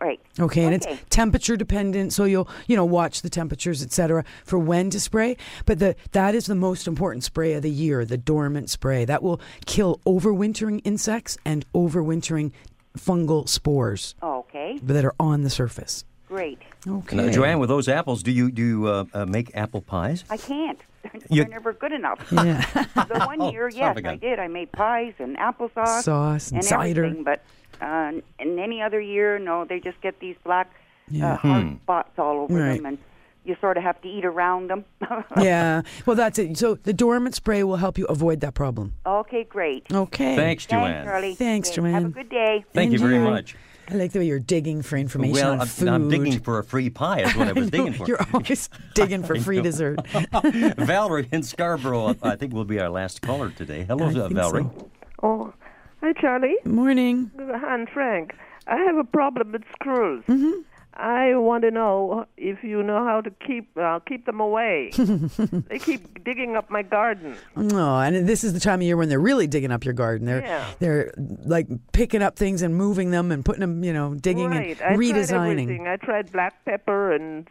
Right. 0.05 0.21
Okay, 0.39 0.65
and 0.65 0.75
it's 0.75 0.87
temperature 1.11 1.57
dependent, 1.57 2.13
so 2.13 2.25
you'll 2.25 2.49
you 2.67 2.77
know 2.77 2.85
watch 2.85 3.23
the 3.23 3.31
temperatures, 3.31 3.83
etc., 3.83 4.25
for 4.45 4.59
when 4.59 4.91
to 4.91 5.01
spray. 5.01 5.37
But 5.67 5.79
the 5.79 5.97
that 6.13 6.35
is 6.35 6.47
the 6.47 6.55
most 6.55 6.87
important 6.87 7.25
spray 7.25 7.53
of 7.55 7.63
the 7.63 7.71
year, 7.71 8.05
the 8.05 8.19
dormant 8.19 8.71
spray 8.71 9.05
that 9.05 9.23
will 9.23 9.41
kill 9.67 10.01
overwintering 10.07 10.81
insects 10.85 11.37
and 11.45 11.65
overwintering 11.73 12.53
fungal 12.99 13.49
spores 13.49 14.15
Okay, 14.23 14.79
that 14.83 15.05
are 15.05 15.15
on 15.19 15.43
the 15.43 15.51
surface. 15.51 16.05
great. 16.29 16.59
Okay, 16.87 17.17
Now, 17.17 17.31
Joanne, 17.31 17.59
with 17.61 17.71
those 17.71 17.89
apples, 17.89 18.23
do 18.23 18.31
you 18.31 18.51
do 18.51 18.63
you 18.63 18.87
uh, 18.87 19.05
uh, 19.15 19.27
make 19.27 19.51
apple 19.57 19.81
pies? 19.81 20.25
I 20.31 20.37
can't. 20.37 20.79
You- 21.31 21.43
They're 21.45 21.49
never 21.53 21.73
good 21.75 21.93
enough. 21.93 22.19
Yeah. 22.33 22.65
the 22.95 23.25
one 23.27 23.41
year, 23.53 23.71
son 23.71 23.79
yes, 23.81 23.91
of 23.91 23.97
a 23.97 24.09
I 24.09 24.13
gun. 24.13 24.19
did. 24.19 24.39
I 24.39 24.49
made 24.49 24.73
pies 24.73 25.13
and 25.19 25.37
applesauce, 25.37 26.03
Sauce 26.03 26.49
and 26.49 26.59
and 26.59 26.65
cider. 26.65 27.11
But 27.23 27.43
uh, 27.81 28.13
and 28.39 28.59
any 28.59 28.81
other 28.83 29.01
year, 29.01 29.39
no, 29.39 29.65
they 29.65 29.81
just 29.81 30.01
get 30.01 30.21
these 30.21 30.37
black 30.45 30.71
Yeah. 31.09 31.35
uh, 31.35 31.37
hard 31.37 31.63
Hmm. 31.65 31.75
spots 31.83 32.19
all 32.19 32.41
over 32.41 32.55
Right. 32.55 32.77
them, 32.77 32.87
and 32.87 32.99
you 33.45 33.57
sort 33.61 33.77
of 33.77 33.83
have 33.83 34.01
to 34.03 34.09
eat 34.09 34.25
around 34.25 34.69
them. 34.71 34.85
yeah. 35.41 35.83
Well, 36.07 36.17
that's 36.17 36.39
it. 36.39 36.57
So 36.57 36.77
the 36.77 36.93
dormant 36.95 37.35
spray 37.35 37.63
will 37.63 37.77
help 37.77 37.99
you 37.99 38.07
avoid 38.07 38.41
that 38.41 38.55
problem. 38.55 38.95
okay, 39.05 39.45
great. 39.45 39.87
Okay. 39.93 40.35
Thanks, 40.35 40.65
Joanne. 40.67 40.93
Thanks, 40.93 41.05
Charlie. 41.07 41.35
Thanks, 41.35 41.79
Okay, 41.79 41.91
Have 41.93 42.05
a 42.07 42.09
good 42.09 42.29
day. 42.31 42.65
Thank 42.73 42.93
you 42.93 42.99
very 42.99 43.19
much. 43.19 43.55
I 43.87 43.97
like 43.97 44.13
the 44.13 44.21
way 44.21 44.25
you're 44.25 44.39
digging 44.39 44.81
for 44.81 44.97
information 44.97 45.35
Well, 45.35 45.53
on 45.53 45.61
I'm, 45.61 45.67
food. 45.67 45.89
I'm 45.89 46.09
digging 46.09 46.39
for 46.41 46.59
a 46.59 46.65
free 46.65 46.89
pie. 46.89 47.21
Is 47.21 47.37
what 47.37 47.49
I 47.49 47.53
was 47.53 47.65
know, 47.71 47.85
digging 47.85 47.93
for. 47.93 48.07
You're 48.07 48.27
always 48.33 48.71
digging 48.95 49.23
for 49.23 49.39
free 49.39 49.61
dessert. 49.61 50.01
Valerie 50.79 51.29
in 51.31 51.43
Scarborough, 51.43 52.15
I 52.23 52.37
think 52.37 52.55
will 52.55 52.65
be 52.65 52.81
our 52.81 52.89
last 52.89 53.21
caller 53.21 53.51
today. 53.51 53.85
Hello, 53.85 54.07
I 54.07 54.09
uh, 54.09 54.13
think 54.13 54.33
Valerie. 54.33 54.63
so. 54.63 54.91
Oh, 55.23 55.53
hi, 56.05 56.13
Charlie. 56.21 56.57
Morning. 56.65 57.31
And 57.39 57.89
Frank. 57.89 58.35
I 58.67 58.77
have 58.77 58.97
a 58.97 59.05
problem 59.05 59.53
with 59.53 59.63
squirrels. 59.73 60.25
Mm-hmm. 60.29 60.61
I 60.97 61.35
want 61.35 61.65
to 61.65 61.71
know 61.73 62.27
if 62.37 62.63
you 62.63 62.83
know 62.83 63.05
how 63.05 63.21
to 63.21 63.31
keep 63.45 63.77
uh, 63.77 63.99
keep 64.07 64.27
them 64.27 64.39
away. 64.39 64.91
they 64.97 65.79
keep 65.79 66.23
digging 66.23 66.57
up 66.57 66.71
my 66.71 66.83
garden. 66.83 67.37
No, 67.57 67.99
and 67.99 68.29
this 68.29 68.45
is 68.45 68.53
the 68.53 68.61
time 68.61 68.81
of 68.81 68.83
year 68.83 68.97
when 68.97 69.09
they're 69.09 69.19
really 69.19 69.49
digging 69.49 69.73
up 69.73 69.85
your 69.85 69.95
garden. 69.95 70.27
They're 70.27 70.43
Yeah. 70.43 70.67
they're 70.79 71.13
like 71.17 71.67
picking 71.93 72.23
up 72.23 72.37
things 72.37 72.63
and 72.63 72.77
moving 72.77 73.11
them 73.11 73.33
and 73.33 73.45
putting 73.45 73.61
them, 73.61 73.83
you 73.83 73.93
know, 73.93 74.15
digging 74.15 74.51
right. 74.51 74.81
and 74.81 74.83
I 74.83 74.95
tried 74.95 74.99
redesigning. 74.99 75.51
everything. 75.51 75.89
I 75.89 75.97
tried 75.97 76.31
black 76.31 76.65
pepper 76.65 77.13
and 77.13 77.49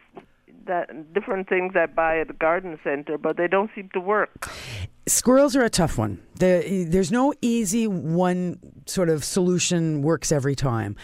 that 0.66 1.12
different 1.12 1.48
things 1.48 1.74
I 1.76 1.84
buy 1.84 2.20
at 2.20 2.28
the 2.28 2.34
garden 2.34 2.78
center, 2.82 3.18
but 3.18 3.36
they 3.36 3.48
don't 3.48 3.70
seem 3.74 3.90
to 3.92 4.00
work. 4.00 4.48
Squirrels 5.06 5.54
are 5.54 5.62
a 5.62 5.70
tough 5.70 5.98
one 5.98 6.18
The, 6.36 6.86
there's 6.88 7.12
no 7.12 7.32
easy 7.40 7.86
one 7.86 8.58
sort 8.86 9.08
of 9.08 9.24
solution 9.24 10.02
works 10.02 10.30
every 10.32 10.54
time. 10.54 10.96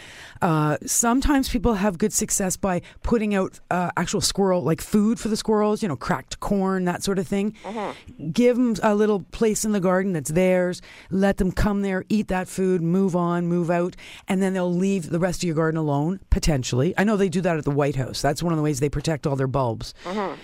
Uh, 0.43 0.77
sometimes 0.85 1.49
people 1.49 1.75
have 1.75 1.99
good 1.99 2.13
success 2.13 2.57
by 2.57 2.83
putting 3.03 3.35
out 3.35 3.61
uh, 3.71 3.91
actual 3.97 4.21
squirrel, 4.21 4.63
like 4.63 4.81
food 4.81 5.19
for 5.21 5.29
the 5.29 5.37
squirrels, 5.37 5.83
you 5.83 5.89
know, 5.89 5.97
cracked 5.97 6.41
corn, 6.41 6.85
that 6.85 7.03
sort 7.03 7.19
of 7.19 7.27
thing. 7.27 7.55
Give 8.33 8.57
them 8.57 8.75
a 8.83 8.95
little 8.95 9.21
place 9.21 9.65
in 9.65 9.73
the 9.73 9.81
garden 9.81 10.13
that's 10.13 10.31
theirs. 10.31 10.83
Let 11.11 11.37
them 11.39 11.53
come 11.53 11.83
there, 11.83 12.05
eat 12.09 12.29
that 12.29 12.49
food, 12.49 12.83
move 12.83 13.15
on, 13.17 13.47
move 13.47 13.71
out, 13.71 13.97
and 14.29 14.43
then 14.43 14.53
they'll 14.53 14.73
leave 14.73 15.11
the 15.11 15.19
rest 15.19 15.43
of 15.43 15.47
your 15.47 15.57
garden 15.57 15.79
alone, 15.79 16.21
potentially. 16.31 16.93
I 16.99 17.05
know 17.05 17.17
they 17.17 17.29
do 17.29 17.41
that 17.43 17.57
at 17.57 17.65
the 17.65 17.71
White 17.71 17.97
House. 17.97 18.21
That's 18.21 18.43
one 18.43 18.53
of 18.53 18.57
the 18.57 18.63
ways 18.63 18.81
they 18.81 18.89
protect 18.89 19.27
all 19.27 19.37
their 19.37 19.47
bulbs. 19.47 19.95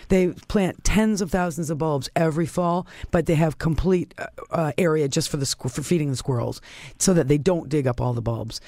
They 0.09 0.29
plant 0.29 0.85
tens 0.85 1.21
of 1.21 1.31
thousands 1.31 1.71
of 1.71 1.79
bulbs 1.79 2.09
every 2.17 2.47
fall, 2.47 2.87
but 3.11 3.27
they 3.27 3.35
have 3.35 3.59
complete 3.59 4.15
uh, 4.19 4.27
uh, 4.51 4.73
area 4.79 5.09
just 5.09 5.29
for 5.29 5.37
the 5.37 5.45
squ- 5.47 5.71
for 5.71 5.83
feeding 5.83 6.11
the 6.11 6.17
squirrels, 6.17 6.61
so 6.99 7.15
that 7.15 7.29
they 7.29 7.39
don't 7.39 7.69
dig 7.69 7.87
up 7.87 8.01
all 8.01 8.13
the 8.13 8.23
bulbs. 8.23 8.61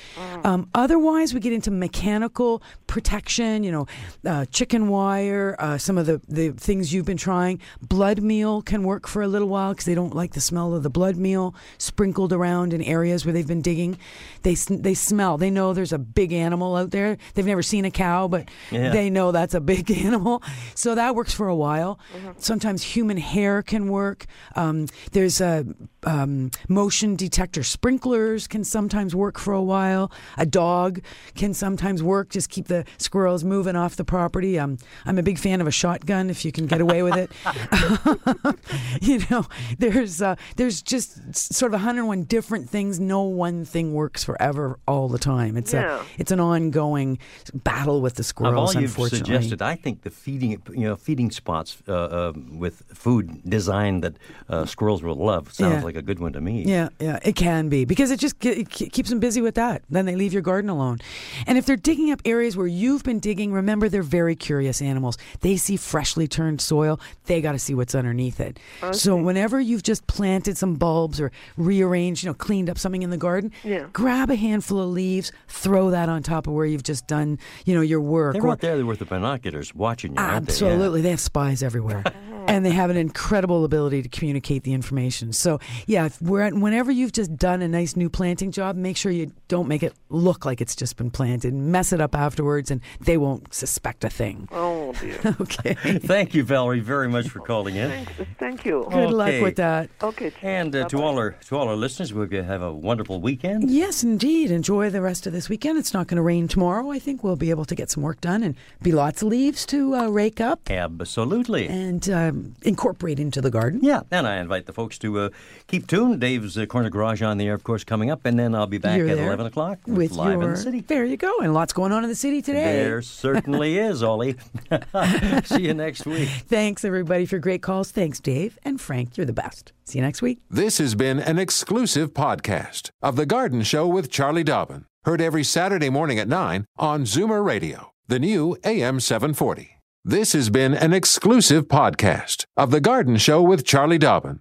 Um, 0.45 0.69
otherwise, 0.75 1.35
we 1.35 1.41
get 1.41 1.53
into 1.53 1.71
mechanical 1.71 2.63
protection. 2.87 3.63
You 3.65 3.73
know, 3.73 3.87
uh, 4.27 4.45
chicken 4.47 4.89
wire, 4.89 5.57
uh, 5.59 5.79
some 5.79 5.99
of 5.99 6.07
the 6.07 6.21
the 6.29 6.51
things 6.51 6.93
you've 6.93 7.07
been 7.07 7.17
trying. 7.17 7.61
Blood 7.81 8.21
meal 8.23 8.63
can 8.63 8.83
work 8.83 9.07
for 9.07 9.23
a 9.23 9.29
little 9.29 9.49
while 9.49 9.73
because 9.73 9.85
they 9.87 9.95
don't 9.95 10.15
like 10.15 10.33
the 10.33 10.41
smell 10.41 10.75
of 10.75 10.83
the 10.83 10.91
blood 10.91 11.17
meal 11.17 11.55
sprinkled 11.79 12.33
around 12.33 12.73
in 12.73 12.83
areas 12.83 13.25
where 13.25 13.33
they've 13.33 13.47
been 13.47 13.63
digging. 13.63 13.99
They 14.43 14.55
they 14.55 14.95
smell. 14.95 15.39
They 15.39 15.51
know 15.51 15.73
there's 15.73 15.93
a 15.93 15.99
big 15.99 16.33
animal 16.33 16.77
out 16.77 16.91
there. 16.91 17.17
They've 17.35 17.47
never 17.47 17.63
seen 17.63 17.85
a 17.85 17.91
cow, 17.91 18.29
but 18.29 18.49
Yeah. 18.71 18.91
they 18.91 19.11
know 19.11 19.33
that's 19.33 19.55
a 19.55 19.61
big 19.61 19.91
animal. 20.07 20.43
So 20.75 20.95
that 20.95 21.15
works 21.15 21.33
for 21.35 21.49
a 21.49 21.57
while. 21.57 21.99
Sometimes 22.39 22.83
human 22.83 23.17
hair 23.17 23.63
can 23.63 23.89
work. 23.89 24.27
Um, 24.57 24.87
there's 25.13 25.41
a 25.41 25.65
um, 26.05 26.51
motion 26.69 27.17
detector 27.17 27.63
sprinklers 27.63 28.47
can 28.47 28.65
sometimes 28.65 29.15
work 29.15 29.39
for 29.39 29.53
a 29.53 29.63
while. 29.63 30.11
A 30.37 30.47
dog 30.47 31.01
can 31.35 31.55
sometimes 31.55 32.03
work. 32.03 32.31
Just 32.31 32.51
keep 32.51 32.69
the 32.69 32.85
squirrels 32.99 33.43
moving 33.45 33.77
off 33.77 33.97
the 33.97 34.05
property. 34.05 34.59
Um, 34.59 34.79
I'm 35.07 35.19
a 35.19 35.23
big 35.23 35.39
fan 35.39 35.61
of 35.61 35.67
a 35.67 35.71
shotgun 35.73 36.31
if 36.31 36.45
you 36.45 36.53
can 36.53 36.67
get 36.67 36.81
away 36.81 37.03
with 37.03 37.17
it. 37.17 37.31
you 39.03 39.21
know, 39.31 39.45
there's 39.79 40.23
uh, 40.23 40.37
there's 40.57 40.83
just 40.83 41.35
sort 41.35 41.71
of 41.71 41.81
101 41.81 42.25
different 42.25 42.69
things. 42.69 43.01
No 43.01 43.23
one 43.23 43.65
thing 43.65 43.93
works 43.95 44.25
forever 44.25 44.79
all 44.87 45.09
the 45.09 45.19
time. 45.19 45.57
It's 45.57 45.73
Yeah. 45.73 46.01
a 46.01 46.05
it's 46.19 46.31
an 46.31 46.41
ongoing 46.41 47.19
battle 47.55 48.01
with 48.01 48.15
the 48.15 48.21
Of 48.21 48.27
squirrels. 48.27 48.75
all 48.77 48.81
you've 48.83 48.91
unfortunately. 48.91 49.19
suggested, 49.35 49.63
I 49.63 49.75
think 49.75 50.03
the 50.03 50.11
feeding, 50.11 50.63
you 50.73 50.85
know, 50.89 50.97
feeding 50.97 51.31
spots 51.31 51.79
uh, 51.89 51.93
uh, 51.93 52.33
with 52.51 52.83
food 52.95 53.43
design 53.49 54.01
that 54.01 54.17
uh, 54.49 54.65
squirrels 54.67 55.03
will 55.03 55.17
love 55.17 55.53
sounds 55.53 55.77
Yeah. 55.77 55.83
like 55.85 55.88
a 55.97 56.03
good 56.03 56.19
one 56.21 56.33
to 56.35 56.41
me. 56.41 56.65
Yeah, 56.65 56.89
yeah, 57.01 57.19
it 57.25 57.37
can 57.37 57.69
be 57.69 57.85
because 57.85 58.11
it 58.11 58.19
just 58.21 58.45
it 58.45 58.69
keeps 58.71 59.11
them 59.11 59.21
busy 59.21 59.41
with 59.41 59.55
that. 59.57 59.83
Then 59.91 60.07
they 60.07 60.15
leave 60.17 60.33
your 60.33 60.43
garden 60.43 60.69
alone. 60.71 60.99
And 61.47 61.59
if 61.59 61.67
they're 61.67 61.77
digging 61.77 62.11
up 62.11 62.21
areas 62.25 62.57
where 62.57 62.67
you've 62.67 63.03
been 63.05 63.19
digging, 63.21 63.53
remember 63.53 63.89
they're 63.89 64.03
very 64.03 64.37
curious 64.37 64.81
animals. 64.83 65.19
They 65.41 65.57
see 65.57 65.77
freshly 65.77 66.29
turned 66.29 66.61
soil, 66.61 67.01
they 67.27 67.41
got 67.41 67.53
to 67.53 67.59
see 67.59 67.75
what's 67.75 67.95
underneath 67.95 68.41
it. 68.41 68.59
So 68.93 69.17
whenever 69.17 69.61
you've 69.61 69.83
just 69.83 70.07
planted 70.07 70.57
some 70.57 70.75
bulbs 70.75 71.21
or 71.21 71.31
rearranged, 71.57 72.23
you 72.25 72.31
know, 72.31 72.35
cleaned 72.35 72.71
up 72.71 72.79
something 72.79 73.03
in 73.03 73.11
the 73.11 73.17
garden, 73.17 73.53
Yeah. 73.65 73.87
grab 73.93 74.31
a 74.31 74.37
handful 74.37 74.81
of 74.81 74.89
leaves, 74.91 75.33
throw 75.49 75.91
that 75.91 76.09
on 76.09 76.23
top 76.23 76.47
of 76.47 76.53
where 76.53 76.67
you've 76.67 76.83
just 76.83 77.07
done, 77.07 77.39
you 77.65 77.75
know, 77.75 77.81
your 77.81 78.01
work. 78.01 78.35
They're 78.35 78.43
Or- 78.45 78.51
out 78.53 78.61
there 78.61 78.85
with 78.85 78.99
the 79.01 79.05
binoculars 79.05 79.75
watching 79.75 80.13
you, 80.13 80.19
aren't 80.19 80.47
they? 80.49 80.53
Yeah. 80.55 80.73
Absolutely. 80.73 81.01
They 81.03 81.11
have 81.11 81.21
spies 81.21 81.63
everywhere. 81.63 82.03
and 82.49 82.65
they 82.65 82.71
have 82.71 82.89
an 82.91 82.97
incredible 82.97 83.65
ability 83.65 84.03
to 84.03 84.09
communicate 84.09 84.63
the 84.63 84.73
information. 84.73 85.33
So, 85.33 85.59
yeah, 85.87 86.07
if 86.07 86.21
we're 86.21 86.51
whenever 86.51 86.91
you've 86.91 87.13
just 87.13 87.37
done 87.37 87.63
a 87.63 87.69
nice 87.69 87.97
new 87.97 88.11
planting 88.11 88.51
job, 88.53 88.77
make 88.77 88.97
sure 88.97 89.13
you 89.13 89.33
don't 89.49 89.69
make 89.69 89.83
it 89.83 89.95
look 90.09 90.45
like 90.45 90.61
it's 90.61 90.77
just 90.77 90.97
been 90.97 91.11
planted. 91.11 91.55
Mess 91.55 91.93
it 91.93 92.01
up 92.01 92.15
afterwards, 92.15 92.71
and 92.71 92.81
they 93.01 93.17
won't 93.17 93.53
suspect 93.55 94.05
a 94.05 94.11
thing. 94.11 94.49
Oh 94.53 94.93
dear. 94.95 95.19
okay. 95.41 95.75
Thank 95.99 96.35
you, 96.35 96.45
Valerie, 96.45 96.81
very 96.81 97.09
much 97.09 97.29
for 97.29 97.41
calling 97.41 97.77
in. 97.77 98.07
Thank 98.39 98.65
you. 98.65 98.87
Good 98.91 99.11
luck 99.11 99.43
with 99.43 99.57
that. 99.57 99.91
Okay. 100.03 100.33
And 100.43 100.75
uh, 100.75 100.89
to 100.89 101.03
all 101.03 101.19
our 101.19 101.33
to 101.33 101.57
all 101.57 101.69
our 101.69 101.77
listeners, 101.77 102.13
we 102.13 102.21
hope 102.21 102.33
you 102.33 102.43
have 102.43 102.63
a 102.63 102.73
wonderful 102.73 103.21
weekend. 103.21 103.71
Yes, 103.71 104.03
indeed. 104.03 104.51
Enjoy 104.51 104.91
the 104.91 105.03
rest 105.03 105.27
of 105.27 105.33
this 105.33 105.49
weekend. 105.49 105.79
It's 105.79 105.95
not 105.95 106.07
going 106.07 106.17
to 106.17 106.23
rain 106.23 106.49
tomorrow. 106.49 106.91
I 106.91 106.99
think 106.99 107.23
we'll 107.23 107.37
be 107.37 107.51
able 107.51 107.65
to 107.67 107.75
get 107.75 107.91
some 107.91 108.03
work 108.03 108.21
done 108.21 108.43
and 108.43 108.55
be 108.83 108.93
lots 108.93 109.23
of 109.23 109.29
leaves 109.29 109.67
to 109.67 109.95
uh, 109.95 110.09
rake 110.09 110.41
up 110.41 110.71
Absolutely. 110.71 111.69
and 111.69 112.09
um, 112.11 112.55
incorporate 112.63 113.21
into 113.21 113.41
the 113.41 113.51
garden. 113.51 113.81
Yeah, 113.83 114.03
and 114.11 114.27
I 114.27 114.37
invite 114.39 114.67
the 114.67 114.73
folks 114.73 114.99
to 114.99 115.19
uh, 115.19 115.29
keep 115.69 115.87
tuned. 115.87 116.21
Dave's 116.21 116.59
uh, 116.59 116.67
Corner 116.67 116.91
Garage 116.91 117.23
on 117.23 117.39
the 117.39 117.47
air, 117.47 117.55
of 117.55 117.63
course, 117.63 117.85
coming 117.85 118.11
up, 118.11 118.25
and 118.25 118.39
then 118.39 118.55
I'll 118.55 118.67
be 118.67 118.79
back 118.79 118.99
You're 118.99 119.09
at 119.09 119.19
11 119.19 119.47
o'clock 119.47 119.79
with, 119.87 119.97
with 119.97 120.13
Live 120.13 120.43
in 120.43 120.51
the 120.51 120.57
City. 120.57 120.81
There 120.81 121.05
you 121.05 121.17
go. 121.17 121.33
And 121.41 121.55
lots 121.55 121.73
going 121.73 121.93
on 121.93 122.03
in 122.03 122.11
the 122.11 122.17
city 122.17 122.43
today. 122.43 122.83
There 122.83 123.03
certainly 123.03 123.79
is, 123.79 124.03
Ollie. 124.03 124.35
See 125.45 125.67
you 125.67 125.75
next 125.75 126.07
week. 126.07 126.29
Thanks, 126.29 126.85
everybody, 126.85 127.27
for 127.27 127.39
great 127.39 127.63
calls. 127.63 127.91
Thanks, 127.93 128.19
Dave 128.19 128.59
and 128.65 128.81
Frank. 128.81 129.17
You're 129.17 129.27
the 129.27 129.33
best. 129.33 129.73
See 129.85 129.99
you 129.99 130.05
next 130.05 130.23
week. 130.23 130.41
This 130.51 130.79
has 130.79 130.95
been 130.95 131.21
an 131.21 131.39
exclusive 131.39 132.13
podcast 132.13 132.91
of 133.01 133.17
The 133.17 133.27
Garden 133.27 133.63
Show 133.63 133.87
with 133.87 134.11
Charlie 134.11 134.45
Dobbin. 134.45 134.87
Heard 135.05 135.21
every 135.21 135.45
Saturday 135.45 135.91
morning 135.91 136.19
at 136.19 136.29
9 136.29 136.65
on 136.77 137.05
Zoomer 137.05 137.45
Radio, 137.45 137.93
the 138.09 138.19
new 138.19 138.57
AM 138.65 139.01
740. 139.01 139.71
This 140.05 140.33
has 140.33 140.51
been 140.51 140.75
an 140.75 140.93
exclusive 140.93 141.69
podcast 141.69 142.45
of 142.57 142.71
The 142.71 142.81
Garden 142.81 143.17
Show 143.17 143.43
with 143.43 143.65
Charlie 143.65 143.99
Dobbin. 143.99 144.41